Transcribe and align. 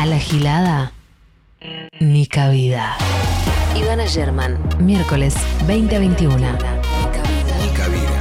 A 0.00 0.06
la 0.06 0.18
gilada, 0.18 0.92
ni 2.00 2.26
cabida. 2.26 2.96
Ivana 3.76 4.06
German, 4.06 4.56
miércoles 4.78 5.34
2021. 5.66 6.36
Ni 7.58 7.68
cabida. 7.76 8.20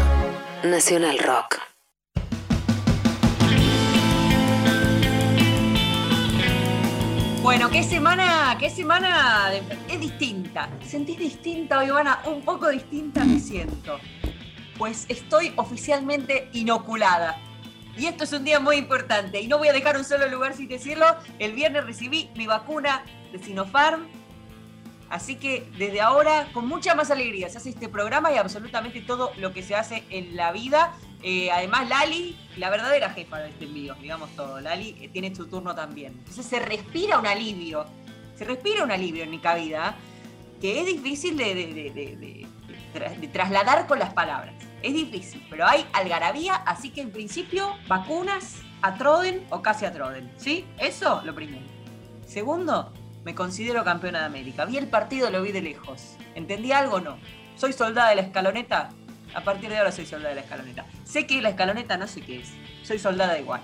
Nacional 0.63 1.19
Rock. 1.19 1.59
Bueno, 7.41 7.69
qué 7.69 7.81
semana, 7.83 8.57
qué 8.59 8.69
semana 8.69 9.49
de- 9.49 9.93
es 9.93 9.99
distinta. 9.99 10.69
¿Te 10.79 10.85
sentís 10.85 11.17
distinta, 11.17 11.83
Ivana? 11.85 12.19
Un 12.25 12.41
poco 12.41 12.69
distinta 12.69 13.23
me 13.23 13.39
siento. 13.39 13.99
Pues 14.77 15.05
estoy 15.07 15.53
oficialmente 15.55 16.49
inoculada. 16.53 17.37
Y 17.97 18.05
esto 18.05 18.23
es 18.25 18.33
un 18.33 18.43
día 18.43 18.59
muy 18.59 18.75
importante. 18.77 19.41
Y 19.41 19.47
no 19.47 19.57
voy 19.57 19.67
a 19.69 19.73
dejar 19.73 19.97
un 19.97 20.03
solo 20.05 20.27
lugar 20.27 20.53
sin 20.55 20.67
decirlo. 20.67 21.05
El 21.39 21.53
viernes 21.53 21.85
recibí 21.85 22.29
mi 22.35 22.45
vacuna 22.47 23.03
de 23.31 23.39
Sinopharm. 23.39 24.07
Así 25.09 25.37
que 25.37 25.65
desde 25.77 26.01
ahora, 26.01 26.47
con 26.53 26.67
mucha 26.67 26.93
más 26.93 27.11
alegría, 27.11 27.49
se 27.49 27.57
hace 27.57 27.69
este 27.69 27.87
programa 27.87 28.31
y 28.33 28.37
absolutamente 28.37 29.01
todo 29.01 29.31
lo 29.37 29.53
que 29.53 29.63
se 29.63 29.73
hace 29.75 30.03
en 30.09 30.35
la 30.35 30.51
vida. 30.51 30.93
Eh, 31.23 31.49
además, 31.49 31.87
Lali, 31.87 32.37
la 32.57 32.69
verdadera 32.69 33.09
jefa 33.11 33.39
de 33.39 33.49
este 33.49 33.65
envío, 33.65 33.95
digamos 33.95 34.29
todo. 34.35 34.59
Lali 34.59 34.97
eh, 35.01 35.07
tiene 35.09 35.33
su 35.33 35.47
turno 35.47 35.73
también. 35.73 36.13
Entonces 36.19 36.45
se 36.45 36.59
respira 36.59 37.17
un 37.19 37.25
alivio. 37.25 37.85
Se 38.35 38.43
respira 38.45 38.83
un 38.83 38.91
alivio 38.91 39.23
en 39.23 39.31
mi 39.31 39.39
cabida 39.39 39.95
que 40.61 40.79
es 40.81 40.85
difícil 40.87 41.37
de, 41.37 41.55
de- 41.55 41.67
de- 41.73 41.91
de- 41.91 42.15
de- 42.17 42.47
de 42.67 42.99
tra- 42.99 43.15
de 43.17 43.27
trasladar 43.29 43.87
con 43.87 43.99
las 43.99 44.13
palabras. 44.13 44.53
Es 44.83 44.93
difícil, 44.93 45.45
pero 45.49 45.65
hay 45.67 45.85
algarabía, 45.93 46.55
así 46.55 46.91
que 46.91 47.01
en 47.01 47.11
principio, 47.11 47.75
vacunas, 47.87 48.61
atroden 48.81 49.45
o 49.49 49.61
casi 49.61 49.85
atroden. 49.85 50.31
¿Sí? 50.37 50.65
Eso 50.77 51.21
lo 51.25 51.33
primero. 51.33 51.65
Segundo, 52.25 52.93
me 53.23 53.33
considero 53.33 53.83
campeona 53.83 54.19
de 54.19 54.25
América. 54.25 54.65
Vi 54.65 54.77
el 54.77 54.87
partido, 54.87 55.29
lo 55.29 55.41
vi 55.41 55.51
de 55.51 55.61
lejos. 55.61 56.15
¿Entendí 56.35 56.71
algo? 56.71 56.99
No. 56.99 57.17
¿Soy 57.55 57.73
soldada 57.73 58.09
de 58.09 58.15
la 58.17 58.21
escaloneta? 58.21 58.89
A 59.33 59.41
partir 59.41 59.69
de 59.69 59.77
ahora 59.77 59.91
soy 59.91 60.05
soldada 60.05 60.29
de 60.29 60.35
la 60.35 60.41
escaloneta. 60.41 60.85
Sé 61.03 61.27
que 61.27 61.41
la 61.41 61.49
escaloneta 61.49 61.97
no 61.97 62.07
sé 62.07 62.21
qué 62.21 62.39
es. 62.39 62.53
Soy 62.83 62.99
soldada 62.99 63.37
igual. 63.39 63.61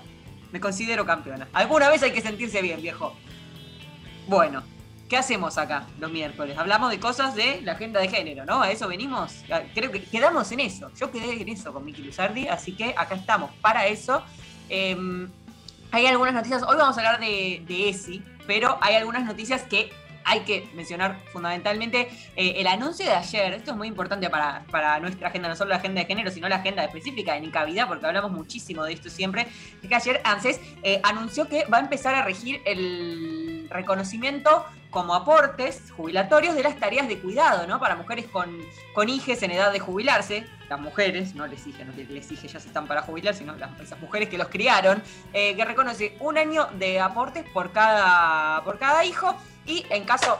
Me 0.52 0.60
considero 0.60 1.06
campeona. 1.06 1.48
Alguna 1.52 1.88
vez 1.88 2.02
hay 2.02 2.12
que 2.12 2.20
sentirse 2.20 2.60
bien, 2.62 2.82
viejo. 2.82 3.14
Bueno, 4.26 4.62
¿qué 5.08 5.16
hacemos 5.16 5.58
acá 5.58 5.86
los 5.98 6.10
miércoles? 6.10 6.56
Hablamos 6.58 6.90
de 6.90 6.98
cosas 6.98 7.34
de 7.34 7.60
la 7.62 7.72
agenda 7.72 8.00
de 8.00 8.08
género, 8.08 8.44
¿no? 8.44 8.62
A 8.62 8.70
eso 8.70 8.88
venimos. 8.88 9.44
Ah, 9.50 9.62
Creo 9.74 9.90
que 9.90 10.02
quedamos 10.02 10.50
en 10.52 10.60
eso. 10.60 10.90
Yo 10.98 11.10
quedé 11.10 11.40
en 11.40 11.48
eso 11.48 11.72
con 11.72 11.84
Miki 11.84 12.02
Luzardi, 12.02 12.48
así 12.48 12.76
que 12.76 12.94
acá 12.96 13.14
estamos 13.14 13.50
para 13.60 13.86
eso. 13.86 14.22
Em, 14.68 15.30
hay 15.90 16.06
algunas 16.06 16.34
noticias, 16.34 16.62
hoy 16.62 16.76
vamos 16.76 16.96
a 16.96 17.00
hablar 17.00 17.20
de, 17.20 17.62
de 17.66 17.88
ESI, 17.88 18.22
pero 18.46 18.78
hay 18.80 18.96
algunas 18.96 19.24
noticias 19.24 19.62
que 19.62 19.92
hay 20.24 20.40
que 20.40 20.68
mencionar 20.74 21.20
fundamentalmente. 21.32 22.08
Eh, 22.34 22.54
el 22.56 22.66
anuncio 22.66 23.04
de 23.04 23.12
ayer, 23.12 23.52
esto 23.52 23.72
es 23.72 23.76
muy 23.76 23.88
importante 23.88 24.28
para, 24.30 24.64
para 24.70 24.98
nuestra 24.98 25.28
agenda, 25.28 25.48
no 25.48 25.56
solo 25.56 25.70
la 25.70 25.76
agenda 25.76 26.00
de 26.00 26.06
género, 26.06 26.30
sino 26.30 26.48
la 26.48 26.56
agenda 26.56 26.82
específica 26.84 27.34
de 27.34 27.42
Nicavidad, 27.42 27.86
porque 27.86 28.06
hablamos 28.06 28.32
muchísimo 28.32 28.84
de 28.84 28.94
esto 28.94 29.10
siempre, 29.10 29.46
es 29.82 29.88
que 29.88 29.94
ayer 29.94 30.20
ANSES 30.24 30.60
eh, 30.82 31.00
anunció 31.04 31.46
que 31.48 31.66
va 31.66 31.78
a 31.78 31.80
empezar 31.80 32.14
a 32.14 32.22
regir 32.22 32.62
el 32.64 33.53
reconocimiento 33.70 34.64
como 34.90 35.14
aportes 35.14 35.90
jubilatorios 35.96 36.54
de 36.54 36.62
las 36.62 36.78
tareas 36.78 37.08
de 37.08 37.18
cuidado, 37.18 37.66
¿no? 37.66 37.80
Para 37.80 37.96
mujeres 37.96 38.26
con, 38.26 38.60
con 38.94 39.08
en 39.08 39.50
edad 39.50 39.72
de 39.72 39.80
jubilarse, 39.80 40.46
las 40.68 40.80
mujeres, 40.80 41.34
no 41.34 41.46
les 41.46 41.66
hije, 41.66 41.84
no 41.84 41.92
les 41.92 42.30
hije 42.30 42.46
ya 42.46 42.60
se 42.60 42.68
están 42.68 42.86
para 42.86 43.02
jubilar, 43.02 43.34
sino 43.34 43.56
las, 43.56 43.78
esas 43.80 44.00
mujeres 44.00 44.28
que 44.28 44.38
los 44.38 44.48
criaron, 44.48 45.02
eh, 45.32 45.56
que 45.56 45.64
reconoce 45.64 46.16
un 46.20 46.38
año 46.38 46.68
de 46.78 47.00
aportes 47.00 47.44
por 47.52 47.72
cada, 47.72 48.62
por 48.62 48.78
cada 48.78 49.04
hijo 49.04 49.36
y 49.66 49.84
en 49.90 50.04
caso, 50.04 50.38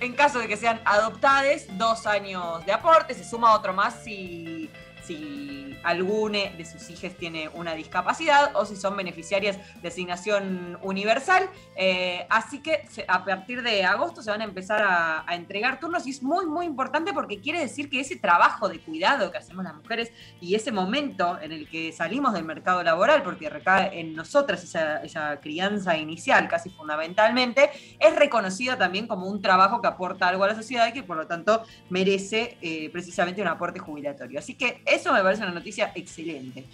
en 0.00 0.12
caso 0.14 0.38
de 0.38 0.46
que 0.46 0.56
sean 0.56 0.80
adoptades, 0.84 1.66
dos 1.76 2.06
años 2.06 2.64
de 2.66 2.72
aporte, 2.72 3.12
se 3.14 3.24
suma 3.24 3.54
otro 3.54 3.72
más 3.72 4.04
si, 4.04 4.70
si 5.02 5.63
alguno 5.84 6.38
de 6.56 6.64
sus 6.64 6.88
hijas 6.90 7.14
tiene 7.14 7.48
una 7.50 7.74
discapacidad 7.74 8.56
o 8.56 8.64
si 8.64 8.76
son 8.76 8.96
beneficiarias 8.96 9.58
de 9.80 9.88
asignación 9.88 10.78
universal. 10.82 11.48
Eh, 11.76 12.26
así 12.30 12.60
que 12.60 12.86
a 13.06 13.24
partir 13.24 13.62
de 13.62 13.84
agosto 13.84 14.22
se 14.22 14.30
van 14.30 14.40
a 14.40 14.44
empezar 14.44 14.82
a, 14.82 15.24
entregar 15.34 15.80
turnos 15.80 16.06
y 16.06 16.10
es 16.10 16.22
muy, 16.22 16.46
muy 16.46 16.66
importante 16.66 17.12
porque 17.12 17.40
quiere 17.40 17.58
decir 17.58 17.90
que 17.90 18.00
ese 18.00 18.16
trabajo 18.16 18.68
de 18.68 18.78
cuidado 18.80 19.30
que 19.32 19.38
hacemos 19.38 19.64
las 19.64 19.74
mujeres 19.74 20.12
y 20.40 20.54
ese 20.54 20.70
momento 20.70 21.38
en 21.40 21.52
el 21.52 21.68
que 21.68 21.92
salimos 21.92 22.32
del 22.32 22.44
mercado 22.44 22.82
laboral, 22.82 23.22
porque 23.22 23.50
recae 23.50 24.00
en 24.00 24.14
nosotras 24.14 24.62
esa, 24.62 25.02
esa 25.02 25.40
crianza 25.40 25.96
inicial 25.96 26.48
casi 26.48 26.70
fundamentalmente, 26.70 27.70
es 27.98 28.14
reconocida 28.16 28.78
también 28.78 29.06
como 29.06 29.26
un 29.26 29.42
trabajo 29.42 29.80
que 29.80 29.88
aporta 29.88 30.28
algo 30.28 30.44
a 30.44 30.48
la 30.48 30.54
sociedad 30.54 30.86
y 30.88 30.92
que 30.92 31.02
por 31.02 31.16
lo 31.16 31.26
tanto 31.26 31.64
merece 31.90 32.56
eh, 32.60 32.90
precisamente 32.90 33.42
un 33.42 33.48
aporte 33.48 33.78
jubilatorio. 33.78 34.38
Así 34.38 34.54
que 34.54 34.82
eso 34.86 35.12
me 35.12 35.22
parece 35.22 35.42
una 35.42 35.52
noticia 35.52 35.73
excelente. 35.78 36.64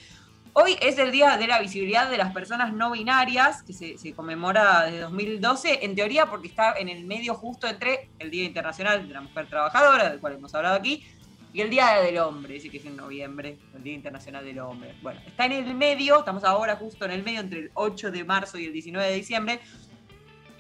Hoy 0.53 0.77
es 0.81 0.99
el 0.99 1.13
Día 1.13 1.37
de 1.37 1.47
la 1.47 1.61
Visibilidad 1.61 2.11
de 2.11 2.17
las 2.17 2.33
Personas 2.33 2.73
No 2.73 2.91
Binarias, 2.91 3.63
que 3.63 3.73
se, 3.73 3.99
se 3.99 4.13
conmemora 4.13 4.87
desde 4.87 5.01
2012, 5.01 5.85
en 5.85 5.95
teoría 5.95 6.27
porque 6.27 6.49
está 6.49 6.73
en 6.73 6.89
el 6.89 7.05
medio 7.05 7.35
justo 7.35 7.69
entre 7.69 8.11
el 8.19 8.31
Día 8.31 8.45
Internacional 8.45 9.07
de 9.07 9.15
la 9.15 9.21
Mujer 9.21 9.49
Trabajadora, 9.49 10.11
del 10.11 10.19
cual 10.19 10.35
hemos 10.35 10.53
hablado 10.55 10.77
aquí, 10.77 11.05
y 11.53 11.61
el 11.61 11.71
Día 11.71 12.01
del 12.01 12.19
Hombre, 12.19 12.55
dice 12.55 12.71
que 12.71 12.77
es 12.77 12.87
en 12.87 12.97
noviembre, 12.97 13.59
el 13.75 13.83
Día 13.83 13.95
Internacional 13.95 14.45
del 14.45 14.61
Hombre. 14.61 14.95
Bueno, 15.03 15.21
está 15.27 15.47
en 15.47 15.53
el 15.53 15.75
medio, 15.75 16.21
estamos 16.21 16.45
ahora 16.45 16.77
justo 16.77 17.05
en 17.05 17.11
el 17.11 17.25
medio, 17.25 17.41
entre 17.41 17.59
el 17.61 17.71
8 17.75 18.11
de 18.13 18.25
marzo 18.25 18.57
y 18.59 18.67
el 18.67 18.73
19 18.73 19.09
de 19.09 19.15
diciembre. 19.15 19.61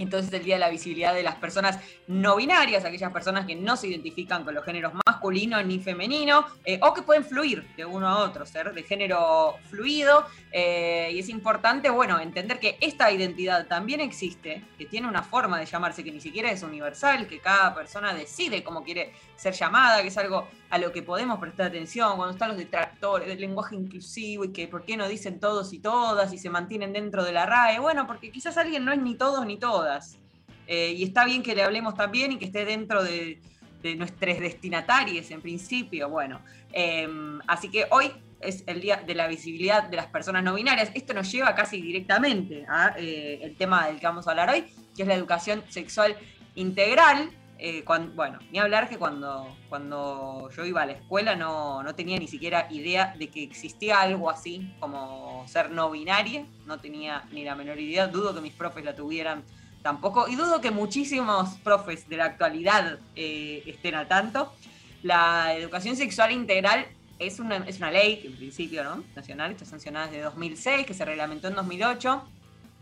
Entonces 0.02 0.32
el 0.32 0.44
Día 0.44 0.54
de 0.54 0.60
la 0.60 0.70
Visibilidad 0.70 1.14
de 1.14 1.22
las 1.22 1.36
Personas 1.36 1.78
No 2.06 2.36
Binarias, 2.36 2.84
aquellas 2.84 3.12
personas 3.12 3.46
que 3.46 3.54
no 3.54 3.76
se 3.76 3.88
identifican 3.88 4.44
con 4.44 4.54
los 4.54 4.64
géneros 4.64 4.92
masculino 5.06 5.62
ni 5.62 5.78
femenino, 5.78 6.46
eh, 6.64 6.80
o 6.82 6.94
que 6.94 7.02
pueden 7.02 7.24
fluir 7.24 7.66
de 7.76 7.84
uno 7.84 8.08
a 8.08 8.24
otro, 8.24 8.46
ser 8.46 8.72
de 8.72 8.82
género 8.82 9.56
fluido. 9.68 10.26
Eh, 10.52 11.10
y 11.12 11.20
es 11.20 11.28
importante, 11.28 11.90
bueno, 11.90 12.18
entender 12.18 12.58
que 12.58 12.76
esta 12.80 13.10
identidad 13.12 13.66
también 13.66 14.00
existe, 14.00 14.64
que 14.76 14.86
tiene 14.86 15.06
una 15.06 15.22
forma 15.22 15.60
de 15.60 15.66
llamarse 15.66 16.02
que 16.02 16.10
ni 16.10 16.20
siquiera 16.20 16.50
es 16.50 16.64
universal, 16.64 17.28
que 17.28 17.38
cada 17.38 17.72
persona 17.72 18.12
decide 18.12 18.64
cómo 18.64 18.82
quiere 18.82 19.12
ser 19.36 19.54
llamada, 19.54 20.02
que 20.02 20.08
es 20.08 20.18
algo 20.18 20.48
a 20.70 20.78
lo 20.78 20.90
que 20.90 21.02
podemos 21.02 21.38
prestar 21.38 21.66
atención 21.66 22.16
cuando 22.16 22.32
están 22.32 22.48
los 22.48 22.58
detractores 22.58 23.28
del 23.28 23.40
lenguaje 23.40 23.76
inclusivo 23.76 24.44
y 24.44 24.52
que 24.52 24.66
por 24.66 24.84
qué 24.84 24.96
no 24.96 25.06
dicen 25.08 25.38
todos 25.38 25.72
y 25.72 25.78
todas 25.78 26.32
y 26.32 26.38
se 26.38 26.50
mantienen 26.50 26.92
dentro 26.92 27.24
de 27.24 27.32
la 27.32 27.46
RAE. 27.46 27.78
Bueno, 27.78 28.08
porque 28.08 28.32
quizás 28.32 28.56
alguien 28.56 28.84
no 28.84 28.92
es 28.92 28.98
ni 28.98 29.14
todos 29.14 29.46
ni 29.46 29.56
todas. 29.56 30.18
Eh, 30.66 30.94
y 30.96 31.04
está 31.04 31.24
bien 31.24 31.42
que 31.42 31.54
le 31.54 31.62
hablemos 31.62 31.94
también 31.94 32.32
y 32.32 32.38
que 32.38 32.46
esté 32.46 32.64
dentro 32.64 33.04
de, 33.04 33.40
de 33.82 33.94
nuestros 33.94 34.38
destinatarios 34.40 35.30
en 35.30 35.40
principio. 35.40 36.08
Bueno, 36.08 36.40
eh, 36.72 37.08
así 37.46 37.70
que 37.70 37.86
hoy 37.90 38.12
es 38.40 38.64
el 38.66 38.80
día 38.80 38.96
de 38.96 39.14
la 39.14 39.28
visibilidad 39.28 39.84
de 39.84 39.96
las 39.96 40.06
personas 40.06 40.42
no 40.42 40.54
binarias. 40.54 40.90
Esto 40.94 41.14
nos 41.14 41.30
lleva 41.30 41.54
casi 41.54 41.80
directamente 41.80 42.64
a 42.68 42.94
eh, 42.96 43.54
tema 43.58 43.86
del 43.86 44.00
que 44.00 44.06
vamos 44.06 44.26
a 44.26 44.30
hablar 44.30 44.50
hoy, 44.50 44.64
que 44.96 45.02
es 45.02 45.08
la 45.08 45.14
educación 45.14 45.62
sexual 45.68 46.16
integral. 46.54 47.30
Eh, 47.58 47.84
bueno, 48.14 48.38
ni 48.50 48.58
hablar 48.58 48.88
que 48.88 48.96
cuando, 48.96 49.54
cuando 49.68 50.48
yo 50.56 50.64
iba 50.64 50.80
a 50.80 50.86
la 50.86 50.92
escuela 50.92 51.36
no, 51.36 51.82
no 51.82 51.94
tenía 51.94 52.18
ni 52.18 52.26
siquiera 52.26 52.66
idea 52.70 53.14
de 53.18 53.28
que 53.28 53.42
existía 53.42 54.00
algo 54.00 54.30
así 54.30 54.74
como 54.80 55.44
ser 55.46 55.70
no 55.70 55.90
binaria, 55.90 56.46
no 56.64 56.78
tenía 56.78 57.24
ni 57.32 57.44
la 57.44 57.54
menor 57.54 57.78
idea, 57.78 58.06
dudo 58.06 58.34
que 58.34 58.40
mis 58.40 58.54
profes 58.54 58.82
la 58.82 58.96
tuvieran 58.96 59.44
tampoco, 59.82 60.26
y 60.26 60.36
dudo 60.36 60.62
que 60.62 60.70
muchísimos 60.70 61.50
profes 61.58 62.08
de 62.08 62.16
la 62.16 62.26
actualidad 62.26 62.98
eh, 63.14 63.62
estén 63.66 63.94
al 63.94 64.08
tanto. 64.08 64.54
La 65.02 65.54
educación 65.54 65.96
sexual 65.96 66.32
integral 66.32 66.86
es 67.20 67.38
una, 67.38 67.58
es 67.58 67.76
una 67.76 67.90
ley, 67.90 68.20
que 68.20 68.28
en 68.28 68.36
principio, 68.36 68.82
¿no? 68.82 69.04
Nacional, 69.14 69.52
está 69.52 69.64
sancionada 69.66 70.06
desde 70.06 70.22
2006, 70.22 70.86
que 70.86 70.94
se 70.94 71.04
reglamentó 71.04 71.48
en 71.48 71.54
2008, 71.54 72.24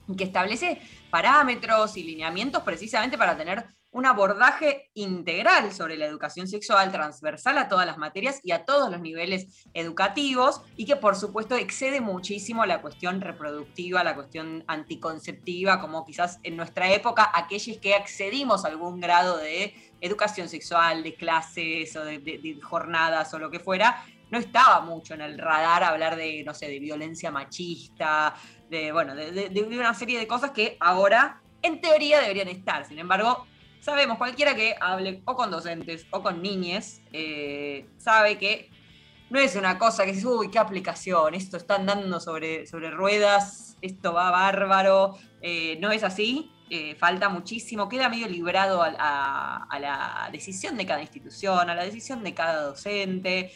y 0.09 0.17
que 0.17 0.25
establece 0.25 0.81
parámetros 1.11 1.97
y 1.97 2.05
lineamientos 2.05 2.63
precisamente 2.63 3.19
para 3.19 3.37
tener 3.37 3.67
un 3.91 4.07
abordaje 4.07 4.91
integral 4.95 5.73
sobre 5.73 5.97
la 5.97 6.05
educación 6.05 6.47
sexual, 6.47 6.93
transversal 6.93 7.57
a 7.57 7.69
todas 7.69 7.87
las 7.87 7.97
materias 7.97 8.39
y 8.45 8.53
a 8.53 8.65
todos 8.65 8.91
los 8.91 9.01
niveles 9.01 9.67
educativos, 9.75 10.61
y 10.77 10.85
que 10.85 10.97
por 10.97 11.17
supuesto 11.17 11.57
excede 11.57 12.01
muchísimo 12.01 12.65
la 12.67 12.81
cuestión 12.81 13.21
reproductiva, 13.21 14.05
la 14.05 14.15
cuestión 14.15 14.63
anticonceptiva, 14.69 15.81
como 15.81 16.05
quizás 16.05 16.39
en 16.43 16.57
nuestra 16.57 16.93
época 16.93 17.31
aquellos 17.35 17.79
que 17.79 17.95
accedimos 17.95 18.65
a 18.65 18.69
algún 18.69 19.01
grado 19.01 19.39
de 19.39 19.75
educación 20.01 20.49
sexual, 20.49 21.03
de 21.03 21.15
clases 21.15 21.97
o 21.97 22.05
de 22.05 22.61
jornadas 22.63 23.33
o 23.35 23.39
lo 23.39 23.51
que 23.51 23.59
fuera, 23.59 24.05
no 24.31 24.39
estaba 24.39 24.81
mucho 24.81 25.15
en 25.15 25.21
el 25.21 25.39
radar 25.39 25.85
hablar 25.85 26.17
de, 26.17 26.43
no 26.45 26.55
sé, 26.55 26.69
de 26.69 26.79
violencia 26.79 27.31
machista, 27.31 28.35
de, 28.69 28.93
bueno, 28.93 29.15
de, 29.15 29.67
una 29.69 29.95
serie 29.95 30.19
de 30.19 30.27
cosas 30.27 30.51
que 30.51 30.77
ahora 30.81 31.41
en 31.63 31.81
teoría 31.81 32.21
deberían 32.21 32.49
estar. 32.49 32.85
Sin 32.85 32.99
embargo, 32.99 33.47
sabemos, 33.81 34.19
cualquiera 34.19 34.55
que 34.55 34.75
hable 34.81 35.23
o 35.25 35.35
con 35.35 35.51
docentes 35.51 36.07
o 36.11 36.23
con 36.23 36.43
niñes, 36.43 37.03
eh, 37.13 37.87
sabe 37.99 38.39
que 38.39 38.71
no 39.31 39.39
es 39.39 39.57
una 39.57 39.79
cosa 39.79 40.05
que 40.05 40.13
dices, 40.13 40.25
uy, 40.25 40.51
qué 40.51 40.59
aplicación, 40.59 41.35
esto 41.35 41.57
está 41.57 41.77
andando 41.77 42.19
sobre, 42.21 42.67
sobre 42.67 42.91
ruedas, 42.91 43.77
esto 43.83 44.13
va 44.13 44.31
bárbaro, 44.31 45.17
eh, 45.43 45.79
no 45.81 45.91
es 45.93 46.03
así. 46.05 46.51
eh, 46.71 46.95
falta 46.97 47.31
muchísimo, 47.31 47.89
queda 47.89 48.11
medio 48.11 48.29
librado 48.29 48.83
a, 48.83 49.79
la 49.81 50.29
decisión 50.31 50.77
de 50.77 50.85
cada 50.85 51.01
institución, 51.01 51.71
a 51.71 51.75
la 51.75 51.83
decisión 51.85 52.23
de 52.23 52.35
cada 52.35 52.63
docente. 52.63 53.53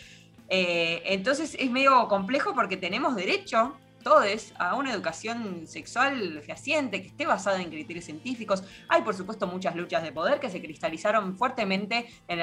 Eh, 0.55 1.03
entonces 1.07 1.57
es 1.59 1.71
medio 1.71 2.07
complejo 2.09 2.55
porque 2.55 2.77
tenemos 2.77 3.17
derecho 3.17 3.75
todos 4.05 4.53
a 4.59 4.75
una 4.75 4.93
educación 4.93 5.67
sexual 5.67 6.43
fehaciente, 6.45 7.01
que 7.01 7.09
esté 7.09 7.25
basada 7.25 7.63
en 7.63 7.71
criterios 7.71 8.05
científicos. 8.05 8.63
Hay, 8.89 9.01
por 9.01 9.15
supuesto, 9.15 9.47
muchas 9.47 9.75
luchas 9.77 10.03
de 10.03 10.13
poder 10.13 10.41
que 10.41 10.51
se 10.51 10.61
cristalizaron 10.61 11.39
fuertemente 11.39 12.07
en, 12.29 12.41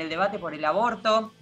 el 0.00 0.08
debate 0.08 0.38
por 0.38 0.54
el 0.54 0.64
aborto, 0.64 1.34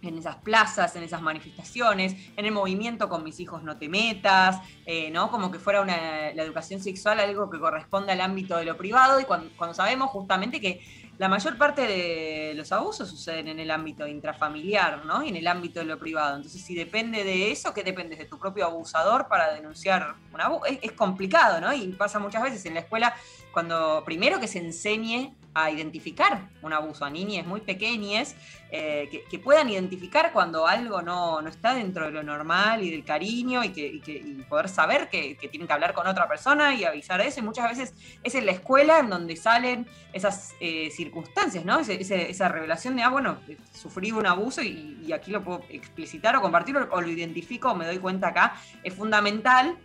en 0.00 0.16
esas 0.16 0.36
plazas, 0.36 0.96
en 0.96 1.02
esas 1.02 1.20
manifestaciones, 1.20 2.14
en 2.36 2.46
el 2.46 2.52
movimiento 2.52 3.10
con 3.10 3.22
mis 3.22 3.38
hijos 3.38 3.62
no 3.62 3.76
te 3.76 3.90
metas, 3.90 4.56
eh, 4.86 5.10
¿no? 5.10 5.30
Como 5.30 5.50
que 5.50 5.58
fuera 5.58 5.84
la 5.84 6.42
educación 6.42 6.80
sexual 6.80 7.20
algo 7.20 7.50
que 7.50 7.58
corresponde 7.58 8.12
al 8.12 8.22
ámbito 8.22 8.56
de 8.56 8.64
lo 8.64 8.78
privado 8.78 9.20
y 9.20 9.24
cuando 9.24 9.74
sabemos 9.74 10.08
justamente 10.10 10.62
que 10.62 10.80
la 11.18 11.28
mayor 11.28 11.58
parte 11.58 11.82
de 11.82 12.52
los 12.54 12.70
abusos 12.70 13.10
suceden 13.10 13.48
en 13.48 13.58
el 13.58 13.72
ámbito 13.72 14.06
intrafamiliar, 14.06 15.04
¿no? 15.04 15.24
Y 15.24 15.30
en 15.30 15.36
el 15.36 15.48
ámbito 15.48 15.80
de 15.80 15.86
lo 15.86 15.98
privado. 15.98 16.36
Entonces, 16.36 16.62
si 16.62 16.76
depende 16.76 17.24
de 17.24 17.50
eso, 17.50 17.74
¿qué 17.74 17.82
depende 17.82 18.14
de 18.14 18.24
tu 18.24 18.38
propio 18.38 18.64
abusador 18.66 19.26
para 19.26 19.52
denunciar 19.52 20.14
un 20.32 20.40
abuso? 20.40 20.66
Es, 20.66 20.92
complicado, 20.92 21.60
¿no? 21.60 21.74
Y 21.74 21.88
pasa 21.88 22.20
muchas 22.20 22.42
veces 22.44 22.64
en 22.66 22.74
la 22.74 22.80
escuela 22.80 23.14
cuando 23.52 24.02
primero 24.04 24.38
que 24.38 24.46
se 24.46 24.60
enseñe 24.60 25.34
a 25.54 25.70
identificar 25.70 26.48
un 26.62 26.72
abuso 26.72 27.04
a 27.04 27.10
niñas 27.10 27.46
muy 27.46 27.60
pequeñas, 27.60 28.36
eh, 28.70 29.08
que, 29.30 29.38
puedan 29.38 29.70
identificar 29.70 30.32
cuando 30.32 30.66
algo 30.66 31.00
no, 31.00 31.40
está 31.40 31.74
dentro 31.74 32.06
de 32.06 32.10
lo 32.10 32.22
normal 32.22 32.82
y 32.82 32.90
del 32.90 33.04
cariño 33.04 33.64
y, 33.64 33.70
que, 33.70 34.44
poder 34.48 34.68
saber 34.68 35.08
que, 35.08 35.36
tienen 35.50 35.66
que 35.66 35.72
hablar 35.72 35.94
con 35.94 36.06
otra 36.06 36.28
persona 36.28 36.74
y 36.74 36.84
avisar 36.84 37.20
eso. 37.20 37.40
Y 37.40 37.42
muchas 37.42 37.70
veces 37.70 37.94
es 38.22 38.34
en 38.34 38.46
la 38.46 38.52
escuela 38.52 38.98
en 38.98 39.08
donde 39.08 39.36
salen 39.36 39.86
esas 40.12 40.54
eh, 40.60 40.90
circunstancias, 40.90 41.64
¿no? 41.64 41.78
esa 41.80 42.48
revelación 42.48 42.96
de, 42.96 43.02
ah, 43.02 43.08
bueno, 43.08 43.38
sufrí 43.72 44.12
un 44.12 44.26
abuso 44.26 44.62
y, 44.62 45.12
aquí 45.12 45.30
lo 45.30 45.42
puedo 45.42 45.62
explicitar 45.70 46.36
o 46.36 46.42
compartir 46.42 46.76
o 46.76 47.00
lo 47.00 47.08
identifico 47.08 47.70
o 47.70 47.74
me 47.74 47.86
doy 47.86 47.98
cuenta 47.98 48.28
acá. 48.28 48.54
Es 48.82 48.94
fundamental 48.94 49.78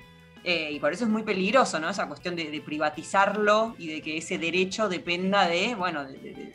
eh, 0.44 0.72
y 0.74 0.80
por 0.80 0.92
eso 0.92 1.06
es 1.06 1.10
muy 1.10 1.24
peligroso, 1.24 1.80
¿no? 1.80 1.90
Esa 1.90 2.08
cuestión 2.08 2.36
de, 2.36 2.62
privatizarlo 2.66 3.76
y 3.78 3.88
de 3.88 4.02
que 4.02 4.18
ese 4.18 4.38
derecho 4.38 4.90
dependa 4.90 5.48
de, 5.48 5.74
bueno, 5.76 6.04
de, 6.04 6.54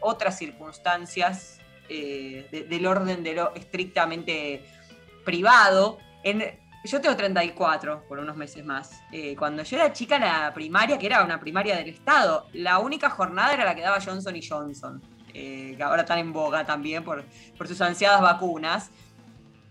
otras 0.00 0.38
circunstancias 0.38 1.58
eh, 1.88 2.66
del 2.68 2.86
orden 2.86 3.22
de 3.22 3.34
lo 3.34 3.54
estrictamente 3.54 4.64
privado. 5.24 5.98
En, 6.22 6.42
yo 6.84 7.00
tengo 7.00 7.16
34 7.16 8.04
por 8.06 8.18
unos 8.18 8.36
meses 8.36 8.64
más. 8.64 9.00
Eh, 9.12 9.34
cuando 9.36 9.62
yo 9.62 9.76
era 9.76 9.92
chica 9.92 10.16
en 10.16 10.22
la 10.22 10.52
primaria, 10.52 10.98
que 10.98 11.06
era 11.06 11.24
una 11.24 11.40
primaria 11.40 11.76
del 11.76 11.88
Estado, 11.88 12.48
la 12.52 12.80
única 12.80 13.08
jornada 13.08 13.54
era 13.54 13.64
la 13.64 13.74
que 13.74 13.80
daba 13.80 13.98
Johnson 14.04 14.36
y 14.36 14.46
Johnson, 14.46 15.00
que 15.32 15.78
ahora 15.80 16.02
están 16.02 16.18
en 16.18 16.32
boga 16.32 16.66
también 16.66 17.02
por, 17.02 17.24
por 17.56 17.66
sus 17.66 17.80
ansiadas 17.80 18.20
vacunas 18.20 18.90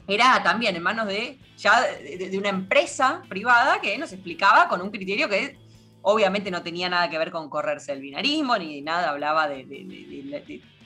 era 0.07 0.41
también 0.43 0.75
en 0.75 0.83
manos 0.83 1.07
de 1.07 1.37
ya 1.57 1.81
de, 1.81 2.37
una 2.37 2.49
empresa 2.49 3.21
privada 3.29 3.79
que 3.81 3.97
nos 3.97 4.11
explicaba 4.11 4.67
con 4.67 4.81
un 4.81 4.89
criterio 4.89 5.29
que 5.29 5.57
obviamente 6.01 6.49
no 6.49 6.63
tenía 6.63 6.89
nada 6.89 7.09
que 7.09 7.17
ver 7.17 7.31
con 7.31 7.49
correrse 7.49 7.91
el 7.91 8.01
binarismo, 8.01 8.57
ni 8.57 8.81
nada 8.81 9.11
hablaba 9.11 9.47
de, 9.47 9.65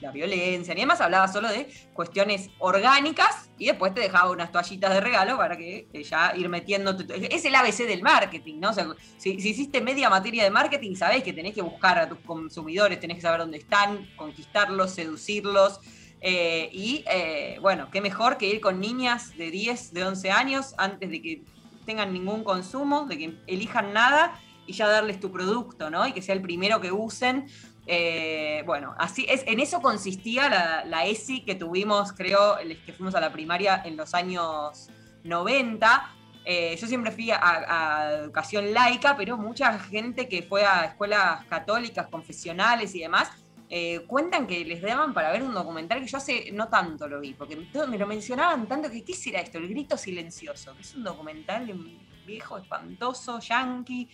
la 0.00 0.10
violencia, 0.10 0.74
ni 0.74 0.80
demás, 0.80 1.00
hablaba 1.00 1.26
solo 1.26 1.48
de 1.48 1.68
cuestiones 1.94 2.50
orgánicas 2.58 3.48
y 3.56 3.66
después 3.66 3.94
te 3.94 4.00
dejaba 4.00 4.30
unas 4.30 4.52
toallitas 4.52 4.92
de 4.92 5.00
regalo 5.00 5.38
para 5.38 5.56
que 5.56 5.88
eh, 5.90 6.02
ya 6.02 6.34
ir 6.36 6.50
metiendo. 6.50 6.94
Es 7.30 7.46
el 7.46 7.54
ABC 7.54 7.86
del 7.86 8.02
marketing, 8.02 8.60
¿no? 8.60 8.70
O 8.70 8.72
sea, 8.74 8.86
si, 9.16 9.40
si, 9.40 9.50
hiciste 9.50 9.80
media 9.80 10.10
materia 10.10 10.44
de 10.44 10.50
marketing, 10.50 10.96
sabés 10.96 11.22
que 11.22 11.32
tenés 11.32 11.54
que 11.54 11.62
buscar 11.62 11.98
a 11.98 12.08
tus 12.08 12.18
consumidores, 12.18 13.00
tenés 13.00 13.16
que 13.16 13.22
saber 13.22 13.40
dónde 13.40 13.56
están, 13.56 14.06
conquistarlos, 14.16 14.90
seducirlos. 14.90 15.80
Eh, 16.28 16.70
y 16.72 17.04
eh, 17.08 17.56
bueno, 17.60 17.88
qué 17.92 18.00
mejor 18.00 18.36
que 18.36 18.48
ir 18.48 18.60
con 18.60 18.80
niñas 18.80 19.36
de 19.38 19.52
10, 19.52 19.94
de 19.94 20.02
11 20.02 20.32
años 20.32 20.74
antes 20.76 21.08
de 21.08 21.22
que 21.22 21.44
tengan 21.84 22.12
ningún 22.12 22.42
consumo, 22.42 23.06
de 23.06 23.16
que 23.16 23.38
elijan 23.46 23.92
nada 23.92 24.36
y 24.66 24.72
ya 24.72 24.88
darles 24.88 25.20
tu 25.20 25.30
producto, 25.30 25.88
¿no? 25.88 26.04
Y 26.04 26.12
que 26.12 26.22
sea 26.22 26.34
el 26.34 26.42
primero 26.42 26.80
que 26.80 26.90
usen. 26.90 27.46
Eh, 27.86 28.64
bueno, 28.66 28.96
así 28.98 29.24
es, 29.28 29.44
en 29.46 29.60
eso 29.60 29.80
consistía 29.80 30.84
la, 30.84 31.06
ESI 31.06 31.42
que 31.42 31.54
tuvimos, 31.54 32.12
creo, 32.12 32.56
que 32.84 32.92
fuimos 32.92 33.14
a 33.14 33.20
la 33.20 33.30
primaria 33.30 33.80
en 33.84 33.96
los 33.96 34.12
años 34.12 34.88
90. 35.22 36.12
yo 36.44 36.88
siempre 36.88 37.12
fui 37.12 37.30
a, 37.30 38.10
educación 38.24 38.74
laica, 38.74 39.16
pero 39.16 39.36
mucha 39.36 39.78
gente 39.78 40.28
que 40.28 40.42
fue 40.42 40.64
a 40.64 40.86
escuelas 40.86 41.44
católicas, 41.44 42.08
confesionales 42.08 42.96
y 42.96 43.02
demás, 43.02 43.30
eh, 43.68 44.04
cuentan 44.06 44.46
que 44.46 44.64
les 44.64 44.80
daban 44.80 45.12
para 45.12 45.32
ver 45.32 45.42
un 45.42 45.52
documental 45.52 46.00
que 46.00 46.06
yo 46.06 46.18
hace 46.18 46.50
no 46.52 46.68
tanto 46.68 47.08
lo 47.08 47.20
vi, 47.20 47.34
porque 47.34 47.56
me 47.88 47.98
lo 47.98 48.06
mencionaban 48.06 48.66
tanto 48.66 48.90
que, 48.90 49.04
¿qué 49.04 49.14
será 49.14 49.40
esto? 49.40 49.58
El 49.58 49.68
grito 49.68 49.96
silencioso, 49.96 50.74
que 50.74 50.82
es 50.82 50.94
un 50.94 51.04
documental 51.04 51.66
de 51.66 51.72
un 51.72 51.98
viejo 52.26 52.58
espantoso, 52.58 53.40
yankee, 53.40 54.08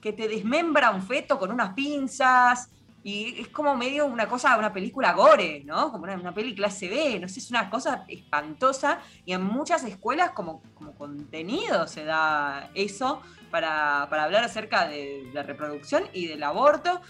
que 0.00 0.12
te 0.12 0.28
desmembra 0.28 0.90
un 0.90 1.02
feto 1.02 1.38
con 1.38 1.50
unas 1.50 1.74
pinzas, 1.74 2.70
y 3.06 3.40
es 3.40 3.48
como 3.50 3.76
medio 3.76 4.04
una 4.06 4.28
cosa, 4.28 4.58
una 4.58 4.72
película 4.72 5.12
gore, 5.12 5.62
¿no? 5.64 5.92
Como 5.92 6.02
una, 6.02 6.34
película 6.34 6.66
clase 6.66 6.88
B, 6.88 7.20
no 7.20 7.28
sé, 7.28 7.38
es 7.38 7.50
una 7.50 7.70
cosa 7.70 8.04
espantosa, 8.08 8.98
y 9.24 9.32
en 9.32 9.44
muchas 9.44 9.84
escuelas 9.84 10.32
como, 10.32 10.60
como 10.74 10.92
contenido 10.96 11.86
se 11.86 12.04
da 12.04 12.68
eso 12.74 13.22
para, 13.52 14.02
hablar 14.02 14.42
acerca 14.42 14.88
de 14.88 15.30
la 15.32 15.44
reproducción 15.44 16.02
y 16.12 16.26
del 16.26 16.42
aborto. 16.42 17.00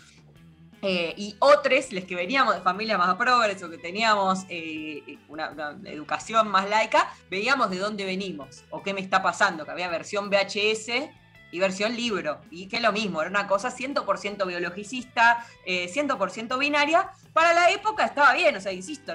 Eh, 0.82 1.14
y 1.16 1.36
otros, 1.38 1.92
los 1.92 2.04
que 2.04 2.14
veníamos 2.14 2.54
de 2.54 2.60
familia 2.60 2.98
más 2.98 3.14
progres 3.16 3.62
o 3.62 3.70
que 3.70 3.78
teníamos 3.78 4.44
eh, 4.48 5.18
una, 5.28 5.76
educación 5.84 6.48
más 6.48 6.68
laica, 6.68 7.12
veíamos 7.30 7.70
de 7.70 7.78
dónde 7.78 8.04
venimos 8.04 8.64
o 8.70 8.82
qué 8.82 8.92
me 8.92 9.00
está 9.00 9.22
pasando, 9.22 9.64
que 9.64 9.70
había 9.70 9.88
versión 9.88 10.28
VHS 10.30 11.08
y 11.56 11.58
versión 11.58 11.96
libro, 11.96 12.38
y 12.50 12.68
que 12.68 12.76
es 12.76 12.82
lo 12.82 12.92
mismo, 12.92 13.22
era 13.22 13.30
una 13.30 13.46
cosa 13.46 13.74
100% 13.74 14.46
biologicista, 14.46 15.42
100% 15.64 16.54
eh, 16.54 16.58
binaria, 16.58 17.08
para 17.32 17.54
la 17.54 17.70
época 17.70 18.04
estaba 18.04 18.34
bien, 18.34 18.54
o 18.56 18.60
sea, 18.60 18.72
insisto, 18.72 19.14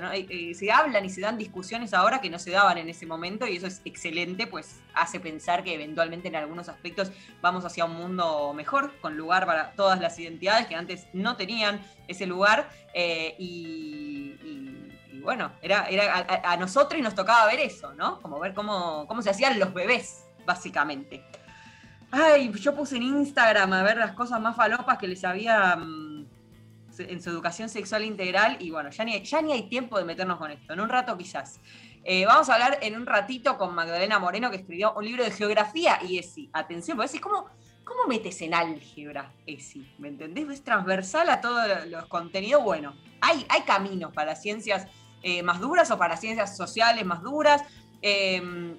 se 0.56 0.72
hablan 0.72 1.06
y 1.06 1.10
se 1.12 1.22
dan 1.22 1.38
discusiones 1.38 1.94
ahora 1.94 2.20
que 2.20 2.32
no 2.32 2.40
se 2.40 2.50
daban 2.50 2.80
en 2.80 2.90
ese 2.90 3.06
momento, 3.06 3.46
y 3.46 3.58
eso 3.58 3.68
es 3.68 3.84
excelente, 3.86 4.48
pues 4.48 4.80
hace 4.96 5.20
pensar 5.20 5.64
que 5.64 5.76
eventualmente 5.76 6.30
en 6.30 6.36
algunos 6.36 6.68
aspectos 6.68 7.12
vamos 7.42 7.64
hacia 7.64 7.86
un 7.86 7.94
mundo 7.94 8.54
mejor, 8.56 8.92
con 9.02 9.16
lugar 9.16 9.46
para 9.46 9.74
todas 9.74 10.00
las 10.00 10.18
identidades 10.18 10.66
que 10.66 10.74
antes 10.74 11.06
no 11.14 11.38
tenían 11.38 11.80
ese 12.07 12.26
lugar, 12.26 12.71
eh, 12.95 13.36
y, 13.38 14.36
bueno, 15.21 15.52
era, 15.62 15.86
era 15.86 16.26
a, 16.44 16.57
nosotros 16.57 16.98
y 17.00 17.04
nos 17.04 17.14
tocaba 17.14 17.45
ver 17.45 17.60
eso, 17.60 17.94
¿no? 17.94 18.19
Como 18.19 18.40
ver 18.40 18.56
cómo, 18.56 19.06
cómo 19.07 19.21
se 19.21 19.30
hacían 19.30 19.60
los 19.60 19.71
bebés, 19.71 20.26
básicamente. 20.48 21.24
Ay, 22.11 22.51
yo 22.51 22.75
puse 22.75 22.97
en 22.97 23.03
Instagram 23.03 23.71
a 23.71 23.83
ver 23.83 23.97
las 23.97 24.11
cosas 24.11 24.41
más 24.41 24.56
falopas 24.56 24.97
que 24.97 25.07
les 25.07 25.23
había 25.23 25.77
mm, 25.77 26.25
en 26.99 27.21
su 27.21 27.30
educación 27.30 27.69
sexual 27.69 28.03
integral 28.03 28.57
y 28.59 28.69
bueno, 28.69 28.89
ya 28.89 29.06
ni, 29.06 29.23
ya 29.23 29.41
ni 29.41 29.53
hay 29.53 29.69
tiempo 29.69 29.97
de 29.97 30.03
meternos 30.03 30.37
con 30.37 30.51
esto, 30.51 30.73
en 30.73 30.81
un 30.81 30.89
rato 30.89 31.18
quizás. 31.18 31.61
Eh, 32.03 32.25
vamos 32.25 32.49
a 32.49 32.56
hablar 32.56 32.80
en 32.81 32.97
un 32.97 33.06
ratito 33.06 33.57
con 33.57 33.73
Magdalena 33.73 34.19
Moreno 34.19 34.51
que 34.51 34.57
escribió 34.57 34.94
un 34.94 35.06
libro 35.06 35.23
de 35.23 35.31
geografía 35.31 35.99
y 36.06 36.18
ESI. 36.18 36.49
Atención, 36.51 36.97
porque 36.97 37.15
es 37.15 37.21
¿cómo, 37.21 37.45
¿cómo 37.85 38.07
metes 38.09 38.41
en 38.41 38.56
álgebra 38.56 39.31
ESI? 39.47 39.95
¿Me 39.97 40.09
entendés? 40.09 40.49
Es 40.49 40.63
transversal 40.63 41.30
a 41.30 41.39
todos 41.39 41.87
los 41.87 42.07
contenidos. 42.07 42.61
Bueno, 42.61 42.94
hay, 43.21 43.45
hay 43.47 43.61
caminos 43.61 44.11
para 44.11 44.35
ciencias 44.35 44.85
eh, 45.23 45.44
más 45.44 45.61
duras 45.61 45.89
o 45.91 45.97
para 45.97 46.18
ciencias 46.18 46.57
sociales 46.57 47.06
más 47.06 47.21
duras. 47.21 47.63
Eh, 48.01 48.75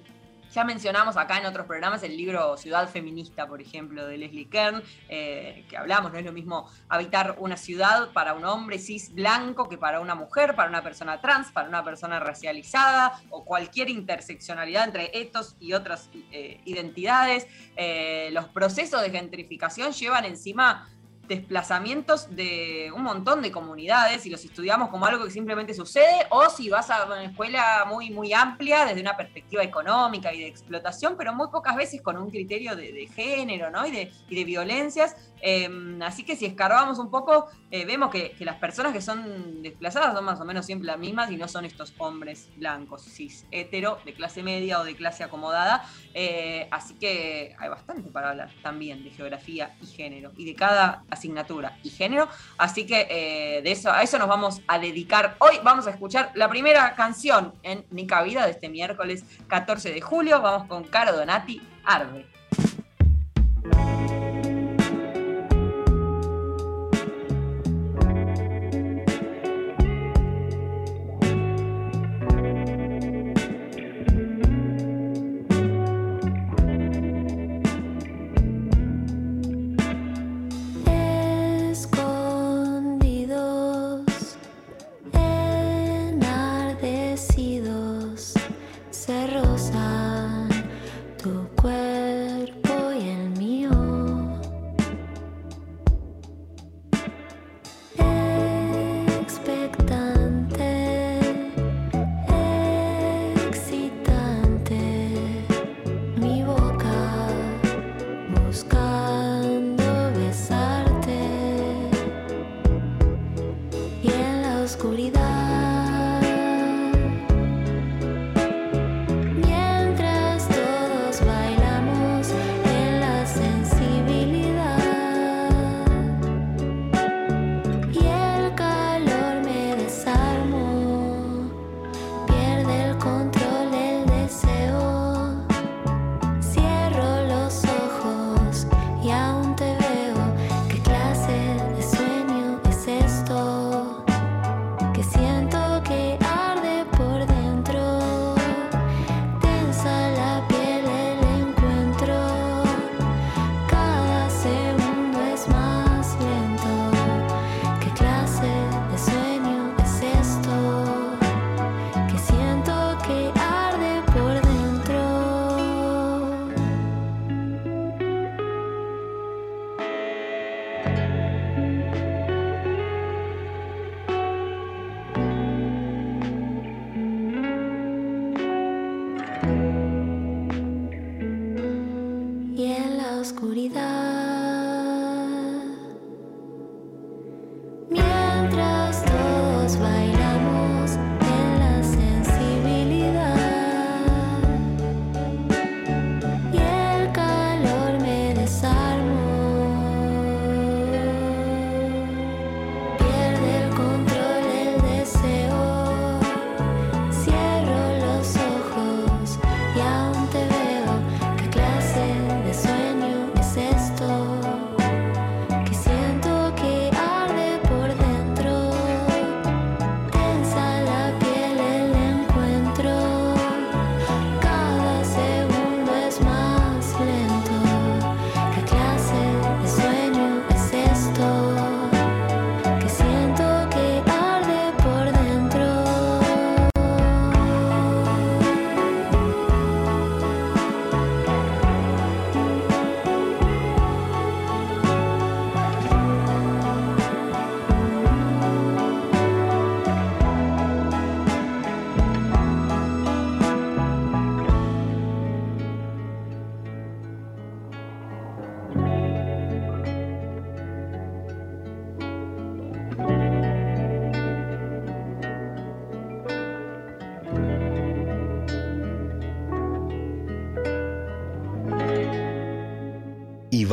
ya 0.53 0.63
mencionamos 0.63 1.17
acá 1.17 1.39
en 1.39 1.45
otros 1.45 1.65
programas 1.65 2.03
el 2.03 2.15
libro 2.15 2.55
Ciudad 2.57 2.87
Feminista, 2.87 3.47
por 3.47 3.59
ejemplo, 3.59 4.05
de 4.05 4.17
Leslie 4.17 4.47
Kern, 4.47 4.83
eh, 5.09 5.65
que 5.67 5.75
hablamos, 5.75 6.11
no 6.11 6.19
es 6.19 6.25
lo 6.25 6.31
mismo 6.31 6.69
habitar 6.89 7.37
una 7.39 7.57
ciudad 7.57 8.11
para 8.13 8.35
un 8.35 8.45
hombre 8.45 8.77
cis 8.77 9.13
blanco 9.13 9.67
que 9.67 9.77
para 9.77 9.99
una 9.99 10.13
mujer, 10.13 10.55
para 10.55 10.69
una 10.69 10.83
persona 10.83 11.19
trans, 11.21 11.51
para 11.51 11.67
una 11.67 11.83
persona 11.83 12.19
racializada 12.19 13.19
o 13.31 13.43
cualquier 13.43 13.89
interseccionalidad 13.89 14.85
entre 14.85 15.09
estos 15.19 15.55
y 15.59 15.73
otras 15.73 16.09
eh, 16.31 16.61
identidades. 16.65 17.47
Eh, 17.75 18.29
los 18.31 18.45
procesos 18.45 19.01
de 19.01 19.09
gentrificación 19.09 19.91
llevan 19.91 20.25
encima 20.25 20.87
desplazamientos 21.27 22.35
de 22.35 22.91
un 22.95 23.03
montón 23.03 23.41
de 23.41 23.51
comunidades 23.51 24.25
y 24.25 24.29
los 24.29 24.43
estudiamos 24.43 24.89
como 24.89 25.05
algo 25.05 25.23
que 25.25 25.31
simplemente 25.31 25.73
sucede, 25.73 26.27
o 26.29 26.49
si 26.49 26.69
vas 26.69 26.89
a 26.89 27.05
una 27.05 27.23
escuela 27.23 27.85
muy, 27.87 28.09
muy 28.11 28.33
amplia 28.33 28.85
desde 28.85 29.01
una 29.01 29.15
perspectiva 29.15 29.63
económica 29.63 30.33
y 30.33 30.41
de 30.41 30.47
explotación, 30.47 31.15
pero 31.17 31.33
muy 31.33 31.47
pocas 31.47 31.75
veces 31.75 32.01
con 32.01 32.17
un 32.17 32.29
criterio 32.29 32.75
de, 32.75 33.07
género 33.13 33.71
¿no? 33.71 33.85
y, 33.85 33.91
de, 33.91 34.11
y 34.29 34.35
de 34.35 34.43
violencias. 34.43 35.15
Em, 35.45 36.01
así 36.01 36.23
que 36.23 36.37
si 36.37 36.45
escarbamos 36.45 36.99
un 36.99 37.11
poco, 37.11 37.47
eh, 37.69 37.83
vemos 37.83 38.09
que, 38.09 38.33
las 38.39 38.55
personas 38.55 38.93
que 38.93 39.01
son 39.01 39.61
desplazadas 39.61 40.15
son 40.15 40.23
más 40.23 40.39
o 40.39 40.45
menos 40.45 40.65
siempre 40.65 40.87
las 40.87 40.97
mismas 40.97 41.31
y 41.31 41.35
no 41.35 41.49
son 41.49 41.65
estos 41.65 41.93
hombres 41.97 42.49
blancos, 42.55 43.03
cis, 43.03 43.45
hetero, 43.51 43.99
de 44.05 44.13
clase 44.13 44.41
media 44.41 44.79
o 44.79 44.85
de 44.85 44.95
clase 44.95 45.21
acomodada. 45.25 45.85
Eh, 46.13 46.69
así 46.71 46.93
que 46.93 47.55
hay 47.59 47.67
bastante 47.67 48.09
para 48.09 48.29
hablar 48.29 48.51
también 48.61 49.03
de 49.03 49.09
geografía 49.09 49.75
y 49.81 49.85
género 49.85 50.31
y 50.37 50.45
de 50.45 50.55
cada 50.55 51.03
asignatura 51.09 51.77
y 51.83 51.89
género. 51.89 52.29
Así 52.57 52.85
que 52.85 53.07
eh, 53.09 53.61
de 53.61 53.71
eso, 53.71 53.91
a 53.91 54.01
eso 54.01 54.17
nos 54.17 54.29
vamos 54.29 54.61
a 54.67 54.79
dedicar 54.79 55.35
hoy. 55.39 55.55
Vamos 55.61 55.87
a 55.87 55.89
escuchar 55.89 56.31
la 56.35 56.47
primera 56.47 56.95
canción 56.95 57.53
en 57.63 57.85
Nica 57.91 58.23
Vida 58.23 58.45
de 58.45 58.51
este 58.51 58.69
miércoles 58.69 59.25
14 59.47 59.91
de 59.91 59.99
julio. 59.99 60.41
Vamos 60.41 60.69
con 60.69 60.85
Caro 60.85 61.11
Donati, 61.11 61.61
Arde. 61.83 62.25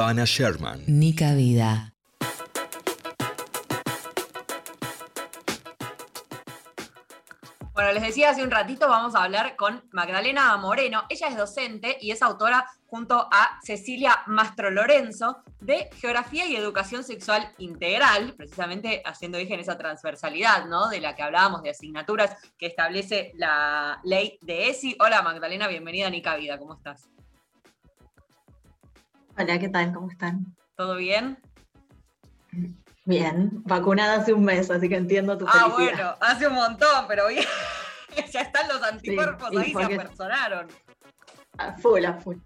Ivana 0.00 0.25
Sherman. 0.25 0.83
Nica 0.87 1.35
Vida. 1.35 1.92
Bueno, 7.75 7.92
les 7.92 8.02
decía 8.02 8.30
hace 8.30 8.42
un 8.42 8.50
ratito, 8.50 8.88
vamos 8.88 9.14
a 9.14 9.25
hablar 9.25 9.57
con 9.57 9.85
Magdalena 9.92 10.57
Moreno. 10.57 11.02
Ella 11.11 11.28
es 11.28 11.37
docente 11.37 11.99
y 12.00 12.12
es 12.12 12.23
autora 12.23 12.66
junto 12.87 13.28
a 13.30 13.61
Cecilia 13.62 14.23
Mastro 14.26 14.71
Lorenzo 14.71 15.42
de 15.61 15.90
Geografía 16.00 16.47
y 16.47 16.57
Educación 16.57 17.04
Sexual 17.04 17.52
Integral, 17.59 18.33
precisamente 18.38 19.02
haciendo 19.04 19.37
origen 19.37 19.61
esa 19.61 19.76
transversalidad, 19.76 20.64
¿no? 20.64 20.88
De 20.88 21.02
la 21.02 21.14
que 21.14 21.23
hablábamos 21.23 21.62
de 21.62 21.71
asignaturas 21.71 22.38
que 22.57 22.69
establece 22.69 23.33
la 23.35 24.00
ley 24.02 24.38
de 24.40 24.71
ESI. 24.71 24.97
Hola 24.99 25.21
Magdalena, 25.21 25.69
bienvenida 25.69 26.07
a 26.07 26.11
Nica 26.11 26.37
Vida, 26.37 26.59
¿cómo 26.59 26.73
estás? 26.73 27.11
Hola, 29.37 29.58
¿qué 29.58 29.68
tal? 29.68 29.92
¿Cómo 29.92 30.10
están? 30.10 30.54
¿Todo 30.76 30.96
bien? 30.96 31.38
Bien, 33.04 33.50
vacunada 33.64 34.16
hace 34.16 34.32
un 34.32 34.44
mes, 34.44 34.70
así 34.70 34.88
que 34.88 34.96
entiendo 34.96 35.38
tu 35.38 35.46
Ah, 35.49 35.68
bueno, 35.68 36.16
hace 36.20 36.46
un 36.46 36.54
montón, 36.54 37.06
pero 37.08 37.28
bien. 37.28 37.44
ya 38.32 38.42
están 38.42 38.68
los 38.68 38.82
anticuerpos 38.82 39.50
ahí, 39.56 39.72
se 39.72 39.82
apersonaron. 39.82 40.68
A 41.58 41.72
full, 41.72 42.04
a 42.04 42.14
full. 42.14 42.37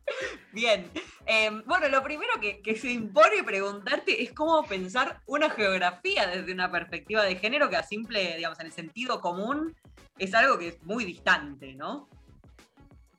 Bien. 0.52 0.90
Em, 1.26 1.62
bueno, 1.66 1.88
lo 1.88 2.02
primero 2.02 2.32
que, 2.40 2.76
se 2.76 2.90
impone 2.90 3.42
preguntarte 3.44 4.22
es 4.22 4.32
cómo 4.32 4.64
pensar 4.64 5.20
una 5.26 5.50
geografía 5.50 6.26
desde 6.26 6.52
una 6.52 6.70
perspectiva 6.70 7.22
de 7.22 7.36
género 7.36 7.70
que 7.70 7.76
a 7.76 7.82
simple, 7.82 8.36
digamos, 8.36 8.58
en 8.60 8.66
el 8.66 8.72
sentido 8.72 9.20
común, 9.20 9.74
es 10.18 10.34
algo 10.34 10.58
que 10.58 10.68
es 10.68 10.82
muy 10.82 11.04
distante, 11.04 11.74
¿no? 11.74 12.08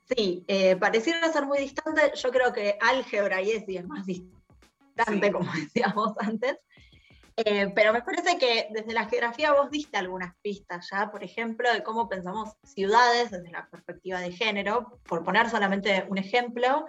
Sí, 0.08 0.44
eh, 0.46 0.76
pareciera 0.76 1.32
ser 1.32 1.46
muy 1.46 1.58
distante. 1.58 2.12
Yo 2.14 2.30
creo 2.30 2.52
que 2.52 2.78
álgebra 2.80 3.42
y 3.42 3.50
ESI 3.50 3.78
es 3.78 3.86
más 3.86 4.06
distante, 4.06 5.32
como 5.32 5.50
decíamos 5.54 6.12
antes. 6.18 6.58
Eh, 7.38 7.70
pero 7.74 7.92
me 7.92 8.00
parece 8.00 8.38
que 8.38 8.68
desde 8.70 8.94
la 8.94 9.06
geografía 9.06 9.52
vos 9.52 9.70
diste 9.70 9.98
algunas 9.98 10.34
pistas 10.40 10.88
ya, 10.90 11.10
por 11.10 11.22
ejemplo, 11.22 11.70
de 11.70 11.82
cómo 11.82 12.08
pensamos 12.08 12.56
ciudades 12.62 13.30
desde 13.30 13.50
la 13.50 13.68
perspectiva 13.68 14.20
de 14.20 14.32
género. 14.32 15.00
Por 15.06 15.22
poner 15.22 15.50
solamente 15.50 16.06
un 16.08 16.16
ejemplo, 16.16 16.86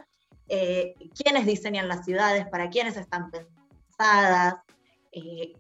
eh, 0.47 0.95
quiénes 1.15 1.45
diseñan 1.45 1.89
las 1.89 2.05
ciudades, 2.05 2.47
para 2.47 2.69
quiénes 2.69 2.95
están 2.95 3.29
pensadas, 3.29 4.55
eh, 5.11 5.53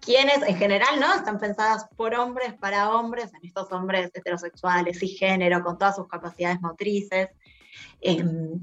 quiénes 0.00 0.42
en 0.42 0.56
general 0.56 1.00
no 1.00 1.14
están 1.14 1.38
pensadas 1.38 1.86
por 1.96 2.14
hombres, 2.14 2.54
para 2.54 2.90
hombres, 2.90 3.32
en 3.34 3.46
estos 3.46 3.70
hombres 3.72 4.10
heterosexuales 4.14 5.02
y 5.02 5.08
género, 5.08 5.62
con 5.62 5.78
todas 5.78 5.96
sus 5.96 6.08
capacidades 6.08 6.60
motrices. 6.60 7.28
Em, 8.00 8.60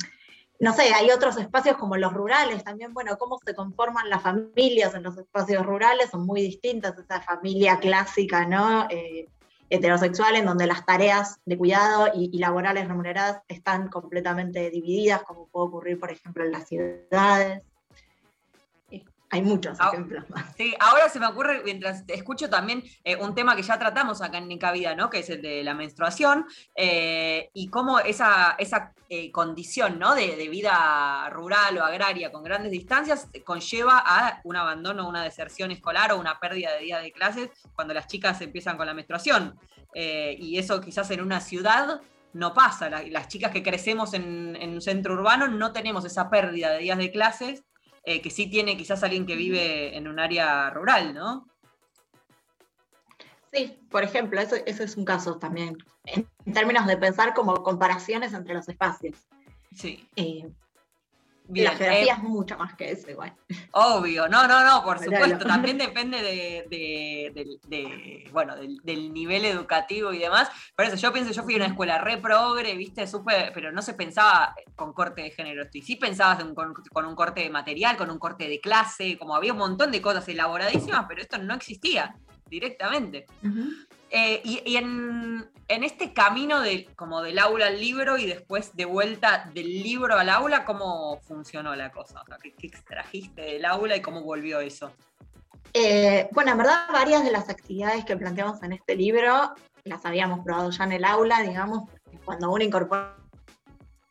no 0.60 0.74
sé, 0.74 0.94
hay 0.94 1.12
otros 1.12 1.38
espacios 1.38 1.78
como 1.78 1.98
los 1.98 2.14
rurales 2.14 2.64
también, 2.64 2.94
bueno, 2.94 3.18
cómo 3.18 3.38
se 3.46 3.54
conforman 3.54 4.10
las 4.10 4.22
familias 4.22 4.96
en 4.96 5.04
los 5.04 5.18
espacios 5.18 5.66
rurales 5.66 6.10
son 6.10 6.26
muy 6.26 6.42
distintas, 6.42 6.98
esa 6.98 7.22
familia 7.22 7.80
clásica, 7.80 8.46
¿no? 8.46 8.88
Eh, 8.90 9.28
heterosexual, 9.70 10.36
en 10.36 10.46
donde 10.46 10.68
las 10.68 10.86
tareas 10.86 11.40
de 11.46 11.58
cuidado 11.58 12.10
y, 12.14 12.38
laborales 12.38 12.88
remuneradas 12.88 13.42
están 13.48 13.88
completamente 13.90 14.70
divididas, 14.70 15.24
como 15.24 15.48
puede 15.48 15.68
ocurrir, 15.68 16.00
por 16.00 16.12
ejemplo, 16.12 16.46
en 16.46 16.52
las 16.52 16.68
ciudades. 16.68 17.64
Hay 19.34 19.42
muchos 19.42 19.80
ah, 19.80 19.90
ejemplos 19.92 20.30
más. 20.30 20.46
Sí, 20.56 20.76
ahora 20.80 21.10
se 21.10 21.20
me 21.20 21.26
ocurre, 21.26 21.64
mientras 21.66 22.04
escucho 22.08 22.52
también 22.52 22.84
eh, 23.04 23.16
un 23.16 23.34
tema 23.34 23.56
que 23.56 23.64
ya 23.64 23.80
tratamos 23.80 24.22
acá 24.22 24.38
en 24.38 24.48
Nica 24.48 24.72
Vida, 24.72 24.94
¿no? 24.94 25.10
Que 25.10 25.20
es 25.20 25.30
el 25.32 25.42
de 25.42 25.64
la 25.64 25.74
menstruación, 25.74 26.46
eh, 26.76 27.50
y 27.52 27.68
cómo 27.70 27.98
esa, 27.98 28.56
esa 28.60 28.94
eh, 29.10 29.32
condición, 29.32 29.98
¿no? 29.98 30.14
De, 30.14 30.44
vida 30.54 31.28
rural 31.32 31.80
o 31.80 31.84
agraria 31.84 32.32
con 32.32 32.44
grandes 32.44 32.72
distancias 32.72 33.28
conlleva 33.44 34.04
a 34.06 34.42
un 34.44 34.56
abandono, 34.56 35.10
una 35.10 35.24
deserción 35.24 35.72
escolar 35.72 36.12
o 36.12 36.20
una 36.20 36.40
pérdida 36.40 36.74
de 36.74 36.82
días 36.82 37.02
de 37.02 37.12
clases 37.12 37.50
cuando 37.74 37.96
las 37.96 38.06
chicas 38.06 38.40
empiezan 38.42 38.78
con 38.78 38.86
la 38.86 38.94
menstruación. 38.94 39.58
y 39.96 40.58
eso 40.60 40.80
quizás 40.80 41.10
en 41.10 41.22
una 41.22 41.40
ciudad 41.40 42.02
no 42.34 42.54
pasa. 42.54 42.90
las 42.90 43.28
chicas 43.30 43.52
que 43.52 43.64
crecemos 43.64 44.14
en, 44.14 44.56
en 44.58 44.74
un 44.74 44.82
centro 44.82 45.14
urbano 45.14 45.48
no 45.48 45.72
tenemos 45.72 46.06
esa 46.06 46.30
pérdida 46.30 46.72
de 46.72 46.80
días 46.80 46.98
de 46.98 47.12
clases 47.12 47.64
eh, 48.04 48.22
que 48.22 48.30
sí 48.30 48.48
tiene 48.48 48.78
quizás 48.78 49.04
alguien 49.04 49.26
que 49.26 49.36
vive 49.36 49.96
en 49.96 50.08
un 50.08 50.20
área 50.20 50.70
rural, 50.70 51.14
¿no? 51.14 51.48
Sí, 53.52 53.80
por 53.90 54.04
ejemplo, 54.04 54.42
eso, 54.42 54.56
es 54.66 54.98
un 54.98 55.06
caso 55.06 55.38
también, 55.38 55.78
en, 56.06 56.28
términos 56.54 56.88
de 56.88 56.98
pensar 56.98 57.34
como 57.34 57.62
comparaciones 57.62 58.34
entre 58.34 58.56
los 58.56 58.68
espacios. 58.68 59.16
Sí. 59.76 60.10
Eh, 60.16 60.52
la 61.50 61.72
geografía 61.72 62.14
eh, 62.14 62.18
es 62.18 62.24
mucho 62.24 62.58
más 62.58 62.74
que 62.76 62.92
eso 62.92 63.12
igual. 63.12 63.34
Obvio, 63.72 64.30
no, 64.30 64.48
no, 64.48 64.64
no, 64.64 64.82
por 64.84 65.00
supuesto. 65.00 65.46
También 65.46 65.78
depende 65.78 66.22
de, 66.22 68.30
bueno, 68.32 68.56
del, 68.56 69.14
nivel 69.14 69.46
educativo 69.46 70.14
y 70.14 70.20
demás. 70.20 70.50
Por 70.76 70.86
eso 70.86 70.96
yo 70.96 71.12
pienso, 71.12 71.32
yo 71.32 71.44
fui 71.44 71.56
a 71.56 71.58
una 71.58 71.66
escuela 71.68 71.98
re 71.98 72.18
progre, 72.18 72.76
viste, 72.76 73.06
supe, 73.08 73.52
pero 73.54 73.72
no 73.72 73.82
se 73.82 73.94
pensaba 73.94 74.56
con 74.76 74.94
corte 74.94 75.24
de 75.24 75.32
género. 75.32 75.66
Y 75.74 75.82
sí 75.82 75.98
pensabas 75.98 76.44
con, 76.54 77.06
un 77.06 77.16
corte 77.16 77.42
de 77.42 77.50
material, 77.50 77.98
con 77.98 78.10
un 78.10 78.20
corte 78.20 78.48
de 78.48 78.62
clase, 78.62 79.18
como 79.18 79.36
había 79.36 79.52
un 79.54 79.60
montón 79.60 79.92
de 79.92 80.02
cosas 80.02 80.28
elaboradísimas, 80.28 81.06
pero 81.08 81.22
esto 81.22 81.38
no 81.38 81.56
existía 81.56 82.16
directamente. 82.48 83.26
Eh, 84.16 84.42
y, 84.44 84.78
en, 84.78 85.50
este 85.68 86.14
camino 86.14 86.62
de, 86.62 86.86
como 86.96 87.24
del 87.24 87.40
aula 87.40 87.66
al 87.66 87.80
libro 87.80 88.16
y 88.20 88.28
después 88.28 88.76
de 88.76 88.86
vuelta 88.86 89.50
del 89.56 89.82
libro 89.82 90.16
al 90.16 90.30
aula, 90.30 90.66
¿cómo 90.66 91.20
funcionó 91.22 91.76
la 91.76 91.92
cosa? 91.92 92.22
¿qué, 92.40 92.54
extrajiste 92.68 93.42
del 93.42 93.66
aula 93.66 93.96
y 93.96 94.04
cómo 94.04 94.22
volvió 94.22 94.60
eso? 94.60 94.94
Eh, 95.74 96.30
bueno, 96.32 96.52
en 96.52 96.60
verdad 96.60 96.86
varias 96.92 97.24
de 97.24 97.32
las 97.32 97.50
actividades 97.50 98.06
que 98.06 98.16
planteamos 98.16 98.62
en 98.62 98.74
este 98.74 98.96
libro 98.96 99.56
las 99.84 100.06
habíamos 100.06 100.46
probado 100.46 100.70
ya 100.70 100.84
en 100.84 100.92
el 100.92 101.06
aula, 101.06 101.42
digamos, 101.42 101.90
cuando 102.24 102.52
uno 102.52 102.64
incorpora 102.64 103.18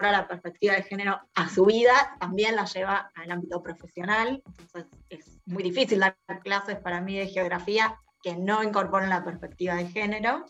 la 0.01 0.27
perspectiva 0.27 0.75
de 0.75 0.83
género 0.83 1.21
a 1.37 1.49
su 1.49 1.65
vida, 1.65 2.17
también 2.19 2.57
la 2.57 2.65
lleva 2.65 3.13
al 3.15 3.31
ámbito 3.31 3.63
profesional, 3.63 4.43
entonces 4.59 4.87
es 5.11 5.39
muy 5.47 5.63
difícil 5.63 6.01
dar 6.01 6.17
clases 6.43 6.81
para 6.81 7.01
mí 7.01 7.17
de 7.17 7.29
geografía 7.29 7.97
que 8.23 8.37
no 8.37 8.63
incorporan 8.63 9.11
la 9.11 9.25
perspectiva 9.25 9.75
de 9.75 9.89
género. 9.89 10.45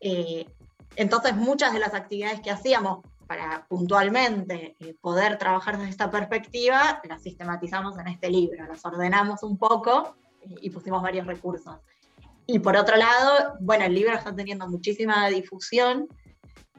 Eh, 0.00 0.46
entonces, 0.96 1.36
muchas 1.36 1.72
de 1.72 1.78
las 1.78 1.94
actividades 1.94 2.40
que 2.40 2.50
hacíamos 2.50 3.04
para 3.26 3.66
puntualmente 3.66 4.76
eh, 4.78 4.94
poder 5.00 5.38
trabajar 5.38 5.78
desde 5.78 5.90
esta 5.90 6.10
perspectiva, 6.10 7.00
las 7.08 7.22
sistematizamos 7.22 7.98
en 7.98 8.08
este 8.08 8.30
libro, 8.30 8.66
las 8.66 8.84
ordenamos 8.84 9.42
un 9.42 9.56
poco 9.56 10.16
eh, 10.42 10.54
y 10.60 10.70
pusimos 10.70 11.02
varios 11.02 11.26
recursos. 11.26 11.76
Y 12.46 12.58
por 12.58 12.76
otro 12.76 12.96
lado, 12.96 13.56
bueno, 13.60 13.84
el 13.84 13.94
libro 13.94 14.14
está 14.14 14.34
teniendo 14.34 14.68
muchísima 14.68 15.28
difusión 15.28 16.08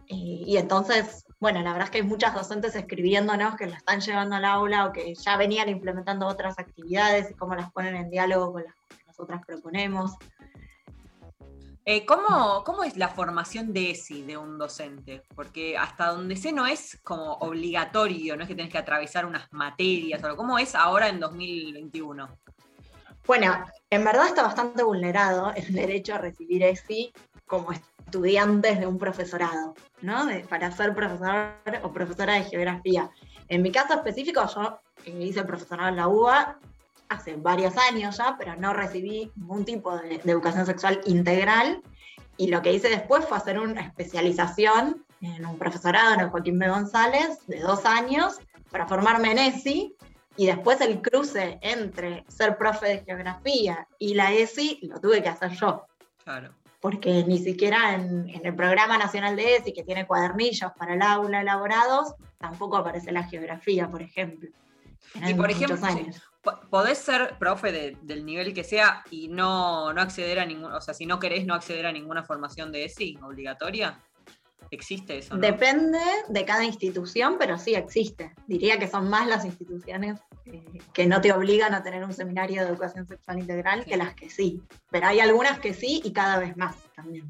y 0.06 0.58
entonces, 0.58 1.26
bueno, 1.40 1.62
la 1.62 1.72
verdad 1.72 1.86
es 1.86 1.90
que 1.90 1.98
hay 2.00 2.04
muchas 2.04 2.36
docentes 2.36 2.76
escribiéndonos 2.76 3.56
que 3.56 3.66
lo 3.66 3.74
están 3.74 4.02
llevando 4.02 4.36
al 4.36 4.46
aula 4.46 4.86
o 4.86 4.92
que 4.92 5.16
ya 5.16 5.38
venían 5.38 5.70
implementando 5.70 6.28
otras 6.28 6.60
actividades 6.60 7.32
y 7.32 7.34
cómo 7.34 7.56
las 7.56 7.72
ponen 7.72 7.96
en 7.96 8.10
diálogo 8.10 8.54
con 8.54 8.64
las 8.64 8.76
nosotras 9.14 9.42
proponemos. 9.46 10.14
Eh, 11.86 12.06
¿cómo, 12.06 12.84
es 12.84 12.98
la 12.98 13.10
formación 13.10 13.74
de 13.74 13.92
ESI 13.92 14.24
de 14.24 14.38
un 14.38 14.58
docente? 14.58 15.22
Porque 15.36 15.78
hasta 15.78 16.08
donde 16.08 16.36
sé 16.36 16.52
no 16.52 16.66
es 16.66 17.00
como 17.04 17.34
obligatorio, 17.34 18.36
no 18.36 18.44
es 18.44 18.48
que 18.48 18.56
tenés 18.56 18.72
que 18.72 18.80
atravesar 18.80 19.26
unas 19.26 19.52
materias 19.52 20.24
o 20.24 20.36
¿Cómo 20.36 20.58
es 20.58 20.74
ahora 20.74 21.10
en 21.10 21.20
2021? 21.20 22.28
Bueno, 23.28 23.66
en 23.90 24.04
verdad 24.04 24.28
está 24.28 24.42
bastante 24.42 24.82
vulnerado 24.82 25.54
el 25.56 25.72
derecho 25.74 26.16
a 26.16 26.18
recibir 26.18 26.64
ESI 26.64 27.14
como 27.46 27.72
estudiantes 27.72 28.80
de 28.80 28.88
un 28.88 28.98
profesorado, 28.98 29.76
¿no? 30.02 30.28
para 30.50 30.72
ser 30.72 30.96
profesor 30.96 31.54
o 31.84 31.92
profesora 31.92 32.34
de 32.34 32.46
geografía. 32.46 33.12
En 33.48 33.62
mi 33.62 33.72
caso 33.72 33.94
específico, 33.94 34.42
yo 34.56 34.80
eh, 35.06 35.26
hice 35.26 35.44
profesorado 35.44 35.90
en 35.90 35.98
la 35.98 36.08
UBA 36.08 36.60
hace 37.14 37.36
varios 37.36 37.78
años 37.78 38.18
ya, 38.18 38.36
pero 38.38 38.56
no 38.56 38.74
recibí 38.74 39.32
ningún 39.36 39.66
tipo 39.66 39.96
de, 39.98 40.16
educación 40.26 40.66
sexual 40.66 41.02
integral. 41.06 41.82
Y 42.38 42.48
lo 42.48 42.62
que 42.62 42.74
hice 42.74 42.90
después 42.90 43.26
fue 43.26 43.38
hacer 43.38 43.60
una 43.60 43.82
especialización 43.82 45.06
en 45.22 45.46
un 45.46 45.58
profesorado 45.58 46.16
en 46.16 46.20
el 46.22 46.30
Joaquín 46.30 46.60
B. 46.60 46.68
González 46.68 47.46
de 47.48 47.60
dos 47.60 47.86
años 47.86 48.40
para 48.72 48.88
formarme 48.88 49.32
en 49.32 49.38
ESI. 49.38 49.96
Y 50.36 50.48
después 50.48 50.82
el 50.82 51.00
cruce 51.00 51.60
entre 51.62 52.26
ser 52.28 52.58
profe 52.58 52.88
de 52.88 53.04
geografía 53.06 53.88
y 54.00 54.16
la 54.16 54.34
ESI 54.34 54.80
lo 54.82 55.00
tuve 55.00 55.22
que 55.22 55.30
hacer 55.30 55.52
yo. 55.52 55.86
Claro. 56.24 56.56
Porque 56.82 57.24
ni 57.24 57.38
siquiera 57.38 57.94
en, 57.94 58.30
el 58.44 58.56
programa 58.56 58.98
nacional 58.98 59.36
de 59.36 59.58
ESI, 59.58 59.74
que 59.74 59.84
tiene 59.84 60.08
cuadernillos 60.08 60.72
para 60.76 60.96
el 60.96 61.04
aula 61.04 61.42
elaborados, 61.42 62.16
tampoco 62.40 62.78
aparece 62.78 63.12
la 63.12 63.24
geografía, 63.24 63.88
por 63.90 64.02
ejemplo. 64.02 64.50
y 65.14 65.34
por 65.36 65.52
ejemplo, 65.52 65.78
años 65.86 66.33
podés 66.70 66.98
ser 66.98 67.38
profe 67.40 67.98
del 68.02 68.26
nivel 68.26 68.54
que 68.54 68.64
sea 68.64 69.04
y 69.10 69.28
no, 69.30 69.94
no 69.94 70.02
acceder 70.02 70.40
a 70.40 70.46
ningún, 70.46 70.72
o 70.72 70.82
sea, 70.82 70.94
si 70.94 71.06
no 71.06 71.20
querés 71.20 71.46
no 71.46 71.54
acceder 71.54 71.86
a 71.86 71.92
ninguna 71.92 72.24
formación 72.24 72.72
de 72.72 72.86
ESI 72.86 73.18
obligatoria. 73.24 74.00
¿Existe 74.72 75.20
eso? 75.20 75.38
Depende 75.38 76.00
de 76.30 76.46
cada 76.46 76.64
institución, 76.64 77.36
pero 77.38 77.60
sí 77.60 77.76
existe. 77.76 78.34
Diría 78.48 78.80
que 78.80 78.88
son 78.88 79.08
más 79.08 79.28
las 79.28 79.46
instituciones 79.46 80.20
que 80.94 81.06
no 81.06 81.22
te 81.22 81.32
obligan 81.32 81.76
a 81.76 81.84
tener 81.84 82.04
un 82.04 82.14
seminario 82.14 82.64
de 82.64 82.70
educación 82.70 83.06
sexual 83.06 83.40
integral 83.40 83.86
que 83.86 83.98
las 83.98 84.16
que 84.16 84.32
sí. 84.32 84.64
Pero 84.90 85.08
hay 85.08 85.20
algunas 85.20 85.60
que 85.60 85.76
sí 85.76 86.02
y 86.04 86.12
cada 86.12 86.40
vez 86.40 86.58
más 86.58 86.76
también. 86.96 87.30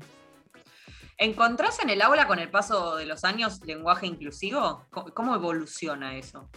¿Encontrás 1.18 1.80
en 1.84 1.90
el 1.90 2.02
aula 2.02 2.28
con 2.28 2.40
el 2.40 2.50
paso 2.50 2.96
de 2.96 3.06
los 3.06 3.26
años 3.26 3.62
lenguaje 3.66 4.08
inclusivo? 4.08 4.86
¿Cómo 5.14 5.36
evoluciona 5.36 6.16
eso? 6.16 6.50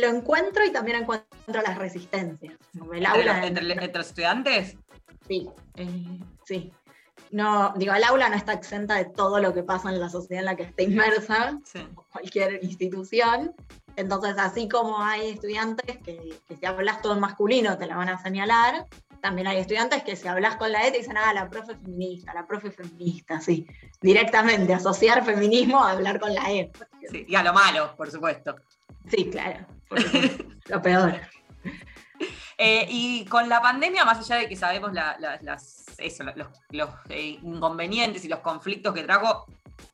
Lo 0.00 0.08
encuentro 0.08 0.64
y 0.64 0.70
también 0.70 1.02
encuentro 1.02 1.62
las 1.62 1.78
resistencias. 1.78 2.54
El 2.92 3.06
aula 3.06 3.46
¿Entre, 3.46 3.62
los 3.64 4.06
estudiantes? 4.06 4.76
Sí, 5.26 5.48
eh, 5.76 6.18
sí. 6.44 6.72
No, 7.30 7.72
digo, 7.76 7.94
el 7.94 8.04
aula 8.04 8.28
no 8.28 8.36
está 8.36 8.52
exenta 8.52 8.94
de 8.96 9.06
todo 9.06 9.40
lo 9.40 9.52
que 9.54 9.62
pasa 9.62 9.90
en 9.90 9.98
la 9.98 10.08
sociedad 10.08 10.40
en 10.40 10.46
la 10.46 10.56
que 10.56 10.64
está 10.64 10.82
inmersa, 10.82 11.58
cualquier 12.12 12.62
institución. 12.62 13.54
Entonces, 13.96 14.36
así 14.38 14.68
como 14.68 15.00
hay 15.00 15.30
estudiantes 15.30 15.98
que, 15.98 16.36
que 16.46 16.56
si 16.56 16.66
hablas 16.66 17.00
todo 17.00 17.14
en 17.14 17.20
masculino 17.20 17.78
te 17.78 17.86
la 17.86 17.96
van 17.96 18.08
a 18.08 18.22
señalar, 18.22 18.86
también 19.24 19.46
hay 19.46 19.56
estudiantes 19.56 20.02
que 20.02 20.16
si 20.16 20.28
hablas 20.28 20.56
con 20.56 20.70
la 20.70 20.86
E 20.86 20.90
te 20.90 20.98
dicen, 20.98 21.16
ah, 21.16 21.32
la 21.32 21.48
profe 21.48 21.74
feminista, 21.76 22.34
la 22.34 22.46
profe 22.46 22.70
feminista, 22.70 23.40
sí. 23.40 23.66
Directamente, 24.02 24.74
asociar 24.74 25.24
feminismo 25.24 25.82
a 25.82 25.92
hablar 25.92 26.20
con 26.20 26.34
la 26.34 26.52
E. 26.52 26.70
Sí, 27.10 27.24
y 27.26 27.34
a 27.34 27.42
lo 27.42 27.54
malo, 27.54 27.96
por 27.96 28.10
supuesto. 28.10 28.54
Sí, 29.08 29.30
claro. 29.30 29.66
lo 30.68 30.82
peor. 30.82 31.20
Eh, 32.56 32.86
y 32.88 33.24
con 33.26 33.48
la 33.48 33.60
pandemia, 33.60 34.04
más 34.04 34.18
allá 34.18 34.36
de 34.36 34.48
que 34.48 34.56
sabemos 34.56 34.92
los, 34.92 36.88
eh, 37.08 37.38
inconvenientes 37.42 38.24
y 38.24 38.28
los 38.28 38.40
conflictos 38.40 38.94
que 38.94 39.02
trajo 39.02 39.46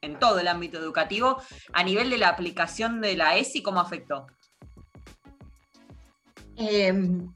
en 0.03 0.19
todo 0.19 0.39
el 0.39 0.49
ámbito 0.49 0.79
educativo, 0.79 1.43
a 1.73 1.83
nivel 1.83 2.11
de 2.11 2.19
la 2.19 2.29
aplicación 2.29 3.01
de 3.01 3.17
la 3.17 3.37
ESI, 3.37 3.63
¿cómo 3.63 3.81
afectó? 3.81 4.27
Em, 6.57 7.33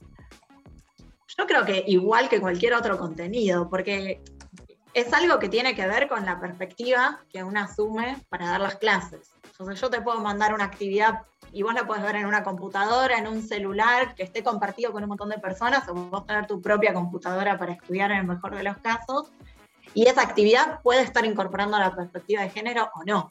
yo 1.37 1.47
creo 1.47 1.65
que 1.65 1.85
igual 1.87 2.29
que 2.29 2.41
cualquier 2.41 2.75
otro 2.75 2.99
contenido, 2.99 3.69
porque 3.71 4.23
es 4.93 5.13
algo 5.13 5.39
que 5.39 5.49
tiene 5.49 5.75
que 5.75 5.87
ver 5.87 6.09
con 6.09 6.25
la 6.25 6.39
perspectiva 6.39 7.25
que 7.31 7.43
uno 7.43 7.61
asume 7.61 8.23
para 8.29 8.51
dar 8.51 8.61
las 8.61 8.77
clases. 8.77 9.33
Entonces 9.45 9.81
yo 9.81 9.91
te 9.91 10.01
puedo 10.01 10.21
mandar 10.21 10.55
una 10.55 10.65
actividad 10.65 11.23
y 11.55 11.63
vos 11.63 11.73
la 11.73 11.87
puedes 11.87 12.03
ver 12.03 12.17
en 12.17 12.27
una 12.27 12.43
computadora, 12.43 13.17
en 13.17 13.29
un 13.29 13.41
celular, 13.41 14.15
que 14.17 14.25
esté 14.25 14.43
compartido 14.43 14.93
con 14.93 15.05
un 15.05 15.09
montón 15.09 15.29
de 15.29 15.39
personas, 15.39 15.89
o 15.89 15.95
vos 15.95 16.27
tener 16.27 16.49
tu 16.49 16.61
propia 16.61 16.93
computadora 16.93 17.57
para 17.57 17.73
estudiar 17.73 18.11
en 18.11 18.19
el 18.19 18.27
mejor 18.27 18.57
de 18.57 18.65
los 18.65 18.77
casos. 18.79 19.31
Y 19.95 20.09
esa 20.09 20.23
actividad 20.23 20.81
puede 20.83 21.03
estar 21.03 21.25
incorporando 21.25 21.79
la 21.79 21.95
perspectiva 21.95 22.43
de 22.43 22.51
género 22.51 22.91
o 22.97 23.05
no. 23.05 23.31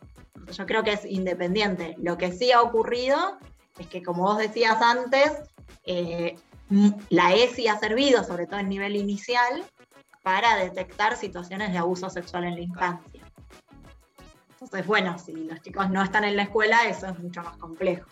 Yo 0.52 0.66
creo 0.66 0.84
que 0.84 0.94
es 0.94 1.04
independiente. 1.04 1.96
Lo 2.00 2.18
que 2.18 2.32
sí 2.32 2.54
ha 2.54 2.62
ocurrido 2.62 3.38
es 3.78 3.88
que, 3.88 4.02
como 4.02 4.24
vos 4.24 4.38
decías 4.38 4.82
antes, 4.82 5.34
eh, 5.86 6.38
la 7.10 7.34
ESI 7.34 7.68
ha 7.68 7.78
servido, 7.78 8.24
sobre 8.24 8.48
todo 8.48 8.62
en 8.62 8.70
nivel 8.70 8.96
inicial, 8.96 9.66
para 10.22 10.56
detectar 10.56 11.18
situaciones 11.18 11.74
de 11.74 11.78
abuso 11.78 12.10
sexual 12.10 12.46
en 12.46 12.56
la 12.56 12.62
infancia. 12.62 13.23
Entonces, 14.64 14.88
bueno, 14.88 15.20
si 15.20 15.34
los 15.34 15.62
chicos 15.62 15.90
no 15.90 16.02
están 16.02 16.24
en 16.24 16.38
la 16.38 16.44
escuela, 16.44 16.88
eso 16.88 17.08
es 17.08 17.20
mucho 17.20 17.44
más 17.44 17.58
complejo. 17.58 18.08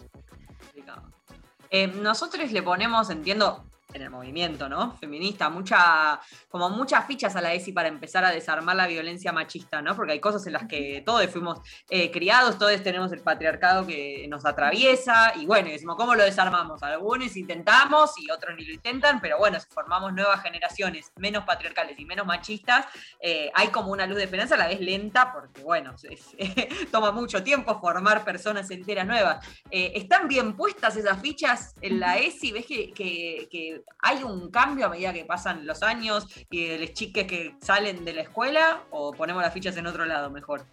Eh, 1.70 1.88
nosotros 1.88 2.52
le 2.52 2.62
ponemos, 2.62 3.10
entiendo, 3.10 3.64
en 3.94 4.02
el 4.02 4.10
movimiento, 4.10 4.70
¿no? 4.70 4.98
Feminista, 4.98 5.50
mucha, 5.50 6.20
como 6.50 6.70
muchas 6.70 7.06
fichas 7.06 7.36
a 7.36 7.42
la 7.42 7.54
ESI 7.54 7.72
para 7.72 7.88
empezar 7.88 8.24
a 8.26 8.32
desarmar 8.32 8.76
la 8.76 8.88
violencia 8.88 9.32
machista, 9.32 9.82
¿no? 9.82 9.96
Porque 9.96 10.14
hay 10.14 10.20
cosas 10.20 10.46
en 10.48 10.54
las 10.54 10.68
que 10.68 11.04
todos 11.06 11.26
fuimos 11.28 11.60
eh, 11.90 12.12
criados, 12.12 12.58
todos 12.58 12.82
tenemos 12.84 13.12
el 13.12 13.22
patriarcado 13.22 13.86
que 13.86 14.26
nos 14.30 14.46
atraviesa, 14.46 15.34
y 15.36 15.46
bueno, 15.46 15.70
decimos, 15.70 15.96
¿cómo 15.96 16.16
lo 16.16 16.24
desarmamos? 16.24 16.82
Algunos 16.84 17.36
intentamos 17.36 18.12
y 18.18 18.30
otros 18.32 18.56
ni 18.56 18.66
lo 18.66 18.74
intentan, 18.74 19.22
pero 19.22 19.38
bueno, 19.38 19.60
si 19.60 19.68
formamos 19.70 20.14
nuevas 20.14 20.42
generaciones 20.42 21.12
menos 21.18 21.44
patriarcales 21.44 21.98
y 22.00 22.06
menos 22.06 22.26
machistas, 22.26 22.86
eh, 23.20 23.52
hay 23.54 23.68
como 23.68 23.92
una 23.92 24.06
luz 24.06 24.18
de 24.18 24.24
esperanza 24.24 24.56
a 24.56 24.58
la 24.58 24.68
vez 24.68 24.80
lenta, 24.80 25.32
porque 25.32 25.62
bueno, 25.62 25.96
toma 26.92 27.12
mucho 27.12 27.44
tiempo 27.44 27.80
formar 27.80 28.24
personas 28.24 28.70
enteras 28.72 29.06
nuevas. 29.06 29.46
Eh, 29.70 29.92
¿Están 29.96 30.28
bien 30.28 30.56
puestas 30.56 30.96
esas 30.96 31.22
fichas 31.22 31.76
en 31.82 32.00
la 32.00 32.18
ESI? 32.18 32.52
¿Ves 32.52 32.66
que 32.66 33.81
¿Hay 34.00 34.24
un 34.24 34.50
cambio 34.50 34.86
a 34.86 34.90
medida 34.90 35.14
que 35.14 35.26
pasan 35.26 35.66
los 35.66 35.84
años 35.84 36.28
y 36.50 36.78
los 36.78 36.94
chiques 36.94 37.26
que 37.28 37.56
salen 37.62 38.04
de 38.06 38.14
la 38.14 38.22
escuela 38.22 38.84
o 38.90 39.12
ponemos 39.12 39.42
las 39.42 39.54
fichas 39.54 39.78
en 39.78 39.88
otro 39.88 40.06
lado 40.06 40.30
mejor? 40.30 40.66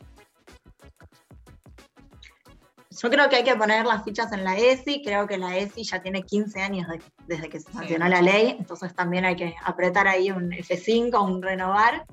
Yo 3.00 3.10
creo 3.10 3.28
que 3.28 3.36
hay 3.36 3.44
que 3.44 3.54
poner 3.54 3.86
las 3.86 4.02
fichas 4.02 4.32
en 4.32 4.42
la 4.42 4.56
ESI, 4.56 5.02
creo 5.04 5.28
que 5.28 5.38
la 5.38 5.56
ESI 5.56 5.84
ya 5.84 6.02
tiene 6.02 6.22
15 6.22 6.60
años 6.62 6.88
desde 7.28 7.48
que 7.48 7.60
se 7.60 7.70
sancionó 7.70 8.08
la 8.08 8.20
ley, 8.20 8.56
entonces 8.58 8.92
también 8.92 9.24
hay 9.24 9.36
que 9.36 9.54
apretar 9.64 10.08
ahí 10.08 10.32
un 10.32 10.50
F5, 10.50 11.24
un 11.24 11.40
renovar. 11.40 12.06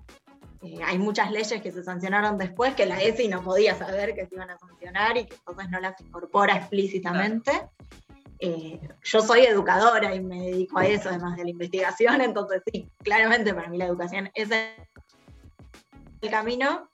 Eh, 0.61 0.79
hay 0.85 0.99
muchas 0.99 1.31
leyes 1.31 1.59
que 1.61 1.71
se 1.71 1.83
sancionaron 1.83 2.37
después 2.37 2.75
que 2.75 2.85
la 2.85 3.01
ESI 3.01 3.27
no 3.29 3.41
podía 3.43 3.75
saber 3.75 4.13
que 4.13 4.27
se 4.27 4.35
iban 4.35 4.51
a 4.51 4.59
sancionar 4.59 5.17
y 5.17 5.25
que 5.25 5.35
entonces 5.35 5.69
no 5.71 5.79
las 5.79 5.99
incorpora 6.01 6.55
explícitamente. 6.55 7.51
Eh, 8.39 8.79
yo 9.03 9.21
soy 9.21 9.41
educadora 9.45 10.13
y 10.13 10.21
me 10.21 10.41
dedico 10.41 10.79
a 10.79 10.85
eso, 10.85 11.09
además 11.09 11.37
de 11.37 11.43
la 11.43 11.49
investigación, 11.49 12.21
entonces 12.21 12.61
sí, 12.71 12.89
claramente 13.03 13.53
para 13.53 13.69
mí 13.69 13.77
la 13.77 13.85
educación 13.85 14.29
es 14.33 14.49
el 14.51 16.29
camino. 16.29 16.89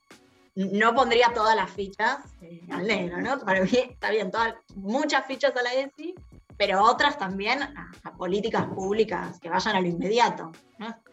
No 0.53 0.93
pondría 0.93 1.31
todas 1.33 1.55
las 1.55 1.71
fichas 1.71 2.19
eh, 2.41 2.61
al 2.71 2.85
negro, 2.85 3.21
¿no? 3.21 3.39
Para 3.39 3.61
mí 3.61 3.69
está 3.73 4.11
bien, 4.11 4.31
todas, 4.31 4.53
muchas 4.75 5.25
fichas 5.25 5.55
a 5.55 5.61
la 5.61 5.73
ESI, 5.73 6.13
pero 6.57 6.83
otras 6.83 7.17
también 7.17 7.63
a, 7.63 7.91
políticas 8.17 8.65
públicas 8.65 9.39
que 9.39 9.49
vayan 9.49 9.77
a 9.77 9.81
lo 9.81 9.87
inmediato, 9.87 10.51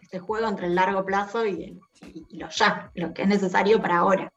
Este 0.01 0.19
juego 0.19 0.47
entre 0.47 0.67
el 0.67 0.75
largo 0.75 1.05
plazo 1.05 1.45
y 1.45 1.79
lo 2.31 2.49
ya, 2.49 2.91
lo 2.95 3.13
que 3.13 3.23
es 3.23 3.27
necesario 3.27 3.81
para 3.81 3.99
ahora. 3.99 4.31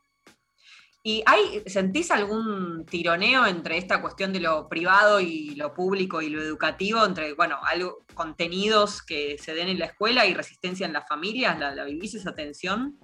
¿Y 1.04 1.24
hay, 1.26 1.64
sentís 1.66 2.12
algún 2.12 2.86
tironeo 2.86 3.44
entre 3.46 3.76
esta 3.76 4.00
cuestión 4.00 4.32
de 4.32 4.38
lo 4.38 4.68
privado 4.68 5.20
y 5.20 5.56
lo 5.56 5.74
público 5.74 6.22
y 6.22 6.28
lo 6.28 6.40
educativo, 6.40 7.04
entre, 7.04 7.34
bueno, 7.34 7.58
algo, 7.64 8.04
contenidos 8.14 9.02
que 9.02 9.36
se 9.36 9.52
den 9.52 9.68
en 9.68 9.80
la 9.80 9.86
escuela 9.86 10.26
y 10.26 10.34
resistencia 10.34 10.86
en 10.86 10.92
las 10.92 11.08
familias? 11.08 11.58
¿La, 11.58 11.84
vivís 11.84 12.14
esa 12.14 12.32
tensión? 12.34 13.00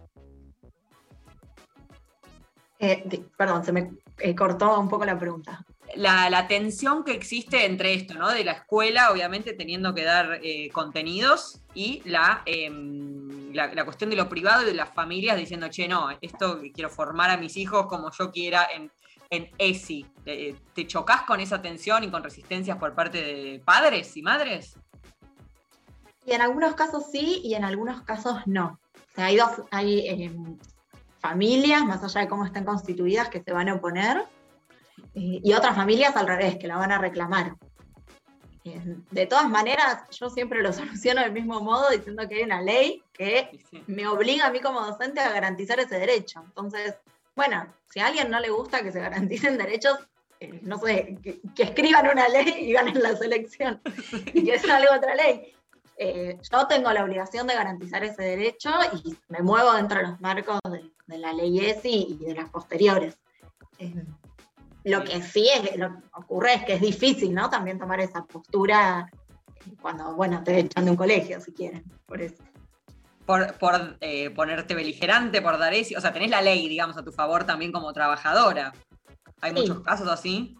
Eh, 2.79 3.27
perdón, 3.37 3.65
se 3.65 3.73
me 3.73 3.91
eh, 4.19 4.35
cortó 4.37 4.79
un 4.79 4.89
poco 4.89 5.05
la 5.05 5.19
pregunta. 5.19 5.67
La, 5.97 6.47
tensión 6.49 7.05
que 7.05 7.13
existe 7.13 7.65
entre 7.65 7.95
esto, 7.95 8.15
¿no? 8.15 8.29
De 8.29 8.45
la 8.45 8.53
escuela, 8.53 9.11
obviamente, 9.11 9.53
teniendo 9.53 9.95
que 9.95 10.05
dar 10.05 10.41
eh, 10.43 10.69
contenidos 10.71 11.61
y 11.75 12.03
la 12.05 12.43
em, 12.47 13.29
la, 13.53 13.85
cuestión 13.85 14.11
de 14.11 14.17
lo 14.17 14.29
privado 14.29 14.63
y 14.63 14.67
de 14.67 14.75
las 14.75 14.93
familias 14.93 15.37
diciendo, 15.37 15.69
che, 15.69 15.89
no, 15.89 16.09
esto 16.21 16.61
quiero 16.73 16.91
formar 16.91 17.31
a 17.31 17.37
mis 17.37 17.57
hijos 17.57 17.87
como 17.87 18.11
yo 18.11 18.31
quiera 18.31 18.69
en, 18.75 18.91
en 19.31 19.51
ESI. 19.59 20.07
¿Te, 20.25 20.87
chocas 20.87 21.23
con 21.23 21.41
esa 21.41 21.61
tensión 21.61 22.05
y 22.05 22.11
con 22.11 22.23
resistencias 22.23 22.79
por 22.79 22.95
parte 22.95 23.23
de 23.23 23.63
padres 23.65 24.17
y 24.17 24.23
madres? 24.23 24.77
Y 26.25 26.33
en 26.33 26.43
algunos 26.43 26.75
casos 26.75 27.05
sí 27.11 27.41
y 27.43 27.55
en 27.55 27.65
algunos 27.65 28.03
casos 28.03 28.37
no. 28.47 28.79
hay 29.17 29.37
dos, 29.37 29.63
hay 29.71 30.07
em, 30.09 30.59
familias, 31.21 31.85
más 31.85 32.03
allá 32.05 32.23
de 32.23 32.29
cómo 32.29 32.45
estén 32.45 32.65
constituidas, 32.65 33.29
que 33.29 33.43
se 33.43 33.53
van 33.53 33.69
a 33.69 33.75
oponer, 33.75 34.25
eh, 35.15 35.41
y 35.43 35.53
otras 35.53 35.75
familias 35.75 36.17
al 36.17 36.27
revés, 36.27 36.57
que 36.57 36.69
la 36.69 36.77
van 36.77 36.93
a 36.93 36.99
reclamar. 36.99 37.55
De 39.11 39.27
todas 39.27 39.49
maneras, 39.49 40.03
yo 40.11 40.29
siempre 40.29 40.63
lo 40.63 40.73
soluciono 40.75 41.23
del 41.23 41.33
mismo 41.33 41.61
modo 41.61 41.91
diciendo 41.91 42.29
que 42.29 42.37
hay 42.37 42.43
una 42.43 42.61
ley 42.61 43.03
que 43.13 43.51
me 43.87 44.07
obliga 44.07 44.47
a 44.47 44.51
mí 44.51 44.61
como 44.61 44.81
docente 44.81 45.21
a 45.21 45.31
garantizar 45.31 45.81
ese 45.81 45.99
derecho. 45.99 46.43
Entonces, 46.45 46.95
bueno, 47.35 47.73
si 47.91 48.01
a 48.01 48.07
alguien 48.07 48.31
no 48.31 48.41
le 48.41 48.51
gusta 48.51 48.83
que 48.83 48.93
se 48.93 49.01
garanticen 49.01 49.59
derechos, 49.59 49.99
eh, 50.41 50.61
no 50.63 50.79
sé, 50.79 51.19
que, 51.23 51.41
escriban 51.63 52.09
una 52.09 52.29
ley 52.29 52.55
y 52.59 52.73
ganen 52.73 53.03
la 53.03 53.17
selección 53.17 53.81
y 54.35 54.45
que 54.45 54.59
salga 54.59 54.97
otra 54.97 55.15
ley. 55.15 55.55
Eh, 55.97 56.39
yo 56.49 56.67
tengo 56.69 56.93
la 56.93 57.03
obligación 57.03 57.49
de 57.49 57.55
garantizar 57.55 58.05
ese 58.05 58.23
derecho 58.23 58.71
y 59.05 59.17
me 59.29 59.41
muevo 59.43 59.73
dentro 59.73 59.99
de 59.99 60.07
los 60.07 60.21
marcos 60.21 60.61
de, 60.71 61.19
la 61.19 61.33
ley 61.33 61.59
ESI 61.59 62.19
y 62.21 62.25
de 62.25 62.35
las 62.35 62.51
posteriores. 62.51 63.19
Eh, 63.79 64.05
lo 64.89 65.05
que 65.05 65.23
sí 65.23 65.49
es, 65.49 65.77
lo 65.77 65.95
que 65.95 66.03
ocurre 66.15 66.55
es 66.55 66.65
que 66.65 66.75
es 66.75 66.81
difícil, 66.81 67.35
¿no? 67.35 67.49
También 67.51 67.79
tomar 67.79 68.01
esa 68.01 68.25
postura 68.25 69.09
cuando, 69.81 70.15
bueno, 70.15 70.43
te 70.43 70.59
echan 70.61 70.85
de 70.85 70.91
un 70.91 70.97
colegio, 70.97 71.41
si 71.41 71.53
quieren, 71.53 71.85
por 72.07 72.21
eso. 72.23 72.43
Por, 73.27 73.99
eh, 74.01 74.31
ponerte 74.31 74.75
beligerante, 74.75 75.43
por 75.43 75.59
dar 75.59 75.75
eso, 75.75 75.99
o 75.99 76.01
sea, 76.01 76.15
tenés 76.15 76.31
la 76.31 76.41
ley, 76.41 76.67
digamos, 76.67 76.97
a 76.97 77.05
tu 77.05 77.13
favor 77.13 77.45
también 77.45 77.73
como 77.73 77.93
trabajadora. 77.93 78.73
Hay 79.43 79.53
muchos 79.53 79.81
casos 79.81 80.09
así. 80.09 80.57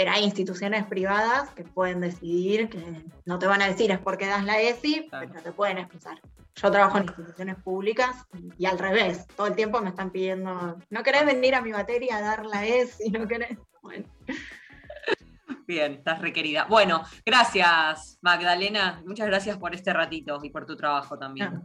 Pero 0.00 0.12
hay 0.12 0.24
instituciones 0.24 0.86
privadas 0.86 1.50
que 1.50 1.62
pueden 1.62 2.00
decidir, 2.00 2.70
que 2.70 3.04
no 3.26 3.38
te 3.38 3.46
van 3.46 3.60
a 3.60 3.68
decir 3.68 3.90
es 3.90 3.98
porque 3.98 4.24
das 4.24 4.46
la 4.46 4.58
ESI, 4.58 5.10
pero 5.10 5.42
te 5.42 5.52
pueden 5.52 5.76
expresar. 5.76 6.18
Yo 6.54 6.70
trabajo 6.70 6.96
en 6.96 7.04
instituciones 7.04 7.56
públicas 7.56 8.16
y, 8.56 8.64
al 8.64 8.78
revés, 8.78 9.26
todo 9.36 9.48
el 9.48 9.54
tiempo 9.54 9.78
me 9.82 9.90
están 9.90 10.08
pidiendo, 10.08 10.78
¿no 10.88 11.02
querés 11.02 11.26
venir 11.26 11.54
a 11.54 11.60
mi 11.60 11.72
materia 11.72 12.16
a 12.16 12.22
dar 12.22 12.46
la 12.46 12.64
ESI? 12.64 13.10
¿No 13.10 13.28
querés? 13.28 13.58
Bueno. 13.82 14.06
Bien, 15.66 15.92
estás 15.92 16.22
requerida. 16.22 16.64
Bueno, 16.64 17.02
gracias 17.26 18.16
Magdalena, 18.22 19.02
muchas 19.04 19.26
gracias 19.26 19.58
por 19.58 19.74
este 19.74 19.92
ratito 19.92 20.40
y 20.42 20.48
por 20.48 20.64
tu 20.64 20.76
trabajo 20.76 21.18
también. 21.18 21.60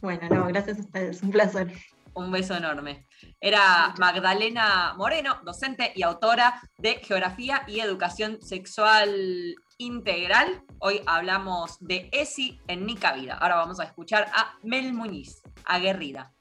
Bueno, 0.00 0.28
no, 0.28 0.46
gracias 0.46 0.78
a 0.78 0.82
ustedes, 0.82 1.22
un 1.24 1.32
placer. 1.32 1.72
Un 2.18 2.32
beso 2.32 2.56
enorme. 2.56 3.06
Era 3.40 3.94
Magdalena 3.96 4.92
Moreno, 4.96 5.38
docente 5.44 5.92
y 5.94 6.02
autora 6.02 6.60
de 6.76 6.96
Geografía 6.96 7.62
y 7.68 7.78
Educación 7.78 8.42
Sexual 8.42 9.54
Integral. 9.76 10.64
Hoy 10.80 11.00
hablamos 11.06 11.78
de 11.78 12.08
ESI 12.10 12.58
en 12.66 12.86
Nica 12.86 13.12
Vida. 13.12 13.38
Ahora 13.40 13.54
vamos 13.54 13.78
a 13.78 13.84
escuchar 13.84 14.26
a 14.34 14.58
Mel 14.64 14.94
Muñiz, 14.94 15.42
aguerrida. 15.64 16.34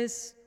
Veces 0.00 0.39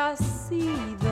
I 0.00 0.14
see 0.14 0.94
the 0.94 1.09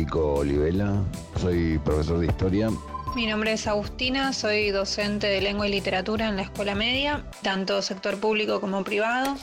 Federico 0.00 0.36
Olivela, 0.36 1.02
soy 1.38 1.78
profesor 1.84 2.20
de 2.20 2.26
historia. 2.26 2.70
Mi 3.14 3.26
nombre 3.26 3.52
es 3.52 3.66
Agustina, 3.66 4.32
soy 4.32 4.70
docente 4.70 5.26
de 5.26 5.42
lengua 5.42 5.68
y 5.68 5.72
literatura 5.72 6.26
en 6.26 6.36
la 6.36 6.42
escuela 6.42 6.74
media, 6.74 7.22
tanto 7.42 7.82
sector 7.82 8.18
público 8.18 8.62
como 8.62 8.82
privado. 8.82 9.36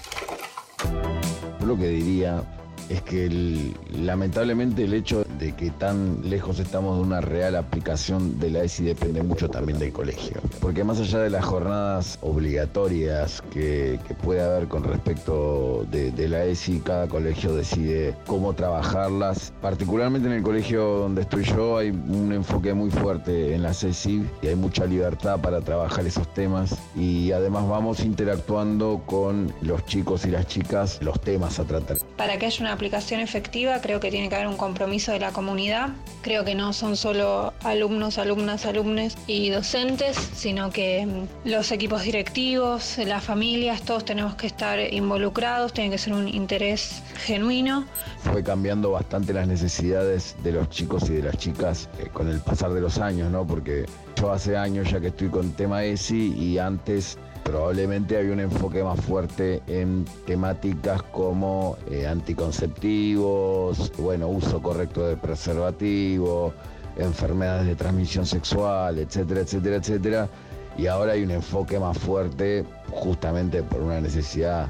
Lo 1.63 1.77
que 1.77 1.89
diría 1.89 2.41
es 2.89 3.01
que 3.01 3.73
lamentablemente 3.91 4.83
el 4.83 4.93
hecho 4.93 5.25
de 5.39 5.53
que 5.55 5.69
tan 5.71 6.29
lejos 6.29 6.59
estamos 6.59 6.97
de 6.97 7.03
una 7.03 7.21
real 7.21 7.55
aplicación 7.55 8.39
de 8.39 8.51
la 8.51 8.63
ESI 8.63 8.85
depende 8.85 9.21
mucho 9.23 9.49
también 9.49 9.79
del 9.79 9.91
colegio. 9.91 10.41
Porque 10.59 10.83
más 10.83 10.99
allá 10.99 11.19
de 11.19 11.29
las 11.29 11.45
jornadas 11.45 12.17
obligatorias 12.21 13.41
que, 13.51 13.99
puede 14.23 14.41
haber 14.41 14.67
con 14.67 14.83
respecto 14.83 15.85
de, 15.91 16.27
la 16.27 16.43
ESI, 16.45 16.79
cada 16.79 17.07
colegio 17.07 17.55
decide 17.55 18.15
cómo 18.25 18.53
trabajarlas. 18.53 19.53
Particularmente 19.61 20.27
en 20.27 20.35
el 20.35 20.43
colegio 20.43 20.83
donde 20.83 21.21
estoy 21.21 21.43
yo 21.43 21.77
hay 21.77 21.89
un 21.89 22.31
enfoque 22.33 22.73
muy 22.73 22.89
fuerte 22.89 23.53
en 23.53 23.63
la 23.63 23.71
ESI 23.71 24.25
y 24.41 24.47
hay 24.47 24.55
mucha 24.55 24.85
libertad 24.85 25.39
para 25.39 25.61
trabajar 25.61 26.05
esos 26.05 26.31
temas 26.33 26.75
y 26.95 27.31
además 27.31 27.67
vamos 27.67 27.99
interactuando 27.99 29.01
con 29.05 29.53
los 29.61 29.85
chicos 29.85 30.25
y 30.25 30.31
las 30.31 30.47
chicas 30.47 30.99
los 31.01 31.19
temas 31.21 31.59
a 31.59 31.63
tratar. 31.63 31.97
Para 32.15 32.37
que 32.37 32.47
haya 32.47 32.65
aplicación 32.77 33.21
efectiva, 33.21 33.81
creo 33.81 33.99
que 33.99 34.11
tiene 34.11 34.29
que 34.29 34.35
haber 34.35 34.47
un 34.47 34.55
compromiso 34.55 35.11
de 35.11 35.19
la 35.19 35.31
comunidad. 35.31 35.89
Creo 36.21 36.45
que 36.45 36.53
no 36.53 36.73
son 36.73 36.95
solo 36.95 37.53
alumnos, 37.63 38.19
alumnas, 38.19 38.67
alumnes 38.67 39.17
y 39.25 39.49
docentes, 39.49 40.15
sino 40.35 40.69
que 40.69 41.05
mm, 41.05 41.49
los 41.49 41.71
equipos 41.71 42.03
directivos, 42.03 42.99
las 42.99 43.23
familias, 43.23 43.81
todos 43.81 44.05
tenemos 44.05 44.35
que 44.35 44.45
estar 44.45 44.79
involucrados, 44.93 45.73
tiene 45.73 45.89
que 45.89 45.97
ser 45.97 46.13
un 46.13 46.27
interés 46.27 47.01
genuino. 47.25 47.85
fue 48.31 48.43
cambiando 48.43 48.91
bastante 48.91 49.33
las 49.33 49.47
necesidades 49.47 50.35
de 50.43 50.51
los 50.51 50.69
chicos 50.69 51.09
y 51.09 51.13
de 51.13 51.23
las 51.23 51.37
chicas 51.37 51.89
eh, 51.99 52.09
con 52.13 52.29
el 52.29 52.39
pasar 52.41 52.73
de 52.73 52.81
los 52.81 52.99
años, 52.99 53.31
¿no? 53.31 53.47
Porque 53.47 53.87
yo 54.21 54.31
hace 54.31 54.55
años 54.55 54.91
ya 54.91 54.99
que 54.99 55.07
estoy 55.07 55.29
con 55.29 55.51
tema 55.53 55.83
ESI 55.83 56.33
y 56.35 56.59
antes 56.59 57.17
probablemente 57.47 58.17
había 58.17 58.33
un 58.33 58.41
enfoque 58.41 58.83
más 58.83 58.99
fuerte 58.99 59.61
en 59.67 60.03
temáticas 60.25 61.01
como 61.01 61.77
eh, 61.89 62.05
anticonceptivos, 62.05 63.89
bueno, 63.97 64.27
uso 64.27 64.61
correcto 64.61 65.07
de 65.07 65.15
preservativo, 65.15 66.53
enfermedades 66.97 67.67
de 67.67 67.75
transmisión 67.75 68.25
sexual, 68.25 68.99
etcétera, 68.99 69.41
etcétera, 69.41 69.77
etcétera. 69.77 70.29
y 70.77 70.87
ahora 70.87 71.13
hay 71.13 71.23
un 71.23 71.31
enfoque 71.31 71.79
más 71.79 71.97
fuerte 71.97 72.65
justamente 72.91 73.63
por 73.63 73.81
una 73.81 74.01
necesidad 74.01 74.69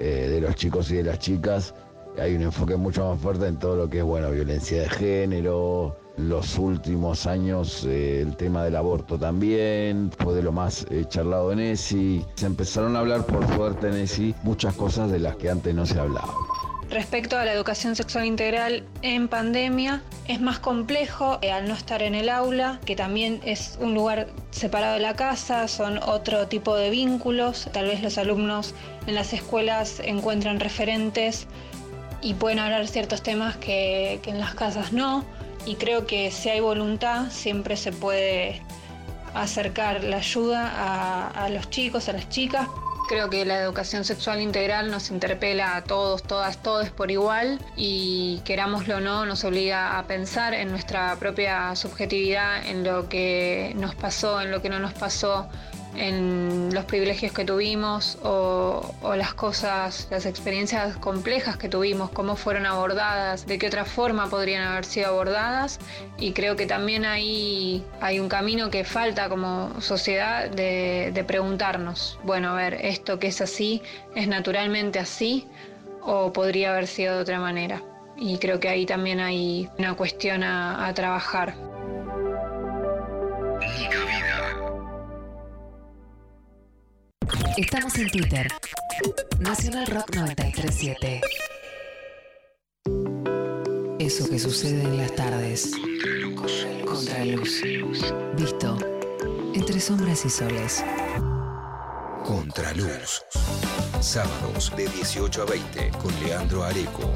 eh, 0.00 0.28
de 0.30 0.40
los 0.40 0.54
chicos 0.54 0.90
y 0.90 0.96
de 0.96 1.02
las 1.02 1.18
chicas. 1.18 1.74
Hay 2.18 2.34
un 2.34 2.42
enfoque 2.42 2.76
mucho 2.76 3.06
más 3.06 3.20
fuerte 3.20 3.48
en 3.48 3.58
todo 3.58 3.76
lo 3.76 3.90
que 3.90 3.98
es, 3.98 4.04
bueno, 4.04 4.30
violencia 4.30 4.80
de 4.80 4.88
género, 4.88 5.94
los 6.16 6.58
últimos 6.58 7.26
años 7.26 7.84
eh, 7.84 8.20
el 8.22 8.36
tema 8.36 8.64
del 8.64 8.76
aborto 8.76 9.18
también, 9.18 10.10
fue 10.18 10.34
de 10.34 10.42
lo 10.42 10.52
más 10.52 10.86
eh, 10.90 11.04
charlado 11.08 11.52
en 11.52 11.60
ESI. 11.60 12.24
Se 12.36 12.46
empezaron 12.46 12.96
a 12.96 13.00
hablar 13.00 13.26
por 13.26 13.44
fuerte 13.56 13.88
en 13.88 14.34
muchas 14.42 14.74
cosas 14.74 15.10
de 15.10 15.18
las 15.18 15.36
que 15.36 15.50
antes 15.50 15.74
no 15.74 15.86
se 15.86 15.98
hablaba. 15.98 16.32
Respecto 16.90 17.36
a 17.38 17.44
la 17.44 17.52
educación 17.52 17.96
sexual 17.96 18.26
integral 18.26 18.84
en 19.02 19.26
pandemia, 19.26 20.02
es 20.28 20.40
más 20.40 20.58
complejo 20.58 21.38
eh, 21.42 21.50
al 21.50 21.66
no 21.66 21.74
estar 21.74 22.02
en 22.02 22.14
el 22.14 22.28
aula, 22.28 22.78
que 22.84 22.94
también 22.94 23.40
es 23.44 23.78
un 23.80 23.94
lugar 23.94 24.28
separado 24.50 24.94
de 24.94 25.00
la 25.00 25.16
casa, 25.16 25.66
son 25.66 25.98
otro 25.98 26.46
tipo 26.46 26.76
de 26.76 26.90
vínculos. 26.90 27.68
Tal 27.72 27.86
vez 27.86 28.02
los 28.02 28.18
alumnos 28.18 28.74
en 29.06 29.14
las 29.14 29.32
escuelas 29.32 30.00
encuentran 30.04 30.60
referentes 30.60 31.48
y 32.20 32.34
pueden 32.34 32.58
hablar 32.58 32.86
ciertos 32.86 33.22
temas 33.22 33.56
que 33.56 34.20
en 34.26 34.38
las 34.38 34.54
casas 34.54 34.92
no. 34.92 35.24
Y 35.66 35.76
creo 35.76 36.06
que 36.06 36.30
si 36.30 36.50
hay 36.50 36.60
voluntad, 36.60 37.30
siempre 37.30 37.76
se 37.76 37.92
puede 37.92 38.62
acercar 39.34 40.04
la 40.04 40.18
ayuda 40.18 41.30
a, 41.34 41.48
los 41.48 41.70
chicos, 41.70 42.08
a 42.08 42.12
las 42.12 42.28
chicas. 42.28 42.68
Creo 43.08 43.28
que 43.28 43.44
la 43.44 43.58
educación 43.58 44.04
sexual 44.04 44.40
integral 44.40 44.90
nos 44.90 45.10
interpela 45.10 45.76
a 45.76 45.84
todos, 45.84 46.22
todas, 46.22 46.62
todos 46.62 46.88
por 46.88 47.10
igual 47.10 47.58
y 47.76 48.40
querámoslo 48.46 48.96
o 48.96 49.00
no, 49.00 49.26
nos 49.26 49.44
obliga 49.44 49.98
a 49.98 50.06
pensar 50.06 50.54
en 50.54 50.70
nuestra 50.70 51.16
propia 51.16 51.76
subjetividad, 51.76 52.66
en 52.66 52.82
lo 52.82 53.08
que 53.10 53.74
nos 53.76 53.94
pasó, 53.94 54.40
en 54.40 54.50
lo 54.50 54.62
que 54.62 54.70
no 54.70 54.78
nos 54.78 54.94
pasó, 54.94 55.48
en 55.96 56.74
los 56.74 56.84
privilegios 56.84 57.32
que 57.32 57.44
tuvimos 57.44 58.18
o, 58.22 58.94
las 59.16 59.34
cosas, 59.34 60.08
las 60.10 60.26
experiencias 60.26 60.96
complejas 60.96 61.56
que 61.56 61.68
tuvimos, 61.68 62.10
cómo 62.10 62.36
fueron 62.36 62.66
abordadas, 62.66 63.46
de 63.46 63.58
qué 63.58 63.68
otra 63.68 63.84
forma 63.84 64.28
podrían 64.28 64.62
haber 64.62 64.84
sido 64.84 65.08
abordadas. 65.08 65.78
Y 66.18 66.32
creo 66.32 66.56
que 66.56 66.66
también 66.66 67.04
ahí 67.04 67.84
hay 68.00 68.20
un 68.20 68.28
camino 68.28 68.70
que 68.70 68.84
falta 68.84 69.28
como 69.28 69.80
sociedad 69.80 70.50
de, 70.50 71.24
preguntarnos, 71.26 72.18
bueno, 72.22 72.50
a 72.50 72.54
ver, 72.54 72.74
esto 72.74 73.18
que 73.18 73.28
es 73.28 73.40
así, 73.40 73.82
¿es 74.14 74.28
naturalmente 74.28 74.98
así 74.98 75.46
o 76.02 76.32
podría 76.32 76.72
haber 76.72 76.86
sido 76.86 77.16
de 77.16 77.22
otra 77.22 77.40
manera? 77.40 77.82
Y 78.16 78.38
creo 78.38 78.60
que 78.60 78.68
ahí 78.68 78.84
también 78.84 79.20
hay 79.20 79.68
una 79.78 79.94
cuestión 79.94 80.44
a 80.44 80.92
trabajar. 80.94 81.54
Estamos 87.56 87.94
en 87.98 88.10
Twitter. 88.10 88.48
Nacional 89.38 89.86
Rock 89.86 90.16
937. 90.16 91.20
Eso 94.00 94.28
que 94.28 94.40
sucede 94.40 94.82
en 94.82 94.96
las 94.96 95.14
tardes. 95.14 95.70
Contraluz. 96.84 97.62
Visto. 98.36 98.76
Entre 99.54 99.78
sombras 99.78 100.24
y 100.24 100.30
soles. 100.30 100.84
Contraluz. 102.24 103.22
Sábados 104.00 104.72
de 104.76 104.88
18 104.88 105.42
a 105.42 105.46
20 105.46 105.90
con 106.02 106.24
Leandro 106.24 106.64
Areco. 106.64 107.08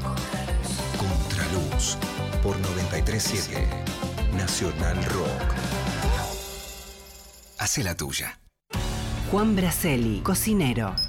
Contraluz. 0.97 1.97
Por 2.41 2.57
937. 2.59 3.67
Nacional 4.37 5.03
Rock. 5.03 5.53
Hace 7.57 7.83
la 7.83 7.93
tuya. 7.93 8.39
Juan 9.31 9.55
Braceli, 9.55 10.21
cocinero. 10.23 11.08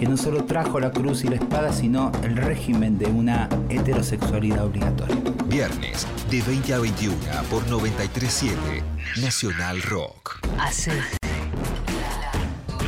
que 0.00 0.06
no 0.06 0.16
solo 0.16 0.46
trajo 0.46 0.80
la 0.80 0.90
cruz 0.90 1.24
y 1.24 1.28
la 1.28 1.36
espada, 1.36 1.70
sino 1.74 2.10
el 2.22 2.34
régimen 2.34 2.96
de 2.96 3.04
una 3.04 3.50
heterosexualidad 3.68 4.64
obligatoria. 4.64 5.14
Viernes 5.44 6.06
de 6.30 6.40
20 6.40 6.72
a 6.72 6.78
21 6.78 7.16
por 7.50 7.68
937 7.68 8.82
Nacional 9.20 9.82
Rock. 9.82 10.40
Hace 10.58 10.92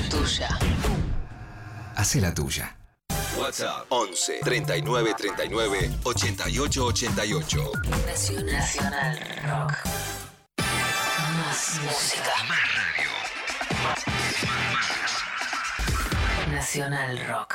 tuya. 0.09 0.59
Hace 1.96 2.22
la 2.22 2.33
tuya. 2.33 2.79
WhatsApp 3.38 3.85
11 3.90 4.40
39 4.42 5.14
39 5.14 5.90
88 6.05 6.85
88. 6.87 7.72
Nacional, 8.07 8.46
Nacional 8.46 9.18
Rock. 9.44 9.72
Más 10.57 11.81
música. 11.85 12.33
Más 12.48 12.82
Nacional 16.62 17.18
Rock. 17.27 17.55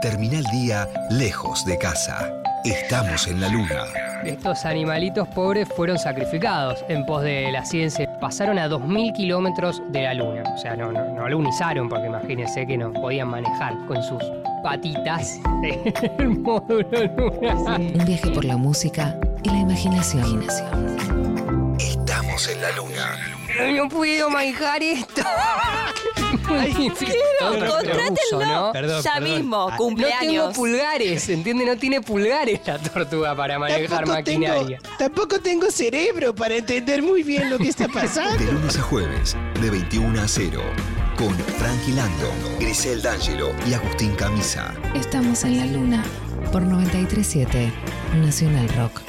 Termina 0.00 0.38
el 0.38 0.44
día 0.44 0.88
lejos 1.10 1.66
de 1.66 1.76
casa. 1.76 2.32
Estamos 2.64 3.28
en 3.28 3.42
la 3.42 3.48
luna. 3.50 3.84
Estos 4.24 4.64
animalitos 4.64 5.28
pobres 5.28 5.68
fueron 5.68 5.98
sacrificados 5.98 6.82
en 6.88 7.04
pos 7.04 7.22
de 7.22 7.52
la 7.52 7.62
ciencia. 7.66 8.18
Pasaron 8.20 8.58
a 8.58 8.68
2.000 8.68 9.14
kilómetros 9.14 9.82
de 9.90 10.00
la 10.00 10.14
luna. 10.14 10.44
O 10.54 10.56
sea, 10.56 10.74
no, 10.74 10.92
no, 10.92 11.04
no 11.12 11.26
alunizaron 11.26 11.90
porque 11.90 12.06
imagínense 12.06 12.66
que 12.66 12.78
no 12.78 12.90
podían 12.90 13.28
manejar 13.28 13.74
con 13.86 14.02
sus 14.02 14.22
patitas 14.62 15.38
el 16.18 16.38
módulo 16.40 16.88
lunar. 16.88 17.80
Un 17.80 18.04
viaje 18.06 18.30
por 18.30 18.46
la 18.46 18.56
música 18.56 19.14
y 19.42 19.50
la 19.50 19.58
imaginación. 19.58 20.42
Estamos 21.78 22.48
en 22.48 22.62
la 22.62 22.72
luna. 22.72 23.43
No 23.76 23.88
puedo 23.88 24.30
manejar 24.30 24.82
esto. 24.82 25.22
Quiero, 26.46 27.72
contrátenlo 27.72 28.70
Perdón, 28.72 29.02
ya 29.02 29.14
perdón. 29.14 29.34
mismo, 29.36 29.68
Ah, 29.70 29.76
cumpleaños. 29.76 30.22
No 30.22 30.28
tengo 30.28 30.52
pulgares, 30.52 31.28
¿entiende? 31.28 31.64
No 31.64 31.76
tiene 31.76 32.00
pulgares 32.02 32.60
la 32.66 32.78
tortuga 32.78 33.34
para 33.34 33.58
manejar 33.58 34.06
maquinaria. 34.06 34.78
tampoco 34.98 35.40
tengo 35.40 35.70
cerebro 35.70 36.34
para 36.34 36.56
entender 36.56 37.02
muy 37.02 37.22
bien 37.22 37.48
lo 37.50 37.58
que 37.58 37.68
está 37.68 37.88
pasando. 37.92 38.36
De 38.44 38.52
lunes 38.52 38.76
a 38.76 38.82
jueves, 38.82 39.36
de 39.60 39.70
21 39.70 40.20
a 40.20 40.28
0. 40.28 40.60
Con 41.16 41.34
Frankie 41.38 41.92
Lando, 41.92 42.30
Grisel 42.58 43.00
D'Angelo 43.00 43.52
y 43.66 43.72
Agustín 43.74 44.14
Camisa. 44.16 44.74
Estamos 44.94 45.44
en 45.44 45.58
la 45.58 45.66
luna 45.66 46.04
por 46.52 46.62
937 46.62 47.72
Nacional 48.16 48.68
Rock. 48.76 49.00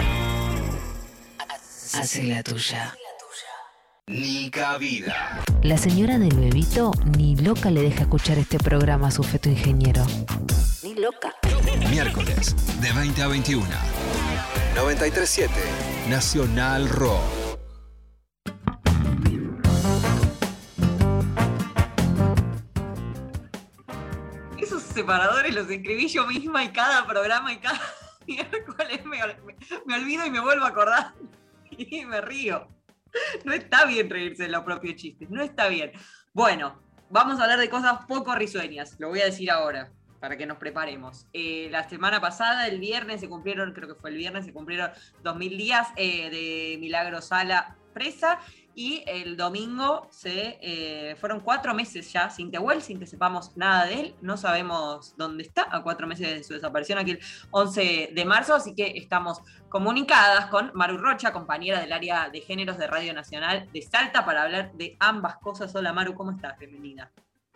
Hace 1.93 2.24
la 2.24 2.43
tuya. 2.43 2.96
Nica 4.08 4.78
Vida. 4.78 5.43
La 5.64 5.78
señora 5.80 6.20
del 6.20 6.36
bebito 6.36 6.91
ni 7.18 7.36
loca 7.38 7.72
le 7.72 7.82
deja 7.82 8.01
escuchar 8.03 8.38
este 8.38 8.60
programa 8.60 9.08
a 9.08 9.12
su 9.12 9.24
feto 9.24 9.49
ingeniero. 9.49 10.06
Ni 10.84 10.93
loca. 10.93 11.34
Miércoles, 11.89 12.56
de 12.82 12.91
20 12.93 13.22
a 13.24 13.28
21. 13.28 13.66
937 14.76 15.51
Nacional 16.08 16.88
Rock. 16.88 17.24
Esos 24.58 24.82
separadores 24.82 25.53
los 25.53 25.70
escribí 25.70 26.08
yo 26.08 26.26
misma 26.26 26.64
y 26.64 26.70
cada 26.72 27.06
programa 27.06 27.51
y 27.53 27.58
cada 27.60 27.80
miércoles 28.28 29.06
me, 29.06 29.18
me- 29.43 29.56
me 29.86 29.95
olvido 29.95 30.26
y 30.26 30.32
me 30.32 30.39
vuelvo 30.39 30.66
a 30.66 30.70
acordar. 30.70 31.14
Y 31.78 32.06
me 32.06 32.22
río. 32.22 32.68
No 33.43 33.53
está 33.53 33.86
bien 33.86 34.09
reírse 34.09 34.43
de 34.43 34.49
los 34.49 34.63
propios 34.63 34.95
chistes, 34.95 35.30
no 35.30 35.41
está 35.41 35.68
bien. 35.68 35.91
Bueno, 36.34 36.82
vamos 37.09 37.39
a 37.39 37.43
hablar 37.43 37.59
de 37.59 37.70
cosas 37.70 38.05
poco 38.07 38.36
risueñas, 38.36 38.95
lo 38.99 39.09
voy 39.09 39.22
a 39.22 39.26
decir 39.26 39.51
ahora, 39.51 39.91
para 40.20 40.38
que 40.38 40.45
nos 40.45 40.57
preparemos. 40.57 41.28
Eh, 41.34 41.68
la 41.72 41.88
semana 41.88 42.20
pasada, 42.20 42.68
el 42.68 42.80
viernes, 42.80 43.22
se 43.22 43.30
cumplieron, 43.30 43.74
creo 43.74 43.88
que 43.88 43.95
fue 43.95 44.09
el 44.09 44.18
viernes, 44.18 44.45
se 44.45 44.53
cumplieron 44.53 44.91
2000 45.24 45.57
días 45.57 45.88
eh, 45.95 46.30
de 46.30 46.78
Milagro 46.80 47.22
Sala 47.22 47.76
presa 47.93 48.39
y 48.76 49.04
el 49.08 49.38
domingo 49.38 50.06
se 50.12 50.60
eh, 50.62 51.16
fueron 51.16 51.40
cuatro 51.40 51.74
meses 51.74 52.12
ya 52.12 52.30
sin 52.30 52.52
Tehuel, 52.52 52.82
sin 52.82 53.00
que 53.00 53.08
sepamos 53.08 53.56
nada 53.56 53.86
de 53.86 53.94
él. 54.02 54.16
No 54.22 54.36
sabemos 54.36 55.16
dónde 55.18 55.44
está, 55.44 55.68
a 55.72 55.82
cuatro 55.82 56.06
meses 56.08 56.28
de 56.28 56.44
su 56.44 56.54
desaparición, 56.54 57.00
aquí 57.00 57.12
el 57.12 57.20
11 57.52 58.10
de 58.14 58.26
marzo, 58.26 58.54
así 58.54 58.76
que 58.76 58.98
estamos 58.98 59.42
comunicadas 59.70 60.48
con 60.48 60.72
Maru 60.74 60.98
Rocha, 60.98 61.32
compañera 61.32 61.80
del 61.80 61.94
área 61.94 62.30
de 62.30 62.42
géneros 62.42 62.78
de 62.78 62.88
Radio 62.88 63.14
Nacional 63.14 63.70
de 63.72 63.82
Salta, 63.82 64.26
para 64.26 64.44
hablar 64.44 64.74
de 64.74 64.98
ambas 65.00 65.38
cosas. 65.38 65.74
Hola 65.74 65.94
Maru, 65.94 66.14
¿cómo 66.14 66.32
estás? 66.32 66.60
Bienvenida. 66.60 67.10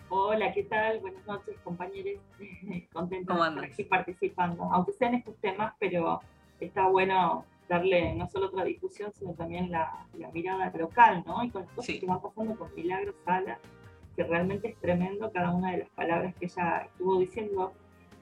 Hola, 0.07 0.53
¿qué 0.53 0.63
tal? 0.63 0.99
Buenas 0.99 1.25
noches, 1.27 1.55
compañeros. 1.63 2.21
Contenta 2.93 3.33
¿Cómo 3.33 3.43
de 3.43 3.49
estar 3.49 3.65
aquí 3.65 3.83
participando, 3.83 4.63
aunque 4.71 4.93
sean 4.93 5.15
estos 5.15 5.35
temas, 5.41 5.73
pero 5.79 6.21
está 6.61 6.87
bueno 6.87 7.45
darle 7.69 8.13
no 8.15 8.27
solo 8.27 8.47
otra 8.47 8.65
discusión, 8.65 9.13
sino 9.13 9.33
también 9.33 9.71
la, 9.71 10.07
la 10.17 10.29
mirada 10.31 10.71
local, 10.77 11.23
¿no? 11.25 11.43
Y 11.43 11.49
con 11.51 11.61
las 11.61 11.71
cosas 11.71 11.95
que 11.99 12.05
van 12.05 12.21
pasando 12.21 12.55
con 12.57 12.73
Milagro 12.75 13.13
Sala, 13.23 13.59
que 14.15 14.23
realmente 14.23 14.69
es 14.69 14.77
tremendo 14.77 15.31
cada 15.31 15.51
una 15.51 15.71
de 15.71 15.77
las 15.79 15.89
palabras 15.89 16.35
que 16.35 16.45
ella 16.45 16.87
estuvo 16.91 17.19
diciendo 17.19 17.71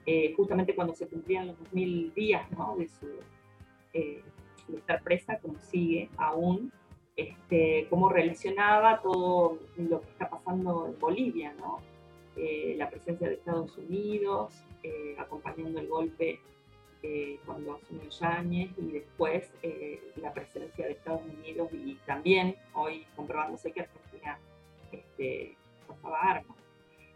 eh, 0.05 0.33
justamente 0.37 0.75
cuando 0.75 0.93
se 0.93 1.07
cumplían 1.07 1.47
los 1.47 1.59
2000 1.59 2.13
días, 2.13 2.51
¿no? 2.51 2.75
De 2.77 2.87
su 2.87 3.07
eh, 3.93 4.21
de 4.67 4.77
estar 4.77 5.01
presa, 5.01 5.39
como 5.39 5.59
sigue 5.59 6.09
aún, 6.17 6.71
este, 7.15 7.87
cómo 7.89 8.09
relacionaba 8.09 9.01
todo 9.01 9.59
lo 9.77 10.01
que 10.01 10.09
está 10.09 10.29
pasando 10.29 10.87
en 10.87 10.99
Bolivia, 10.99 11.53
¿no? 11.57 11.79
Eh, 12.35 12.75
la 12.77 12.89
presencia 12.89 13.27
de 13.27 13.35
Estados 13.35 13.75
Unidos, 13.77 14.53
eh, 14.83 15.15
acompañando 15.17 15.79
el 15.79 15.87
golpe 15.87 16.39
eh, 17.09 17.39
cuando 17.45 17.75
asumió 17.75 18.09
Yáñez 18.09 18.71
y 18.77 18.91
después 18.91 19.49
eh, 19.63 20.11
la 20.17 20.33
presencia 20.33 20.85
de 20.85 20.91
Estados 20.91 21.21
Unidos 21.21 21.69
y 21.71 21.95
también 22.05 22.57
hoy 22.73 23.05
comprobándose 23.15 23.71
que 23.71 23.81
Argentina 23.81 24.37
este, 24.91 25.55
pasaba 25.87 26.19
armas. 26.19 26.57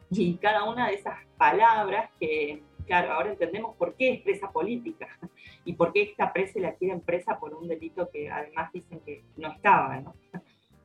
Y 0.09 0.35
cada 0.35 0.63
una 0.63 0.87
de 0.87 0.93
esas 0.93 1.17
palabras 1.37 2.09
que, 2.21 2.63
claro, 2.87 3.11
ahora 3.11 3.31
entendemos 3.31 3.75
por 3.75 3.95
qué 3.95 4.13
es 4.13 4.21
presa 4.21 4.49
política 4.49 5.09
y 5.65 5.73
por 5.73 5.91
qué 5.91 6.03
esta 6.03 6.31
presa 6.31 6.61
la 6.61 6.75
quieren 6.75 7.01
presa 7.01 7.37
por 7.37 7.53
un 7.53 7.67
delito 7.67 8.09
que 8.09 8.29
además 8.29 8.71
dicen 8.71 9.01
que 9.01 9.23
no 9.35 9.51
estaba, 9.51 9.99
¿no? 9.99 10.15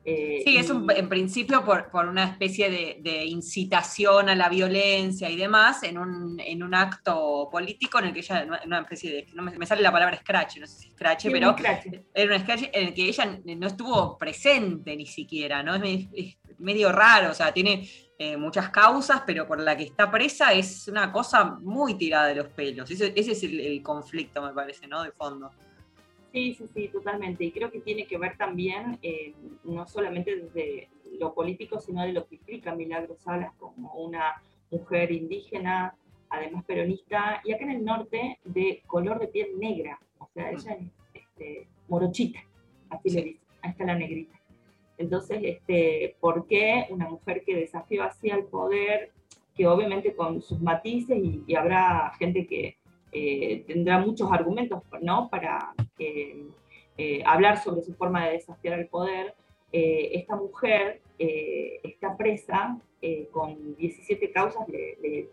Eh, 0.09 0.41
Sí, 0.45 0.55
es 0.55 0.69
y- 0.69 0.71
un- 0.71 0.89
en 0.89 1.09
principio 1.09 1.65
por, 1.65 1.89
por 1.91 2.05
una 2.07 2.23
especie 2.23 2.69
de, 2.69 2.99
de 3.01 3.25
incitación 3.25 4.29
a 4.29 4.35
la 4.35 4.47
violencia 4.47 5.29
y 5.29 5.35
demás 5.35 5.83
en 5.83 5.97
un, 5.97 6.39
en 6.39 6.63
un 6.63 6.73
acto 6.73 7.49
político 7.51 7.99
en 7.99 8.05
el 8.05 8.13
que 8.13 8.19
ella, 8.21 8.47
una 8.65 8.79
especie 8.79 9.11
de, 9.11 9.27
no 9.33 9.43
me, 9.43 9.65
sale 9.65 9.81
la 9.81 9.91
palabra 9.91 10.15
scratch, 10.17 10.59
no 10.59 10.67
sé 10.67 10.79
si 10.79 10.89
scratch, 10.91 11.23
Sí, 11.23 11.29
pero 11.29 11.51
scratch. 11.51 11.87
era 12.13 12.35
un 12.35 12.41
scratch 12.41 12.63
en 12.71 12.87
el 12.87 12.93
que 12.93 13.03
ella 13.09 13.37
no 13.43 13.67
estuvo 13.67 14.17
presente 14.17 14.95
ni 14.95 15.05
siquiera, 15.05 15.61
¿no? 15.61 15.75
Es, 15.75 16.07
es 16.13 16.37
medio 16.59 16.89
raro, 16.93 17.31
o 17.31 17.33
sea, 17.33 17.53
tiene 17.53 17.89
eh, 18.17 18.37
muchas 18.37 18.69
causas, 18.69 19.23
pero 19.27 19.45
por 19.45 19.59
la 19.59 19.75
que 19.75 19.83
está 19.83 20.09
presa 20.09 20.53
es 20.53 20.87
una 20.87 21.11
cosa 21.11 21.57
muy 21.61 21.95
tirada 21.95 22.27
de 22.27 22.35
los 22.35 22.47
pelos. 22.47 22.89
Ese, 22.89 23.11
ese 23.13 23.33
es 23.33 23.43
el, 23.43 23.59
el 23.59 23.83
conflicto, 23.83 24.41
me 24.41 24.53
parece, 24.53 24.87
¿no? 24.87 25.03
De 25.03 25.11
fondo. 25.11 25.51
Sí, 26.37 26.53
sí, 26.53 26.67
sí, 26.71 26.87
totalmente. 26.89 27.43
Y 27.43 27.51
creo 27.51 27.71
que 27.71 27.79
tiene 27.79 28.05
que 28.05 28.19
ver 28.19 28.37
también, 28.37 28.99
eh, 29.01 29.33
no 29.63 29.87
solamente 29.87 30.35
desde 30.35 30.87
lo 31.19 31.33
político, 31.33 31.79
sino 31.79 32.03
de 32.03 32.13
lo 32.13 32.27
que 32.27 32.35
implica 32.35 32.75
Milagro 32.75 33.15
Salas 33.15 33.51
como 33.57 33.91
una 33.93 34.39
mujer 34.69 35.11
indígena, 35.11 35.95
además 36.29 36.63
peronista, 36.65 37.41
y 37.43 37.53
acá 37.53 37.63
en 37.63 37.71
el 37.71 37.83
norte 37.83 38.37
de 38.43 38.83
color 38.85 39.17
de 39.17 39.29
piel 39.29 39.57
negra, 39.57 39.99
o 40.19 40.27
sea, 40.27 40.51
ella 40.51 40.73
es 40.73 40.91
este, 41.15 41.67
morochita, 41.87 42.39
así 42.91 43.09
le 43.09 43.23
dicen, 43.23 43.41
ahí 43.63 43.71
está 43.71 43.85
la 43.85 43.95
negrita. 43.95 44.39
Entonces, 44.99 45.39
este, 45.41 46.17
¿por 46.19 46.45
qué 46.45 46.85
una 46.91 47.09
mujer 47.09 47.43
que 47.43 47.55
desafió 47.55 48.03
así 48.03 48.29
al 48.29 48.43
poder, 48.43 49.11
que 49.55 49.65
obviamente 49.65 50.13
con 50.13 50.43
sus 50.43 50.61
matices, 50.61 51.17
y, 51.17 51.43
y 51.47 51.55
habrá 51.55 52.11
gente 52.19 52.45
que 52.45 52.76
eh, 53.11 53.63
tendrá 53.67 53.99
muchos 53.99 54.31
argumentos 54.31 54.81
¿no? 55.01 55.29
para 55.29 55.73
eh, 55.99 56.43
eh, 56.97 57.23
hablar 57.25 57.57
sobre 57.63 57.81
su 57.81 57.93
forma 57.93 58.25
de 58.25 58.33
desafiar 58.33 58.73
al 58.75 58.87
poder, 58.87 59.35
eh, 59.71 60.09
esta 60.13 60.35
mujer 60.35 61.01
está 61.19 62.15
presa 62.15 62.79
con 63.31 63.75
17 63.77 64.31
causas, 64.31 64.67
le, 64.69 64.97
le- 65.01 65.29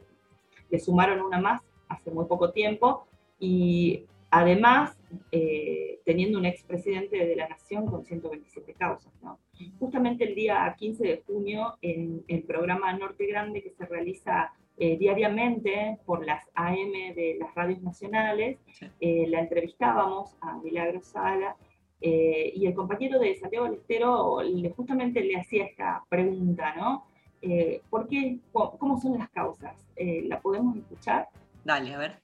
le 0.70 0.79
sumaron 0.81 1.20
una 1.20 1.39
más 1.41 1.62
hace 1.89 2.11
muy 2.11 2.25
poco 2.25 2.51
tiempo, 2.53 3.07
y 3.39 4.07
además 4.31 4.99
eh, 5.31 6.01
teniendo 6.05 6.39
un 6.39 6.47
expresidente 6.47 7.16
de 7.27 7.37
la 7.37 7.49
Nación 7.49 7.87
con 7.87 8.05
127 8.05 8.72
causas. 8.75 9.12
¿no? 9.22 9.39
Justamente 9.79 10.25
el 10.25 10.35
día 10.35 10.75
15 10.79 11.07
de 11.07 11.22
junio, 11.27 11.75
en 11.83 12.25
el 12.29 12.43
programa 12.45 12.93
Norte 12.95 13.27
Grande 13.27 13.62
que 13.62 13.70
se 13.70 13.85
realiza 13.87 14.53
eh, 14.77 14.97
diariamente 14.99 15.99
por 16.05 16.27
las 16.27 16.45
AM 16.55 17.14
de 17.14 17.37
las 17.39 17.55
radios 17.55 17.81
nacionales, 17.81 18.59
eh, 19.01 19.27
la 19.29 19.41
entrevistábamos 19.41 20.37
a 20.41 20.59
Milagro 20.59 21.01
Sala 21.01 21.57
eh, 22.01 22.53
y 22.55 22.66
el 22.66 22.75
compañero 22.75 23.20
de 23.20 23.37
Santiago 23.37 23.66
del 23.66 23.75
Estero 23.75 24.43
le, 24.43 24.70
justamente 24.70 25.20
le 25.22 25.37
hacía 25.37 25.66
esta 25.66 26.05
pregunta, 26.09 26.75
¿no? 26.77 27.07
¿Por 27.91 28.09
qué? 28.09 28.39
¿Cómo 28.53 28.99
son 28.99 29.18
las 29.18 29.29
causas? 29.29 29.77
¿La 29.97 30.41
podemos 30.41 30.77
escuchar? 30.79 31.29
Dale, 31.62 31.95
a 31.95 31.99
ver. 31.99 32.24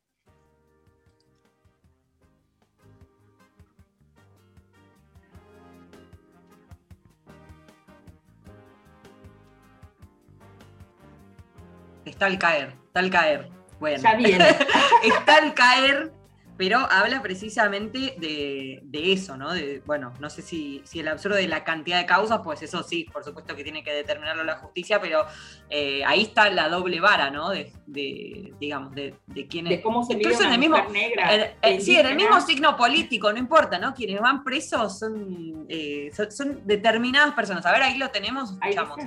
Está 12.11 12.27
al 12.27 12.39
caer, 12.39 12.75
está 12.87 13.01
al 13.01 13.11
caer. 13.11 13.49
Bueno. 13.79 14.03
Ya 14.03 14.15
viene. 14.15 14.45
está 15.05 15.37
al 15.37 15.55
caer, 15.55 16.13
pero 16.59 16.79
habla 16.91 17.23
precisamente 17.23 18.17
de, 18.19 18.81
de 18.83 19.13
eso, 19.13 19.37
¿no? 19.37 19.55
De, 19.55 19.81
bueno, 19.87 20.13
no 20.19 20.29
sé 20.29 20.43
si, 20.43 20.83
si 20.85 21.01
el 21.01 21.09
absurdo 21.09 21.37
de 21.37 21.47
la 21.47 21.63
cantidad 21.63 21.99
de 21.99 22.07
causas, 22.07 22.41
pues 22.45 22.63
eso 22.63 22.83
sí, 22.83 23.07
por 23.11 23.25
supuesto 23.25 23.55
que 23.55 23.63
tiene 23.63 23.85
que 23.85 23.93
determinarlo 23.93 24.43
la 24.45 24.57
justicia, 24.57 25.01
pero 25.01 25.25
eh, 25.71 26.05
ahí 26.05 26.23
está 26.23 26.51
la 26.51 26.69
doble 26.69 27.01
vara, 27.01 27.31
¿no? 27.31 27.49
De, 27.51 27.73
de, 27.87 28.53
digamos, 28.61 28.93
de, 28.95 29.15
de 29.27 29.47
quienes... 29.47 29.71
De 29.71 29.81
cómo 29.81 30.05
se 30.05 30.15
Incluso 30.15 30.43
en 30.43 30.53
el 30.53 30.59
mismo, 30.59 30.77
negra, 30.91 31.55
eh, 31.63 31.81
sí, 31.81 31.97
en 31.97 32.07
el 32.07 32.17
mismo 32.17 32.41
signo 32.41 32.77
político, 32.77 33.33
no 33.33 33.39
importa, 33.39 33.79
¿no? 33.79 33.95
Quienes 33.95 34.21
van 34.21 34.43
presos 34.43 34.99
son, 34.99 35.65
eh, 35.69 36.11
son, 36.13 36.31
son 36.33 36.67
determinadas 36.67 37.33
personas. 37.35 37.65
A 37.65 37.73
ver, 37.73 37.83
ahí 37.83 37.97
lo 37.97 38.11
tenemos, 38.11 38.51
escuchamos. 38.51 38.99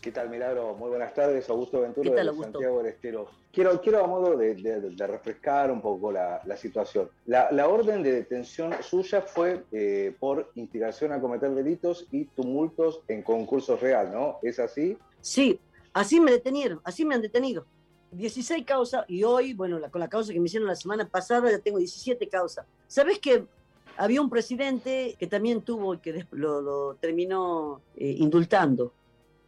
¿Qué 0.00 0.12
tal, 0.12 0.30
Milagro? 0.30 0.74
Muy 0.76 0.90
buenas 0.90 1.12
tardes. 1.12 1.48
Augusto 1.50 1.80
Venturo 1.80 2.10
¿Qué 2.10 2.16
tal, 2.16 2.26
de 2.26 2.30
Augusto? 2.30 2.52
Santiago 2.52 2.78
del 2.78 2.86
Estero. 2.86 3.26
Quiero, 3.52 3.80
quiero 3.80 4.04
a 4.04 4.06
modo 4.06 4.36
de, 4.36 4.54
de- 4.54 4.80
de 4.90 5.06
refrescar 5.06 5.72
un 5.72 5.80
poco 5.82 6.12
la, 6.12 6.40
la 6.44 6.56
situación. 6.56 7.10
La, 7.26 7.50
la 7.50 7.68
orden 7.68 8.02
de 8.04 8.12
detención 8.12 8.72
suya 8.80 9.22
fue 9.22 9.64
eh, 9.72 10.14
por 10.20 10.50
instigación 10.54 11.12
a 11.12 11.20
cometer 11.20 11.50
delitos 11.52 12.06
y 12.12 12.26
tumultos 12.26 13.00
en 13.08 13.22
concursos 13.22 13.80
real, 13.80 14.12
¿no? 14.12 14.38
¿Es 14.42 14.60
así? 14.60 14.96
Sí, 15.20 15.58
así 15.92 16.20
me 16.20 16.30
detenieron, 16.30 16.80
así 16.84 17.04
me 17.04 17.16
han 17.16 17.22
detenido. 17.22 17.66
16 18.12 18.64
causas 18.64 19.04
y 19.08 19.24
hoy, 19.24 19.52
bueno, 19.52 19.80
la- 19.80 19.90
con 19.90 20.00
la 20.00 20.08
causa 20.08 20.32
que 20.32 20.38
me 20.38 20.46
hicieron 20.46 20.68
la 20.68 20.76
semana 20.76 21.08
pasada 21.08 21.50
ya 21.50 21.58
tengo 21.58 21.78
17 21.78 22.28
causas. 22.28 22.64
¿Sabes 22.86 23.18
que 23.18 23.44
había 23.96 24.20
un 24.20 24.30
presidente 24.30 25.16
que 25.18 25.26
también 25.26 25.60
tuvo 25.62 25.94
y 25.94 25.98
que 25.98 26.24
lo, 26.30 26.60
lo 26.62 26.94
terminó 26.94 27.80
eh, 27.96 28.14
indultando, 28.18 28.92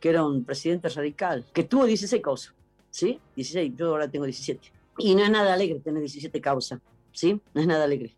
que 0.01 0.09
era 0.09 0.25
un 0.25 0.45
presidente 0.45 0.89
radical, 0.89 1.45
que 1.53 1.63
tuvo 1.65 1.85
16 1.85 2.23
causas, 2.23 2.55
¿sí? 2.91 3.21
16, 3.37 3.75
yo 3.77 3.89
ahora 3.91 4.11
tengo 4.11 4.25
17. 4.25 4.73
Y 4.99 5.15
no 5.15 5.23
es 5.23 5.31
nada 5.31 5.53
alegre 5.55 5.79
tener 5.81 6.01
17 6.01 6.41
causas, 6.41 6.81
¿sí? 7.13 7.41
No 7.55 7.61
es 7.61 7.67
nada 7.67 7.85
alegre. 7.85 8.15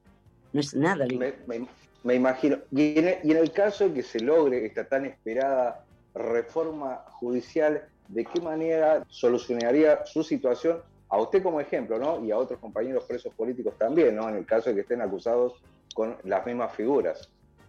No 0.52 0.60
es 0.60 0.74
nada 0.74 1.04
alegre. 1.04 1.36
Me, 1.46 1.58
me- 1.58 1.68
me 2.04 2.14
imagino. 2.16 2.58
Y 2.72 2.98
en, 2.98 3.08
el, 3.08 3.18
y 3.22 3.30
en 3.30 3.36
el 3.36 3.52
caso 3.52 3.88
de 3.88 3.94
que 3.94 4.02
se 4.02 4.18
logre 4.18 4.66
esta 4.66 4.88
tan 4.88 5.04
esperada 5.04 5.84
reforma 6.14 7.04
judicial, 7.10 7.84
¿de 8.08 8.24
qué 8.24 8.40
manera 8.40 9.04
solucionaría 9.08 10.04
su 10.04 10.22
situación 10.24 10.78
a 11.08 11.18
usted 11.20 11.42
como 11.42 11.60
ejemplo, 11.60 11.98
¿no? 11.98 12.24
Y 12.24 12.30
a 12.32 12.38
otros 12.38 12.58
compañeros 12.58 13.04
presos 13.04 13.32
políticos 13.34 13.74
también, 13.78 14.16
¿no? 14.16 14.28
En 14.28 14.34
el 14.36 14.46
caso 14.46 14.70
de 14.70 14.74
que 14.76 14.80
estén 14.82 15.00
acusados 15.00 15.52
con 15.94 16.16
las 16.24 16.44
mismas 16.46 16.74
figuras 16.74 17.28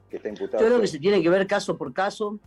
que 0.09 0.17
está 0.17 0.29
imputado. 0.29 0.63
Yo 0.63 0.67
creo 0.69 0.81
que 0.81 0.87
se 0.87 0.97
tiene 0.99 1.21
que 1.21 1.29
ver 1.29 1.45
caso 1.45 1.77
por 1.77 1.93
caso, 1.93 2.39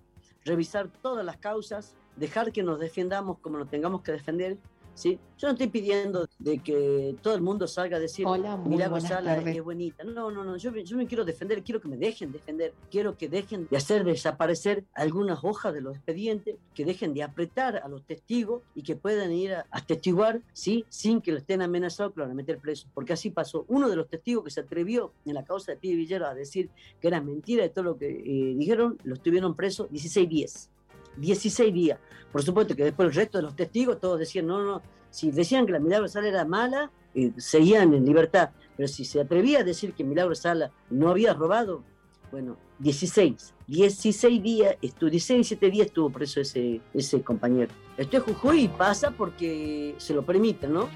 revisar 0.47 0.89
todas 1.03 1.25
las 1.25 1.37
causas, 1.37 1.95
dejar 2.17 2.53
que 2.53 2.63
nos 2.63 2.81
defendamos 2.81 3.39
como 3.41 3.59
nos 3.59 3.69
tengamos 3.69 4.03
que 4.03 4.13
defender. 4.13 4.57
¿Sí? 4.97 5.19
Yo 5.39 5.49
no 5.49 5.53
estoy 5.53 5.67
pidiendo 5.69 6.27
de 6.39 6.59
que 6.61 7.15
todo 7.23 7.35
el 7.35 7.43
mundo 7.43 7.69
salga 7.69 7.99
a 7.99 8.01
decir, 8.01 8.27
Hola, 8.27 8.59
Sala 9.01 9.37
tardes. 9.37 9.57
es 9.59 9.63
bonita. 9.63 10.03
No, 10.03 10.31
no, 10.31 10.43
no, 10.43 10.57
yo, 10.57 10.73
me- 10.73 10.83
yo 10.83 10.97
me 10.97 11.07
quiero 11.07 11.25
defender, 11.27 11.63
quiero 11.63 11.79
que 11.81 11.89
me 11.89 11.99
dejen 11.99 12.33
defender, 12.33 12.73
quiero 12.91 13.19
que 13.19 13.29
dejen 13.29 13.69
de 13.71 13.77
hacer 13.77 14.03
desaparecer 14.05 14.85
algunas 14.95 15.41
hojas 15.45 15.75
de 15.75 15.83
los 15.83 15.95
expedientes, 15.95 16.57
que 16.75 16.87
dejen 16.87 17.13
de 17.13 17.23
apretar 17.23 17.77
a 17.77 17.89
los 17.89 18.03
testigos 18.05 18.63
y 18.75 18.83
que 18.83 18.97
puedan 18.97 19.31
ir 19.33 19.53
a, 19.53 19.67
a 19.71 19.85
testiguar, 19.85 20.41
¿sí? 20.55 20.87
Sin 20.89 21.21
que 21.21 21.33
lo 21.33 21.39
estén 21.39 21.61
amenazados 21.61 22.15
que 22.15 22.21
lo 22.21 22.25
van 22.25 22.33
a 22.33 22.35
meter 22.35 22.59
preso. 22.59 22.89
Porque 22.95 23.13
así 23.13 23.31
pasó. 23.31 23.67
Uno 23.69 23.91
de 23.91 23.97
los 23.97 24.09
testigos 24.09 24.43
que 24.45 24.51
se 24.51 24.61
atrevió 24.61 25.13
en 25.27 25.35
la 25.35 25.45
causa 25.45 25.73
de 25.73 25.79
Pide 25.79 25.97
Villero 25.97 26.27
a 26.27 26.35
decir 26.35 26.71
que 27.01 27.09
era 27.09 27.21
mentira 27.21 27.63
de 27.63 27.69
todo 27.69 27.85
lo 27.85 27.99
que 27.99 28.09
eh, 28.09 28.55
dijeron, 28.57 28.97
lo 29.05 29.17
tuvieron 29.17 29.55
preso 29.55 29.87
16 29.91 30.29
días. 30.29 30.71
16 31.17 31.73
días. 31.73 31.99
Por 32.33 32.43
supuesto 32.43 32.75
que 32.77 32.85
después 32.85 33.09
el 33.09 33.15
resto 33.15 33.39
de 33.39 33.43
los 33.43 33.57
testigos 33.57 34.01
todos 34.01 34.19
decían, 34.19 34.47
no, 34.47 34.63
no, 34.63 34.83
si 35.11 35.31
decían 35.31 35.67
que 35.67 35.73
la 35.73 35.79
Milagro 35.79 36.09
Sala 36.09 36.29
era 36.29 36.45
mala, 36.45 36.91
eh, 37.15 37.33
seguían 37.39 37.95
en 37.95 38.05
libertad. 38.05 38.51
Pero 38.77 38.89
si 38.89 39.05
se 39.05 39.21
atrevía 39.21 39.61
a 39.61 39.65
decir 39.65 39.95
que 39.95 40.05
Milagro 40.05 40.35
Sala 40.35 40.71
no 40.91 41.09
había 41.09 41.33
robado, 41.33 41.83
bueno, 42.31 42.59
16, 42.81 43.55
16 43.67 44.43
días, 44.43 44.77
estu 44.83 45.09
16, 45.09 45.47
7 45.47 45.71
días 45.71 45.87
estuvo 45.87 46.11
preso 46.11 46.41
ese, 46.41 46.81
ese 46.93 47.23
compañero. 47.23 47.73
Esto 47.97 48.19
es 48.19 48.23
Jujuy 48.25 48.65
y 48.65 48.69
pasa 48.69 49.13
porque 49.13 49.95
se 49.97 50.13
lo 50.13 50.23
permiten, 50.25 50.73
¿no? 50.75 50.89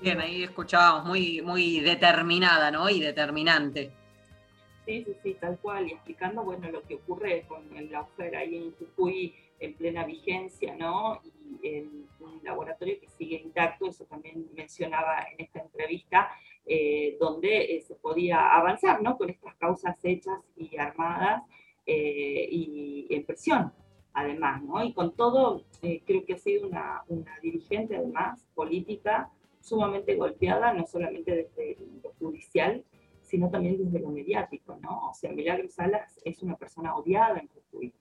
Bien, 0.00 0.20
ahí 0.20 0.42
escuchábamos 0.42 1.06
muy, 1.06 1.40
muy 1.42 1.80
determinada, 1.80 2.70
¿no? 2.70 2.88
Y 2.90 3.00
determinante. 3.00 3.92
Sí, 4.86 5.02
sí, 5.04 5.16
sí, 5.20 5.36
tal 5.40 5.58
cual. 5.58 5.88
Y 5.88 5.94
explicando, 5.94 6.44
bueno, 6.44 6.70
lo 6.70 6.82
que 6.82 6.94
ocurre 6.94 7.44
con 7.48 7.76
el 7.76 7.90
Laufer 7.90 8.36
ahí 8.36 8.56
en 8.56 8.72
Jujuy 8.76 9.34
en 9.58 9.74
plena 9.74 10.04
vigencia, 10.04 10.76
¿no? 10.76 11.20
Y 11.24 11.66
en 11.66 12.06
un 12.20 12.40
laboratorio 12.44 13.00
que 13.00 13.08
sigue 13.08 13.36
intacto, 13.36 13.88
eso 13.88 14.04
también 14.04 14.48
mencionaba 14.54 15.26
en 15.32 15.44
esta 15.44 15.60
entrevista, 15.60 16.30
eh, 16.64 17.16
donde 17.18 17.76
eh, 17.76 17.80
se 17.80 17.96
podía 17.96 18.54
avanzar, 18.54 19.02
¿no? 19.02 19.18
Con 19.18 19.28
estas 19.28 19.56
causas 19.56 19.96
hechas 20.04 20.38
y 20.56 20.76
armadas 20.76 21.42
eh, 21.84 22.48
y 22.48 23.08
en 23.10 23.24
prisión, 23.24 23.72
además, 24.12 24.62
¿no? 24.62 24.84
Y 24.84 24.92
con 24.92 25.16
todo, 25.16 25.64
eh, 25.82 26.02
creo 26.06 26.24
que 26.24 26.34
ha 26.34 26.38
sido 26.38 26.68
una, 26.68 27.02
una 27.08 27.36
dirigente, 27.40 27.96
además, 27.96 28.46
política, 28.54 29.32
sumamente 29.60 30.14
golpeada, 30.14 30.72
no 30.74 30.86
solamente 30.86 31.34
desde 31.34 31.76
lo 32.04 32.12
judicial, 32.20 32.84
sino 33.26 33.50
también 33.50 33.76
desde 33.76 34.00
lo 34.00 34.08
mediático, 34.08 34.78
¿no? 34.80 35.10
O 35.10 35.14
sea, 35.14 35.32
Milagros 35.32 35.74
Salas 35.74 36.20
es 36.24 36.42
una 36.42 36.56
persona 36.56 36.96
odiada 36.96 37.38
en 37.38 37.48
Jujuy, 37.48 37.92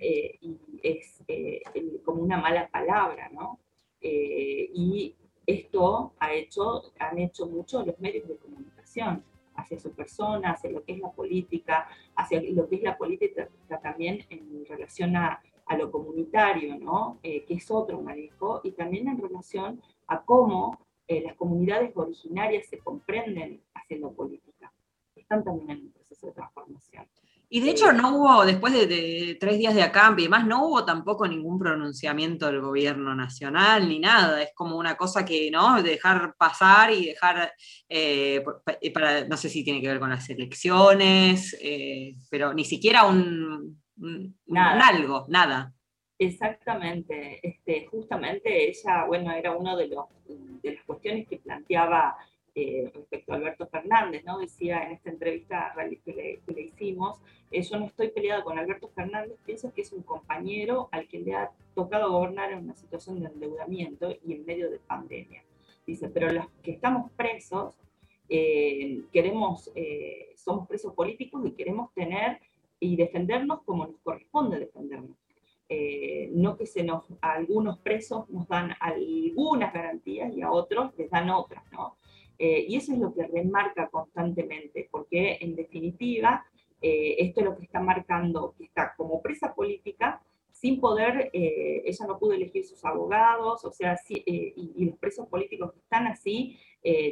eh, 0.00 0.38
y 0.40 0.58
es 0.82 1.22
eh, 1.28 1.60
como 2.04 2.22
una 2.22 2.38
mala 2.38 2.68
palabra, 2.68 3.28
¿no? 3.28 3.58
Eh, 4.00 4.70
y 4.72 5.14
esto 5.46 6.14
ha 6.18 6.32
hecho, 6.32 6.92
han 6.98 7.18
hecho 7.18 7.46
mucho 7.46 7.84
los 7.84 7.98
medios 7.98 8.28
de 8.28 8.36
comunicación 8.36 9.24
hacia 9.56 9.78
su 9.78 9.90
persona, 9.92 10.52
hacia 10.52 10.70
lo 10.70 10.84
que 10.84 10.92
es 10.92 11.00
la 11.00 11.10
política, 11.10 11.88
hacia 12.14 12.40
lo 12.42 12.68
que 12.68 12.76
es 12.76 12.82
la 12.82 12.96
política 12.96 13.48
también 13.82 14.24
en 14.30 14.64
relación 14.66 15.16
a, 15.16 15.42
a 15.66 15.76
lo 15.76 15.90
comunitario, 15.90 16.76
¿no? 16.78 17.18
Eh, 17.22 17.44
que 17.44 17.54
es 17.54 17.70
otro 17.70 18.00
manejo, 18.00 18.60
y 18.62 18.72
también 18.72 19.08
en 19.08 19.18
relación 19.18 19.82
a 20.06 20.22
cómo 20.22 20.78
eh, 21.08 21.22
las 21.24 21.36
comunidades 21.36 21.92
originarias 21.94 22.66
se 22.68 22.78
comprenden 22.78 23.62
haciendo 23.74 24.12
política. 24.12 24.72
Están 25.14 25.42
también 25.44 25.70
en 25.70 25.84
un 25.86 25.92
proceso 25.92 26.26
de 26.26 26.32
transformación. 26.32 27.06
Y 27.48 27.60
de 27.60 27.70
hecho 27.70 27.92
no 27.92 28.16
hubo, 28.16 28.44
después 28.44 28.72
de, 28.72 28.88
de 28.88 29.36
tres 29.38 29.56
días 29.58 29.72
de 29.72 29.82
acampe 29.84 30.22
y 30.22 30.24
demás, 30.24 30.44
no 30.44 30.66
hubo 30.66 30.84
tampoco 30.84 31.28
ningún 31.28 31.60
pronunciamiento 31.60 32.46
del 32.46 32.60
gobierno 32.60 33.14
nacional 33.14 33.88
ni 33.88 34.00
nada. 34.00 34.42
Es 34.42 34.50
como 34.52 34.76
una 34.76 34.96
cosa 34.96 35.24
que, 35.24 35.48
¿no? 35.48 35.80
Dejar 35.80 36.34
pasar 36.36 36.92
y 36.92 37.06
dejar, 37.06 37.52
eh, 37.88 38.42
pa- 38.64 38.78
para, 38.92 39.28
no 39.28 39.36
sé 39.36 39.48
si 39.48 39.62
tiene 39.62 39.80
que 39.80 39.86
ver 39.86 40.00
con 40.00 40.10
las 40.10 40.28
elecciones, 40.28 41.56
eh, 41.62 42.16
pero 42.30 42.52
ni 42.52 42.64
siquiera 42.64 43.04
un, 43.04 43.80
un- 43.98 44.36
un 44.46 44.54
Nada. 44.54 44.88
algo, 44.88 45.24
nada. 45.28 45.72
Exactamente, 46.18 47.46
este, 47.46 47.86
justamente 47.88 48.70
ella, 48.70 49.04
bueno, 49.04 49.32
era 49.32 49.54
una 49.54 49.76
de, 49.76 49.88
los, 49.88 50.06
de 50.62 50.72
las 50.72 50.84
cuestiones 50.84 51.28
que 51.28 51.36
planteaba 51.36 52.16
eh, 52.58 52.90
respecto 52.94 53.34
a 53.34 53.36
Alberto 53.36 53.66
Fernández, 53.66 54.24
¿no? 54.24 54.38
Decía 54.38 54.82
en 54.86 54.92
esta 54.92 55.10
entrevista 55.10 55.74
que 55.76 56.12
le, 56.14 56.40
que 56.40 56.52
le 56.54 56.60
hicimos, 56.62 57.20
eh, 57.50 57.60
yo 57.60 57.78
no 57.78 57.84
estoy 57.84 58.08
peleada 58.08 58.42
con 58.42 58.58
Alberto 58.58 58.88
Fernández, 58.88 59.36
pienso 59.44 59.74
que 59.74 59.82
es 59.82 59.92
un 59.92 60.02
compañero 60.02 60.88
al 60.90 61.06
que 61.06 61.18
le 61.18 61.34
ha 61.34 61.50
tocado 61.74 62.10
gobernar 62.10 62.50
en 62.52 62.60
una 62.60 62.74
situación 62.74 63.20
de 63.20 63.26
endeudamiento 63.26 64.16
y 64.24 64.32
en 64.32 64.46
medio 64.46 64.70
de 64.70 64.78
pandemia. 64.78 65.44
Dice, 65.86 66.08
pero 66.08 66.32
los 66.32 66.46
que 66.62 66.70
estamos 66.70 67.10
presos, 67.12 67.74
eh, 68.30 69.02
queremos, 69.12 69.70
somos 70.34 70.66
presos 70.66 70.94
políticos 70.94 71.42
y 71.44 71.50
queremos 71.50 71.92
tener 71.92 72.40
y 72.80 72.96
defendernos 72.96 73.62
como 73.64 73.86
nos 73.86 74.00
corresponde 74.02 74.58
defendernos. 74.58 75.25
Eh, 75.68 76.30
no 76.32 76.56
que 76.56 76.64
se 76.64 76.84
nos, 76.84 77.04
a 77.20 77.32
algunos 77.32 77.80
presos 77.80 78.30
nos 78.30 78.46
dan 78.46 78.76
algunas 78.78 79.74
garantías 79.74 80.32
y 80.32 80.40
a 80.40 80.52
otros 80.52 80.96
les 80.96 81.10
dan 81.10 81.28
otras, 81.30 81.64
¿no? 81.72 81.96
Eh, 82.38 82.66
y 82.68 82.76
eso 82.76 82.92
es 82.92 83.00
lo 83.00 83.12
que 83.12 83.26
remarca 83.26 83.88
constantemente, 83.88 84.88
porque 84.92 85.38
en 85.40 85.56
definitiva 85.56 86.46
eh, 86.80 87.16
esto 87.18 87.40
es 87.40 87.46
lo 87.46 87.56
que 87.56 87.64
está 87.64 87.80
marcando, 87.80 88.54
que 88.56 88.64
está 88.64 88.94
como 88.96 89.20
presa 89.20 89.54
política, 89.54 90.22
sin 90.52 90.80
poder, 90.80 91.30
ella 91.34 92.06
no 92.06 92.18
pudo 92.18 92.32
elegir 92.32 92.64
sus 92.64 92.82
abogados, 92.82 93.62
o 93.66 93.72
sea, 93.72 93.94
y, 94.08 94.86
los 94.86 94.96
presos 94.96 95.28
políticos 95.28 95.72
que 95.72 95.80
están 95.80 96.06
así 96.06 96.58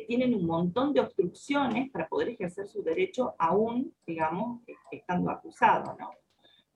tienen 0.08 0.34
un 0.34 0.46
montón 0.46 0.94
de 0.94 1.00
obstrucciones 1.00 1.90
para 1.90 2.08
poder 2.08 2.30
ejercer 2.30 2.66
su 2.66 2.82
derecho 2.82 3.34
aún, 3.38 3.92
digamos, 4.06 4.62
estando 4.90 5.30
acusado, 5.30 5.94
¿no? 5.98 6.12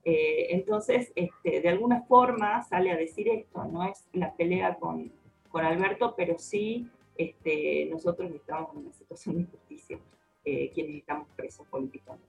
Eh, 0.05 0.47
entonces, 0.51 1.11
este, 1.15 1.61
de 1.61 1.69
alguna 1.69 2.01
forma 2.03 2.63
sale 2.63 2.91
a 2.91 2.97
decir 2.97 3.27
esto, 3.27 3.65
no 3.65 3.83
es 3.83 4.07
la 4.13 4.33
pelea 4.33 4.75
con, 4.75 5.11
con 5.49 5.65
Alberto, 5.65 6.13
pero 6.15 6.37
sí 6.39 6.87
este, 7.17 7.85
nosotros 7.91 8.31
estamos 8.33 8.73
en 8.73 8.79
una 8.79 8.93
situación 8.93 9.35
de 9.35 9.41
injusticia, 9.41 9.99
eh, 10.45 10.71
quienes 10.73 10.95
estamos 10.95 11.27
presos 11.35 11.67
políticamente. 11.67 12.25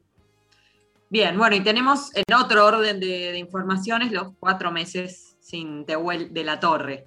Bien, 1.09 1.37
bueno, 1.39 1.57
y 1.57 1.61
tenemos 1.61 2.14
en 2.16 2.25
otro 2.35 2.66
orden 2.66 3.01
de, 3.01 3.33
de 3.33 3.39
informaciones 3.39 4.12
los 4.12 4.33
cuatro 4.39 4.71
meses 4.71 5.37
sin 5.41 5.85
Tehuel 5.85 6.33
de 6.33 6.45
la 6.45 6.61
Torre. 6.61 7.07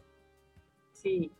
Sí, 0.91 1.31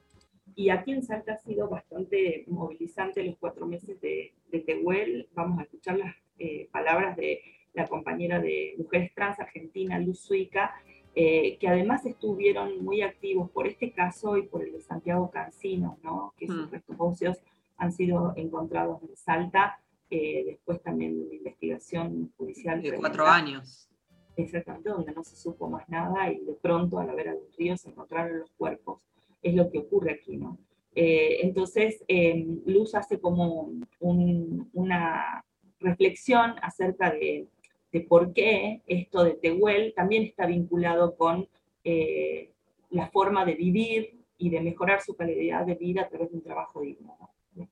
y 0.56 0.70
aquí 0.70 0.92
en 0.92 1.04
Salta 1.04 1.34
ha 1.34 1.38
sido 1.38 1.68
bastante 1.68 2.46
movilizante 2.48 3.24
los 3.24 3.38
cuatro 3.38 3.66
meses 3.66 4.00
de, 4.02 4.34
de 4.52 4.60
Tehuel. 4.60 5.28
Vamos 5.34 5.60
a 5.60 5.64
escuchar 5.64 5.98
las 5.98 6.16
eh, 6.40 6.70
palabras 6.72 7.18
de 7.18 7.42
la 7.74 7.88
compañera 7.88 8.40
de 8.40 8.76
Mujeres 8.78 9.12
Trans 9.16 9.40
Argentina, 9.40 10.00
Luz 10.00 10.20
Suica, 10.20 10.74
eh, 11.16 11.58
que 11.60 11.68
además 11.68 12.06
estuvieron 12.06 12.84
muy 12.84 13.02
activos 13.02 13.50
por 13.52 13.68
este 13.68 13.92
caso 13.92 14.38
y 14.38 14.44
por 14.44 14.64
el 14.64 14.74
de 14.74 14.82
Santiago 14.82 15.30
Cancino, 15.32 16.00
¿no? 16.04 16.34
que 16.38 16.48
sus 16.48 16.70
restos 16.72 16.96
óseos 17.00 17.38
han 17.78 17.92
sido 17.92 18.34
encontrados 18.36 19.02
en 19.04 19.16
Salta, 19.16 19.80
eh, 20.10 20.44
después 20.46 20.82
también 20.82 21.16
de 21.20 21.26
una 21.26 21.36
investigación 21.36 22.32
judicial. 22.38 22.82
De 22.82 22.96
cuatro 22.98 23.26
años. 23.28 23.90
Exactamente, 24.36 24.90
donde 24.90 25.12
no 25.14 25.24
se 25.24 25.36
supo 25.36 25.70
más 25.70 25.88
nada 25.90 26.32
y 26.32 26.44
de 26.44 26.54
pronto 26.54 26.98
a 27.00 27.06
la 27.06 27.14
vera 27.14 27.34
del 27.34 27.52
río 27.58 27.78
se 27.78 27.90
encontraron 27.90 28.40
los 28.40 28.52
cuerpos. 28.54 29.02
Es 29.44 29.54
lo 29.54 29.70
que 29.70 29.80
ocurre 29.80 30.14
aquí, 30.14 30.38
¿no? 30.38 30.58
Eh, 30.96 31.40
entonces, 31.44 32.04
eh, 32.08 32.44
Luz 32.66 32.96
hace 32.96 33.20
como 33.20 33.72
un- 34.00 34.70
una 34.74 35.44
reflexión 35.80 36.56
acerca 36.62 37.12
de, 37.12 37.48
de 37.94 38.02
por 38.02 38.34
qué 38.34 38.82
esto 38.88 39.24
de 39.24 39.36
Tehuel 39.36 39.94
también 39.96 40.24
está 40.24 40.48
vinculado 40.48 41.16
con 41.16 41.48
eh, 41.84 42.52
la 42.90 43.08
forma 43.12 43.46
de 43.46 43.54
vivir 43.54 44.20
y 44.38 44.50
de 44.50 44.62
mejorar 44.62 45.02
su 45.02 45.16
calidad 45.16 45.66
de 45.66 45.76
vida 45.76 46.02
a 46.02 46.10
través 46.10 46.32
de 46.32 46.38
un 46.38 46.44
trabajo 46.44 46.82
digno. 46.82 47.16
¿no? 47.56 47.70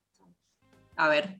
A 0.95 1.09
ver. 1.09 1.39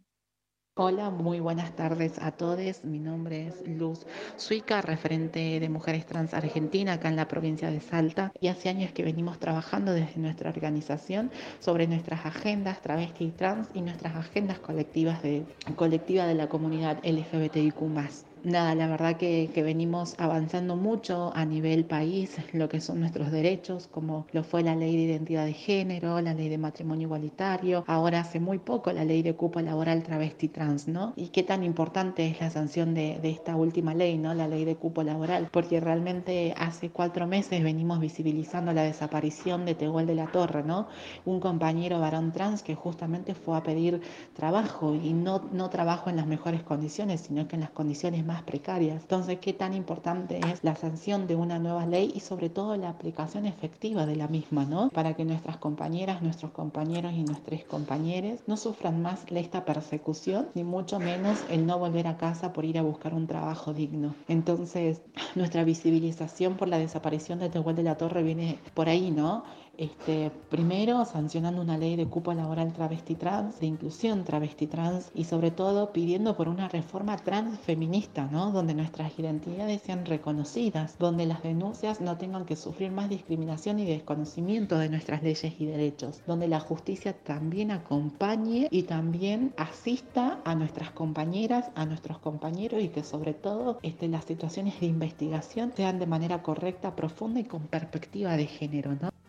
Hola, 0.76 1.10
muy 1.10 1.40
buenas 1.40 1.76
tardes 1.76 2.18
a 2.20 2.32
todos. 2.32 2.84
Mi 2.84 2.98
nombre 2.98 3.48
es 3.48 3.68
Luz 3.68 4.08
Suica, 4.38 4.82
referente 4.82 5.60
de 5.60 5.70
Mujeres 5.70 6.06
Trans 6.08 6.34
Argentina 6.34 6.94
acá 6.94 7.10
en 7.10 7.18
la 7.18 7.28
provincia 7.28 7.70
de 7.70 7.82
Salta. 7.82 8.32
Y 8.40 8.48
hace 8.48 8.70
años 8.70 8.94
que 8.94 9.04
venimos 9.04 9.38
trabajando 9.38 9.94
desde 9.94 10.20
nuestra 10.20 10.50
organización 10.50 11.30
sobre 11.60 11.88
nuestras 11.88 12.26
agendas 12.26 12.82
travesti 12.82 13.26
y 13.26 13.32
trans 13.32 13.68
y 13.76 13.82
nuestras 13.82 14.16
agendas 14.16 14.60
colectivas 14.60 15.22
de, 15.22 15.44
colectiva 15.76 16.26
de 16.26 16.36
la 16.36 16.50
comunidad 16.50 16.98
LGBTIQ+. 17.04 18.31
Nada, 18.44 18.76
la 18.76 18.88
verdad 18.88 19.18
que, 19.18 19.50
venimos 19.62 20.16
avanzando 20.18 20.76
mucho 20.76 21.32
a 21.36 21.46
nivel 21.46 21.86
país, 21.86 22.36
lo 22.54 22.68
que 22.68 22.82
son 22.82 23.00
nuestros 23.00 23.32
derechos, 23.32 23.88
como 23.88 24.26
lo 24.32 24.44
fue 24.44 24.64
la 24.64 24.76
ley 24.76 24.96
de 24.96 25.04
identidad 25.04 25.46
de 25.46 25.54
género, 25.54 26.20
la 26.20 26.34
ley 26.34 26.50
de 26.50 26.58
matrimonio 26.58 27.06
igualitario, 27.06 27.84
ahora 27.88 28.22
hace 28.22 28.40
muy 28.40 28.58
poco 28.58 28.92
la 28.92 29.06
ley 29.06 29.22
de 29.22 29.36
cupo 29.36 29.62
laboral 29.62 30.02
travesti 30.04 30.48
trans, 30.48 30.88
¿no? 30.88 31.14
Y 31.16 31.28
qué 31.28 31.44
tan 31.44 31.64
importante 31.64 32.28
es 32.28 32.42
la 32.42 32.50
sanción 32.50 32.96
de, 32.96 33.20
de 33.22 33.30
esta 33.30 33.56
última 33.56 33.94
ley, 33.94 34.18
¿no? 34.18 34.34
La 34.34 34.48
ley 34.48 34.66
de 34.66 34.76
cupo 34.76 35.04
laboral, 35.04 35.50
porque 35.52 35.80
realmente 35.80 36.54
hace 36.58 36.90
cuatro 36.90 37.28
meses 37.28 37.64
venimos 37.64 38.00
visibilizando 38.00 38.74
la 38.74 38.84
desaparición 38.84 39.66
de 39.66 39.76
Tehuel 39.76 40.08
de 40.08 40.16
la 40.16 40.28
Torre, 40.28 40.64
¿no? 40.64 40.88
Un 41.26 41.40
compañero 41.40 42.00
varón 42.00 42.32
trans 42.32 42.64
que 42.64 42.74
justamente 42.74 43.36
fue 43.36 43.58
a 43.58 43.64
pedir 43.64 44.02
trabajo 44.34 44.96
y 44.96 45.14
no, 45.14 45.50
no 45.52 45.70
trabajo 45.70 46.10
en 46.10 46.16
las 46.16 46.26
mejores 46.26 46.64
condiciones, 46.64 47.22
sino 47.22 47.48
que 47.48 47.56
en 47.56 47.62
las 47.62 47.72
condiciones 47.72 48.26
más 48.26 48.31
precarias. 48.44 49.02
Entonces, 49.02 49.40
qué 49.40 49.52
tan 49.52 49.74
importante 49.74 50.40
es 50.40 50.64
la 50.64 50.76
sanción 50.76 51.28
de 51.28 51.36
una 51.36 51.60
nueva 51.60 51.86
ley 51.86 52.12
y 52.16 52.22
sobre 52.22 52.50
todo 52.50 52.78
la 52.78 52.90
aplicación 52.90 53.46
efectiva 53.46 54.06
de 54.06 54.16
la 54.16 54.30
misma, 54.30 54.64
¿no? 54.64 54.90
Para 54.90 55.14
que 55.14 55.26
nuestras 55.26 55.58
compañeras, 55.58 56.22
nuestros 56.22 56.52
compañeros 56.52 57.12
y 57.14 57.24
nuestros 57.24 57.64
compañeros 57.66 58.40
no 58.48 58.56
sufran 58.56 59.02
más 59.02 59.26
esta 59.42 59.66
persecución, 59.66 60.48
ni 60.54 60.64
mucho 60.64 61.00
menos 61.00 61.40
el 61.50 61.66
no 61.66 61.80
volver 61.80 62.08
a 62.08 62.18
casa 62.18 62.54
por 62.54 62.64
ir 62.64 62.78
a 62.78 62.82
buscar 62.82 63.14
un 63.14 63.28
trabajo 63.28 63.74
digno. 63.74 64.16
Entonces, 64.28 65.02
nuestra 65.36 65.64
visibilización 65.64 66.56
por 66.56 66.68
la 66.68 66.78
desaparición 66.78 67.40
de 67.40 67.50
Tehuel 67.50 67.76
de 67.76 67.84
la 67.84 67.98
Torre 67.98 68.24
viene 68.24 68.60
por 68.74 68.88
ahí, 68.88 69.12
¿no? 69.12 69.44
Este, 69.82 70.32
primero, 70.52 71.06
sancionando 71.06 71.60
una 71.60 71.76
ley 71.76 71.96
de 71.96 72.06
cupo 72.06 72.36
laboral 72.36 72.72
travesti 72.72 73.16
trans, 73.16 73.60
de 73.60 73.66
inclusión 73.66 74.24
travesti 74.24 74.68
trans 74.68 75.10
y 75.16 75.24
sobre 75.24 75.50
todo 75.50 75.92
pidiendo 75.92 76.38
por 76.38 76.50
una 76.50 76.68
reforma 76.68 77.18
transfeminista, 77.18 78.28
¿no? 78.28 78.52
donde 78.52 78.76
nuestras 78.76 79.18
identidades 79.18 79.82
sean 79.82 80.06
reconocidas, 80.06 81.00
donde 81.00 81.26
las 81.26 81.42
denuncias 81.42 82.00
no 82.00 82.16
tengan 82.20 82.46
que 82.46 82.58
sufrir 82.58 82.92
más 82.92 83.10
discriminación 83.10 83.80
y 83.80 83.88
desconocimiento 83.88 84.78
de 84.78 84.90
nuestras 84.90 85.24
leyes 85.24 85.56
y 85.58 85.66
derechos, 85.66 86.22
donde 86.28 86.48
la 86.48 86.60
justicia 86.60 87.14
también 87.14 87.72
acompañe 87.72 88.68
y 88.70 88.84
también 88.84 89.52
asista 89.58 90.42
a 90.46 90.54
nuestras 90.54 90.92
compañeras, 90.92 91.72
a 91.74 91.88
nuestros 91.88 92.20
compañeros 92.20 92.84
y 92.84 92.90
que 92.90 93.04
sobre 93.04 93.34
todo 93.34 93.80
este, 93.82 94.08
las 94.08 94.26
situaciones 94.26 94.80
de 94.80 94.86
investigación 94.86 95.74
sean 95.76 95.98
de 95.98 96.06
manera 96.06 96.44
correcta, 96.44 96.96
profunda 96.96 97.40
y 97.40 97.46
con 97.46 97.62
perspectiva 97.62 98.38
de 98.38 98.46
género. 98.46 98.92
¿no? 99.02 99.21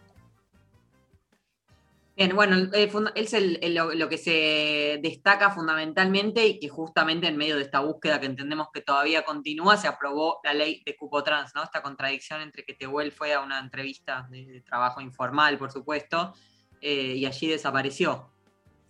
Bien, 2.14 2.36
bueno, 2.36 2.56
eh, 2.74 2.90
es 3.14 3.74
lo, 3.74 4.08
que 4.08 4.18
se 4.18 5.00
destaca 5.02 5.50
fundamentalmente 5.50 6.46
y 6.46 6.58
que 6.58 6.68
justamente 6.68 7.26
en 7.26 7.38
medio 7.38 7.56
de 7.56 7.62
esta 7.62 7.80
búsqueda 7.80 8.20
que 8.20 8.26
entendemos 8.26 8.68
que 8.72 8.82
todavía 8.82 9.24
continúa, 9.24 9.78
se 9.78 9.88
aprobó 9.88 10.38
la 10.44 10.52
ley 10.52 10.82
de 10.84 10.94
cupo 10.94 11.22
trans, 11.22 11.54
¿no? 11.54 11.62
Esta 11.62 11.80
contradicción 11.80 12.42
entre 12.42 12.64
que 12.64 12.74
Tehuel 12.74 13.12
fue 13.12 13.32
a 13.32 13.40
una 13.40 13.58
entrevista 13.58 14.28
de, 14.30 14.60
trabajo 14.60 15.00
informal, 15.00 15.56
por 15.56 15.72
supuesto, 15.72 16.34
eh, 16.82 17.14
y 17.16 17.24
allí 17.24 17.48
desapareció. 17.48 18.28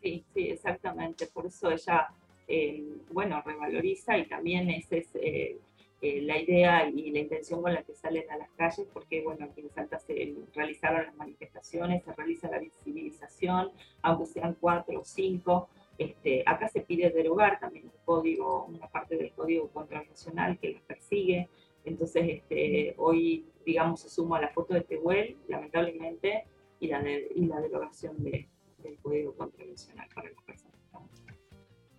Sí, 0.03 0.25
sí, 0.35 0.49
exactamente. 0.49 1.29
Por 1.29 1.47
eso 1.47 1.71
ella, 1.71 2.09
eh, 2.49 2.83
bueno, 3.13 3.41
revaloriza 3.47 4.19
y 4.19 4.27
también 4.27 4.69
es 4.69 4.87
eh, 5.15 5.59
eh, 6.03 6.21
la 6.23 6.37
idea 6.39 6.89
y 6.89 7.11
la 7.13 7.21
intención 7.21 7.63
con 7.63 7.73
la 7.73 7.83
que 7.85 7.95
salen 7.95 8.29
a 8.31 8.37
las 8.37 8.51
calles, 8.51 8.87
porque, 8.93 9.23
bueno, 9.23 9.47
aquí 9.47 9.61
en 9.61 9.71
Salta 9.71 9.99
se 9.99 10.35
realizaron 10.55 11.07
las 11.07 11.15
manifestaciones, 11.15 12.03
se 12.05 12.13
realiza 12.13 12.51
la 12.51 12.59
visibilización, 12.59 13.71
aunque 14.03 14.27
sean 14.27 14.57
cuatro 14.61 15.01
o 15.01 15.05
cinco. 15.05 15.69
Este, 15.99 16.43
acá 16.45 16.69
se 16.69 16.81
pide 16.81 17.11
derogar 17.11 17.61
también 17.61 17.85
un 17.87 17.93
código, 18.05 18.65
una 18.67 18.89
parte 18.89 19.17
del 19.17 19.33
código 19.33 19.69
contravencional 19.71 20.59
que 20.59 20.73
las 20.73 20.83
persigue. 20.83 21.49
Entonces, 21.85 22.23
este, 22.29 22.95
hoy, 22.99 23.47
digamos, 23.65 24.01
se 24.01 24.09
suma 24.09 24.41
la 24.41 24.49
foto 24.49 24.75
de 24.75 24.81
Tehuel, 24.83 25.37
lamentablemente, 25.49 26.45
y 26.81 26.89
la, 26.89 27.01
de- 27.01 27.29
la 27.37 27.61
derogación 27.61 28.23
de, 28.25 28.49
del 28.79 28.99
código 28.99 29.35
contravencional 29.37 30.09
para 30.15 30.31
las 30.31 30.43
personas. 30.43 30.73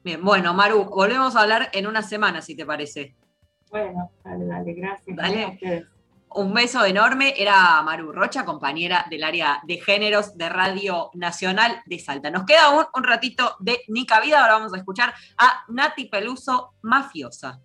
Bien, 0.04 0.22
bueno, 0.22 0.54
Maru, 0.54 0.84
volvemos 0.86 1.38
a 1.38 1.42
hablar 1.44 1.70
en 1.72 1.88
una 1.88 2.02
semana, 2.02 2.42
si 2.42 2.56
te 2.58 2.66
parece. 2.66 3.16
Bueno, 3.74 4.12
dale, 4.24 4.46
dale, 4.46 4.74
gracias. 4.74 5.18
Dale. 5.18 5.88
Un 6.30 6.54
beso 6.54 6.86
enorme. 6.86 7.34
Era 7.36 7.82
Maru 7.82 8.12
Rocha, 8.12 8.46
compañera 8.46 9.08
del 9.10 9.24
área 9.24 9.62
de 9.64 9.80
géneros 9.80 10.38
de 10.38 10.48
Radio 10.48 11.10
Nacional 11.16 11.82
de 11.88 11.98
Salta. 11.98 12.30
Nos 12.30 12.46
queda 12.46 12.70
un, 12.70 12.86
un 12.94 13.04
ratito 13.04 13.56
de 13.60 13.80
Nica 13.88 14.22
Vida. 14.22 14.42
Ahora 14.42 14.54
vamos 14.54 14.76
a 14.76 14.78
escuchar 14.78 15.12
a 15.40 15.64
Nati 15.70 16.06
Peluso, 16.06 16.76
mafiosa. 16.84 17.62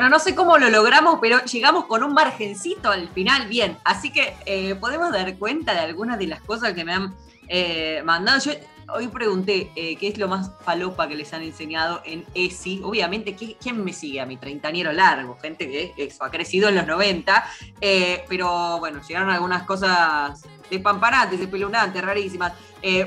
Bueno, 0.00 0.16
no 0.16 0.18
sé 0.18 0.34
cómo 0.34 0.56
lo 0.56 0.70
logramos, 0.70 1.18
pero 1.20 1.44
llegamos 1.44 1.84
con 1.84 2.02
un 2.02 2.14
margencito 2.14 2.90
al 2.90 3.10
final, 3.10 3.48
bien. 3.48 3.76
Así 3.84 4.10
que 4.10 4.34
eh, 4.46 4.74
podemos 4.76 5.12
dar 5.12 5.36
cuenta 5.36 5.74
de 5.74 5.80
algunas 5.80 6.18
de 6.18 6.26
las 6.26 6.40
cosas 6.40 6.72
que 6.72 6.86
me 6.86 6.94
han 6.94 7.14
eh, 7.48 8.00
mandado. 8.02 8.38
Yo 8.40 8.52
hoy 8.94 9.08
pregunté 9.08 9.70
eh, 9.76 9.96
qué 9.96 10.08
es 10.08 10.16
lo 10.16 10.26
más 10.26 10.52
falopa 10.64 11.06
que 11.06 11.16
les 11.16 11.34
han 11.34 11.42
enseñado 11.42 12.00
en 12.06 12.24
ESI. 12.34 12.80
Obviamente, 12.82 13.36
¿qui- 13.36 13.58
¿quién 13.60 13.84
me 13.84 13.92
sigue 13.92 14.22
a 14.22 14.24
mi 14.24 14.38
treintañero 14.38 14.90
largo? 14.90 15.36
Gente 15.38 15.68
que 15.68 15.92
eso, 15.98 16.24
ha 16.24 16.30
crecido 16.30 16.70
en 16.70 16.76
los 16.76 16.86
90. 16.86 17.44
eh, 17.82 18.24
pero 18.26 18.78
bueno, 18.78 19.02
llegaron 19.06 19.28
algunas 19.28 19.64
cosas 19.64 20.40
despampanantes, 20.70 21.38
espeluznantes, 21.38 22.02
rarísimas. 22.02 22.54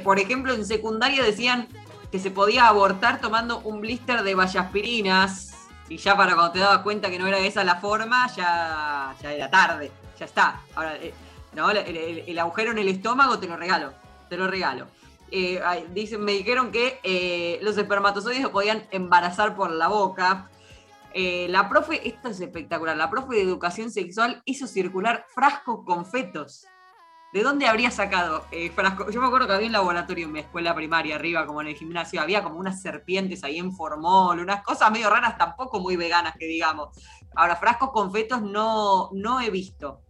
Por 0.04 0.20
ejemplo, 0.20 0.54
en 0.54 0.64
secundaria 0.64 1.24
decían 1.24 1.68
que 2.12 2.20
se 2.20 2.30
podía 2.30 2.68
abortar 2.68 3.20
tomando 3.20 3.62
un 3.62 3.82
blister 3.82 4.22
de 4.22 4.36
vallaspirinas. 4.36 5.50
Y 5.89 5.97
ya 5.97 6.15
para 6.15 6.34
cuando 6.34 6.51
te 6.51 6.59
dabas 6.59 6.79
cuenta 6.79 7.09
que 7.09 7.19
no 7.19 7.27
era 7.27 7.39
esa 7.39 7.63
la 7.63 7.75
forma, 7.75 8.27
ya, 8.36 9.13
ya 9.21 9.34
era 9.34 9.49
tarde. 9.49 9.91
Ya 10.17 10.25
está. 10.25 10.61
Ahora, 10.75 10.95
eh, 10.95 11.13
no, 11.53 11.69
el, 11.71 12.39
agujero 12.39 12.71
en 12.71 12.77
el 12.79 12.88
estómago 12.88 13.39
te 13.39 13.47
lo 13.47 13.57
regalo. 13.57 13.93
Te 14.29 14.38
lo 14.38 14.47
regalo. 14.47 14.88
Eh, 15.29 15.61
dicen, 15.93 16.23
me 16.23 16.34
dijeron 16.34 16.71
que 16.71 16.99
eh, 17.03 17.59
los 17.61 17.77
espermatozoides 17.77 18.47
podían 18.49 18.88
embarazar 18.91 19.55
por 19.55 19.71
la 19.71 19.88
boca. 19.88 20.49
La 21.15 21.69
profe, 21.69 22.07
esto 22.07 22.29
es 22.29 22.41
espectacular, 22.41 22.97
la 22.97 23.07
profe 23.07 23.36
de 23.36 23.43
educación 23.43 23.91
sexual 23.91 24.41
hizo 24.45 24.65
circular 24.65 25.27
frascos 25.36 25.86
con 25.86 26.07
fetos. 26.07 26.65
¿De 27.34 27.41
dónde 27.41 27.65
habría 27.65 27.89
sacado 27.89 28.45
eh, 28.51 28.69
frascos? 28.69 29.11
Yo 29.11 29.19
me 29.19 29.25
acuerdo 29.25 29.47
que 29.47 29.53
había 29.53 29.65
un 29.65 29.73
laboratorio 29.73 30.27
en 30.27 30.31
mi 30.34 30.39
escuela 30.41 30.75
primaria, 30.75 31.15
arriba, 31.15 31.47
como 31.47 31.61
en 31.61 31.67
el 31.67 31.75
gimnasio, 31.75 32.21
había 32.21 32.43
como 32.43 32.59
unas 32.59 32.79
serpientes 32.79 33.43
ahí 33.43 33.57
en 33.57 33.71
formol, 33.75 34.39
unas 34.39 34.61
cosas 34.63 34.91
medio 34.91 35.09
raras, 35.09 35.36
tampoco 35.36 35.79
muy 35.79 35.95
veganas, 35.95 36.36
que 36.38 36.45
digamos. 36.45 36.89
Ahora, 37.36 37.55
frascos 37.55 37.89
con 37.91 38.11
fetos 38.11 38.43
no, 38.43 39.09
no 39.13 39.41
he 39.41 39.49
visto. 39.49 40.01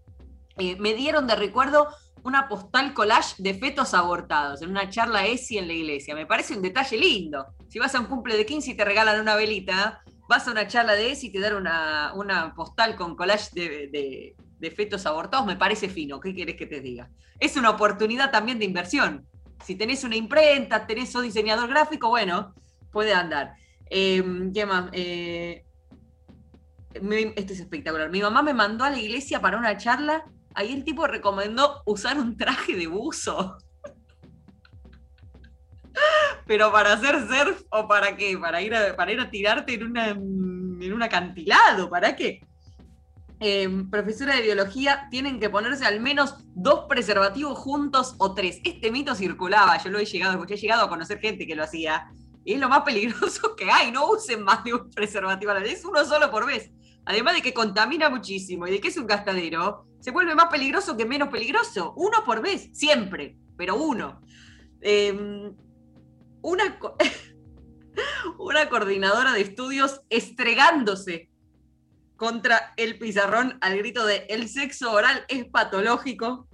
Eh, 0.57 0.75
me 0.81 0.93
dieron 0.95 1.25
de 1.25 1.35
recuerdo 1.37 1.87
una 2.23 2.49
postal 2.49 2.93
collage 2.93 3.35
de 3.41 3.53
fetos 3.53 3.93
abortados 3.93 4.61
en 4.61 4.69
una 4.71 4.89
charla 4.89 5.25
ESI 5.25 5.59
en 5.59 5.67
la 5.67 5.73
iglesia. 5.73 6.15
Me 6.15 6.25
parece 6.25 6.55
un 6.57 6.61
detalle 6.61 6.97
lindo. 6.97 7.45
Si 7.69 7.79
vas 7.79 7.95
a 7.95 8.01
un 8.01 8.07
cumple 8.07 8.35
de 8.35 8.45
15 8.45 8.71
y 8.71 8.75
te 8.75 8.83
regalan 8.83 9.21
una 9.21 9.35
velita, 9.35 10.01
vas 10.27 10.45
a 10.47 10.51
una 10.51 10.67
charla 10.67 10.93
de 10.93 11.11
ESI 11.11 11.27
y 11.27 11.31
te 11.31 11.39
dan 11.39 11.55
una, 11.55 12.11
una 12.15 12.53
postal 12.53 12.97
con 12.97 13.15
collage 13.15 13.49
de- 13.53 14.35
de 14.63 14.71
fetos 14.71 15.05
abortados, 15.05 15.45
me 15.45 15.57
parece 15.57 15.89
fino. 15.89 16.21
¿Qué 16.21 16.33
quieres 16.33 16.55
que 16.55 16.65
te 16.65 16.79
diga? 16.79 17.09
Es 17.37 17.57
una 17.57 17.69
oportunidad 17.69 18.31
también 18.31 18.59
de 18.59 18.65
inversión. 18.65 19.27
Si 19.61 19.75
tenés 19.75 20.05
una 20.05 20.15
imprenta, 20.15 20.87
tenés 20.87 21.13
un 21.15 21.23
diseñador 21.23 21.69
gráfico, 21.69 22.07
bueno, 22.07 22.55
puede 22.89 23.13
andar. 23.13 23.55
Eh, 23.89 24.23
¿Qué 24.53 24.65
más? 24.65 24.89
Eh, 24.93 25.65
este 26.93 27.53
es 27.53 27.59
espectacular. 27.59 28.09
Mi 28.09 28.21
mamá 28.21 28.41
me 28.41 28.53
mandó 28.53 28.85
a 28.85 28.89
la 28.89 28.99
iglesia 28.99 29.41
para 29.41 29.57
una 29.57 29.75
charla. 29.75 30.23
Ahí 30.55 30.71
el 30.71 30.85
tipo 30.85 31.07
recomendó 31.07 31.81
usar 31.85 32.17
un 32.17 32.37
traje 32.37 32.73
de 32.73 32.87
buzo. 32.87 33.57
Pero 36.47 36.71
para 36.71 36.93
hacer 36.93 37.15
surf 37.27 37.63
o 37.69 37.85
para 37.85 38.15
qué? 38.15 38.37
Para 38.37 38.61
ir 38.61 38.73
a, 38.73 38.95
para 38.95 39.11
ir 39.11 39.19
a 39.19 39.29
tirarte 39.29 39.73
en, 39.73 39.83
una, 39.83 40.07
en 40.11 40.93
un 40.93 41.03
acantilado. 41.03 41.89
¿Para 41.89 42.15
qué? 42.15 42.39
Eh, 43.39 43.85
profesora 43.89 44.35
de 44.35 44.41
biología, 44.41 45.07
tienen 45.09 45.39
que 45.39 45.49
ponerse 45.49 45.85
al 45.85 45.99
menos 45.99 46.35
dos 46.55 46.85
preservativos 46.87 47.57
juntos 47.57 48.15
o 48.17 48.33
tres. 48.33 48.59
Este 48.63 48.91
mito 48.91 49.15
circulaba, 49.15 49.77
yo 49.83 49.89
lo 49.89 49.99
he 49.99 50.05
llegado, 50.05 50.43
he 50.47 50.55
llegado 50.55 50.83
a 50.83 50.89
conocer 50.89 51.19
gente 51.19 51.45
que 51.45 51.55
lo 51.55 51.63
hacía. 51.63 52.11
Y 52.45 52.53
es 52.53 52.59
lo 52.59 52.69
más 52.69 52.81
peligroso 52.83 53.55
que 53.55 53.69
hay, 53.69 53.91
no 53.91 54.09
usen 54.09 54.43
más 54.43 54.63
de 54.63 54.73
un 54.73 54.89
preservativo 54.91 55.51
a 55.51 55.55
la 55.55 55.59
vez, 55.61 55.83
uno 55.85 56.03
solo 56.05 56.31
por 56.31 56.45
vez. 56.45 56.71
Además 57.05 57.35
de 57.35 57.41
que 57.41 57.53
contamina 57.53 58.09
muchísimo 58.09 58.65
y 58.65 58.71
de 58.71 58.79
que 58.79 58.87
es 58.87 58.97
un 58.97 59.07
gastadero, 59.07 59.87
se 59.99 60.11
vuelve 60.11 60.35
más 60.35 60.47
peligroso 60.47 60.95
que 60.95 61.05
menos 61.05 61.29
peligroso. 61.29 61.93
Uno 61.97 62.23
por 62.25 62.41
vez, 62.41 62.69
siempre, 62.73 63.37
pero 63.57 63.75
uno. 63.75 64.21
Eh, 64.81 65.51
una, 66.41 66.79
una 68.39 68.69
coordinadora 68.69 69.33
de 69.33 69.41
estudios 69.41 70.01
estregándose 70.09 71.29
contra 72.17 72.73
el 72.77 72.97
pizarrón 72.99 73.57
al 73.61 73.77
grito 73.77 74.05
de 74.05 74.25
el 74.29 74.47
sexo 74.49 74.91
oral 74.91 75.25
es 75.27 75.45
patológico. 75.45 76.47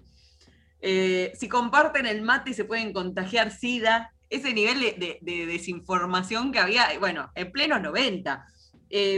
Eh, 0.81 1.31
si 1.39 1.49
comparten 1.49 2.05
el 2.05 2.21
mate 2.21 2.53
se 2.53 2.65
pueden 2.65 2.93
contagiar 2.93 3.51
SIDA. 3.51 4.11
Ese 4.29 4.53
nivel 4.53 4.79
de, 4.79 4.91
de- 4.93 5.19
de 5.21 5.45
desinformación 5.47 6.51
que 6.51 6.59
había, 6.59 6.87
bueno, 6.99 7.31
en 7.33 7.51
plenos 7.51 7.81
90. 7.81 8.45
Eh, 8.91 9.15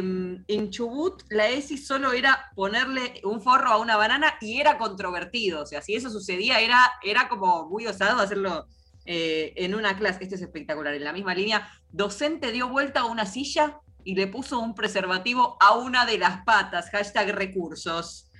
en 0.47 0.69
Chubut 0.69 1.23
la 1.29 1.47
ESI 1.49 1.77
solo 1.77 2.11
era 2.13 2.49
ponerle 2.55 3.21
un 3.23 3.41
forro 3.41 3.69
a 3.69 3.77
una 3.77 3.97
banana 3.97 4.33
y 4.41 4.59
era 4.61 4.77
controvertido. 4.77 5.63
O 5.63 5.65
sea, 5.65 5.81
si 5.81 5.95
eso 5.95 6.09
sucedía 6.09 6.59
era, 6.61 6.93
era 7.03 7.27
como 7.29 7.67
muy 7.69 7.87
osado 7.87 8.21
hacerlo 8.21 8.67
eh, 9.05 9.51
en 9.57 9.75
una 9.75 9.97
clase. 9.97 10.23
Este 10.23 10.35
es 10.35 10.41
espectacular. 10.41 10.93
En 10.93 11.03
la 11.03 11.13
misma 11.13 11.35
línea, 11.35 11.69
docente 11.89 12.51
dio 12.53 12.69
vuelta 12.69 13.01
a 13.01 13.05
una 13.05 13.25
silla 13.25 13.79
y 14.03 14.15
le 14.15 14.27
puso 14.27 14.59
un 14.59 14.75
preservativo 14.75 15.57
a 15.59 15.75
una 15.77 16.05
de 16.05 16.17
las 16.17 16.43
patas. 16.43 16.89
Hashtag 16.89 17.29
recursos. 17.35 18.31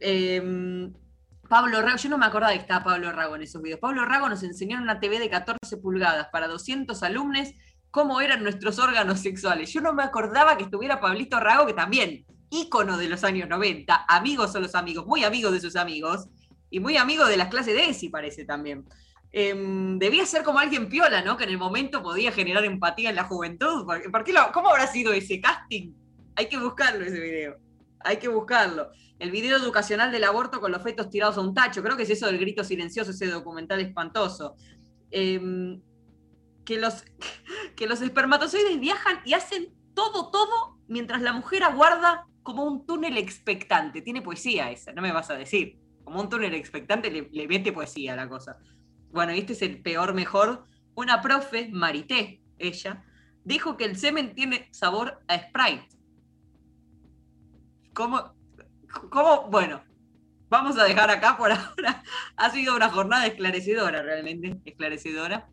Eh, 0.00 0.90
Pablo 1.50 1.82
Rago, 1.82 1.96
yo 1.96 2.08
no 2.08 2.16
me 2.16 2.26
acordaba 2.26 2.52
que 2.52 2.60
estaba 2.60 2.84
Pablo 2.84 3.10
Rago 3.10 3.34
en 3.34 3.42
esos 3.42 3.60
videos. 3.60 3.80
Pablo 3.80 4.04
Rago 4.04 4.28
nos 4.28 4.44
enseñó 4.44 4.76
en 4.76 4.84
una 4.84 5.00
TV 5.00 5.18
de 5.18 5.28
14 5.28 5.78
pulgadas 5.78 6.28
para 6.30 6.46
200 6.46 7.02
alumnos 7.02 7.48
cómo 7.90 8.20
eran 8.20 8.42
nuestros 8.42 8.78
órganos 8.78 9.20
sexuales. 9.20 9.72
Yo 9.72 9.80
no 9.80 9.92
me 9.92 10.02
acordaba 10.02 10.56
que 10.56 10.64
estuviera 10.64 11.00
Pablito 11.00 11.40
Rago, 11.40 11.66
que 11.66 11.72
también, 11.72 12.24
ícono 12.50 12.96
de 12.96 13.08
los 13.08 13.24
años 13.24 13.48
90, 13.48 14.04
amigos 14.08 14.52
son 14.52 14.62
los 14.62 14.76
amigos, 14.76 15.06
muy 15.06 15.24
amigos 15.24 15.52
de 15.52 15.60
sus 15.60 15.76
amigos, 15.76 16.28
y 16.70 16.78
muy 16.78 16.96
amigo 16.96 17.26
de 17.26 17.36
las 17.36 17.48
clases 17.48 17.74
de 17.74 17.90
ESI, 17.90 18.10
parece 18.10 18.44
también. 18.44 18.84
Em, 19.32 19.98
debía 19.98 20.26
ser 20.26 20.42
como 20.42 20.58
alguien 20.58 20.88
piola, 20.88 21.22
¿no? 21.22 21.36
Que 21.36 21.44
en 21.44 21.50
el 21.50 21.58
momento 21.58 22.02
podía 22.02 22.32
generar 22.32 22.64
empatía 22.64 23.10
en 23.10 23.16
la 23.16 23.24
juventud. 23.24 23.84
¿Por, 23.86 24.10
por 24.10 24.24
qué 24.24 24.32
lo- 24.32 24.50
¿Cómo 24.52 24.70
habrá 24.70 24.86
sido 24.86 25.12
ese 25.12 25.40
casting? 25.40 25.92
Hay 26.34 26.46
que 26.48 26.58
buscarlo 26.58 27.04
ese 27.04 27.20
video. 27.20 27.56
Hay 28.00 28.16
que 28.16 28.28
buscarlo. 28.28 28.90
El 29.18 29.30
video 29.30 29.56
educacional 29.58 30.10
del 30.10 30.24
aborto 30.24 30.60
con 30.60 30.72
los 30.72 30.82
fetos 30.82 31.10
tirados 31.10 31.36
a 31.36 31.40
un 31.42 31.54
tacho. 31.54 31.82
Creo 31.82 31.96
que 31.96 32.02
es 32.04 32.10
eso 32.10 32.26
del 32.26 32.38
grito 32.38 32.64
silencioso, 32.64 33.10
ese 33.12 33.26
documental 33.26 33.78
espantoso. 33.80 34.56
Em, 35.10 35.80
que, 36.64 36.78
los, 36.78 37.04
que 37.76 37.86
los 37.86 38.00
espermatozoides 38.00 38.80
viajan 38.80 39.20
y 39.24 39.34
hacen 39.34 39.72
todo, 39.94 40.30
todo, 40.30 40.78
mientras 40.88 41.20
la 41.22 41.32
mujer 41.32 41.62
aguarda 41.62 42.26
como 42.42 42.64
un 42.64 42.84
túnel 42.86 43.16
expectante. 43.18 44.02
Tiene 44.02 44.22
poesía 44.22 44.70
esa, 44.72 44.92
no 44.92 45.02
me 45.02 45.12
vas 45.12 45.30
a 45.30 45.34
decir. 45.34 45.78
Como 46.02 46.20
un 46.20 46.28
túnel 46.28 46.54
expectante 46.54 47.10
le, 47.10 47.28
le 47.30 47.46
mete 47.46 47.70
poesía 47.72 48.14
a 48.14 48.16
la 48.16 48.28
cosa. 48.28 48.56
Bueno, 49.10 49.32
este 49.32 49.52
es 49.54 49.62
el 49.62 49.82
peor 49.82 50.14
mejor. 50.14 50.64
Una 50.94 51.20
profe, 51.22 51.68
Marité, 51.72 52.42
ella, 52.58 53.04
dijo 53.44 53.76
que 53.76 53.84
el 53.84 53.96
semen 53.96 54.34
tiene 54.34 54.68
sabor 54.72 55.20
a 55.28 55.38
Sprite. 55.38 55.88
¿Cómo? 57.94 58.34
¿Cómo? 59.10 59.48
Bueno, 59.50 59.82
vamos 60.48 60.78
a 60.78 60.84
dejar 60.84 61.10
acá 61.10 61.36
por 61.36 61.50
ahora. 61.52 62.02
Ha 62.36 62.50
sido 62.50 62.76
una 62.76 62.88
jornada 62.90 63.26
esclarecedora, 63.26 64.02
realmente, 64.02 64.60
esclarecedora. 64.64 65.48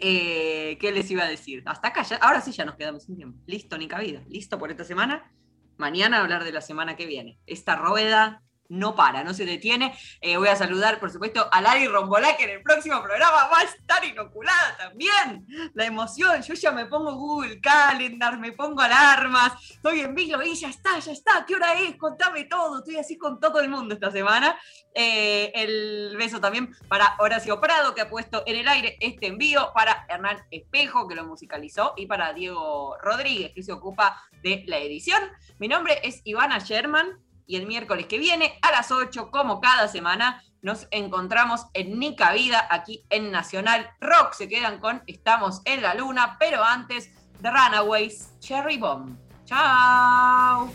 Eh, 0.00 0.78
¿Qué 0.80 0.90
les 0.92 1.10
iba 1.10 1.22
a 1.24 1.28
decir? 1.28 1.62
Hasta 1.66 1.88
acá, 1.88 2.02
ya- 2.02 2.16
ahora 2.16 2.40
sí 2.40 2.52
ya 2.52 2.64
nos 2.64 2.76
quedamos 2.76 3.04
sin 3.04 3.16
tiempo. 3.16 3.38
Listo, 3.46 3.78
ni 3.78 3.88
cabida. 3.88 4.22
Listo 4.28 4.58
por 4.58 4.70
esta 4.70 4.84
semana. 4.84 5.32
Mañana 5.76 6.20
hablar 6.20 6.44
de 6.44 6.52
la 6.52 6.60
semana 6.60 6.96
que 6.96 7.06
viene. 7.06 7.38
Esta 7.46 7.76
rueda 7.76 8.42
no 8.72 8.94
para, 8.94 9.22
no 9.22 9.34
se 9.34 9.44
detiene. 9.44 9.94
Eh, 10.20 10.36
voy 10.36 10.48
a 10.48 10.56
saludar, 10.56 10.98
por 10.98 11.10
supuesto, 11.10 11.46
a 11.52 11.60
Lari 11.60 11.86
Rombolá, 11.86 12.36
que 12.36 12.44
en 12.44 12.50
el 12.50 12.62
próximo 12.62 13.02
programa 13.02 13.48
va 13.52 13.58
a 13.58 13.64
estar 13.64 14.02
inoculada 14.04 14.76
también. 14.78 15.46
La 15.74 15.84
emoción, 15.84 16.42
yo 16.42 16.54
ya 16.54 16.72
me 16.72 16.86
pongo 16.86 17.14
Google 17.14 17.60
Calendar, 17.60 18.38
me 18.38 18.52
pongo 18.52 18.80
alarmas, 18.80 19.52
estoy 19.70 20.00
en 20.00 20.14
Vilo 20.14 20.42
y 20.42 20.54
ya 20.54 20.68
está, 20.68 20.98
ya 20.98 21.12
está, 21.12 21.44
¿qué 21.46 21.54
hora 21.54 21.74
es? 21.74 21.96
Contame 21.96 22.44
todo, 22.44 22.78
estoy 22.78 22.96
así 22.96 23.18
con 23.18 23.38
todo 23.38 23.60
el 23.60 23.68
mundo 23.68 23.94
esta 23.94 24.10
semana. 24.10 24.58
Eh, 24.94 25.52
el 25.54 26.16
beso 26.16 26.40
también 26.40 26.74
para 26.88 27.14
Horacio 27.18 27.60
Prado, 27.60 27.94
que 27.94 28.00
ha 28.00 28.08
puesto 28.08 28.42
en 28.46 28.56
el 28.56 28.68
aire 28.68 28.96
este 29.00 29.26
envío, 29.26 29.70
para 29.74 30.06
Hernán 30.08 30.38
Espejo, 30.50 31.06
que 31.06 31.14
lo 31.14 31.24
musicalizó, 31.26 31.92
y 31.96 32.06
para 32.06 32.32
Diego 32.32 32.96
Rodríguez, 33.02 33.52
que 33.54 33.62
se 33.62 33.72
ocupa 33.72 34.22
de 34.42 34.64
la 34.66 34.78
edición. 34.78 35.22
Mi 35.58 35.68
nombre 35.68 36.00
es 36.02 36.22
Ivana 36.24 36.58
Sherman 36.58 37.18
y 37.46 37.56
el 37.56 37.66
miércoles 37.66 38.06
que 38.06 38.18
viene 38.18 38.58
a 38.62 38.70
las 38.70 38.90
8, 38.90 39.30
como 39.30 39.60
cada 39.60 39.88
semana, 39.88 40.42
nos 40.62 40.86
encontramos 40.90 41.66
en 41.74 41.98
Nica 41.98 42.32
Vida, 42.32 42.66
aquí 42.70 43.04
en 43.10 43.30
Nacional 43.30 43.90
Rock. 44.00 44.32
Se 44.34 44.48
quedan 44.48 44.78
con 44.78 45.02
Estamos 45.06 45.60
en 45.64 45.82
la 45.82 45.94
Luna, 45.94 46.36
pero 46.38 46.62
antes, 46.62 47.10
The 47.42 47.50
Runaways, 47.50 48.38
Cherry 48.38 48.78
Bomb. 48.78 49.16
Chao. 49.44 50.72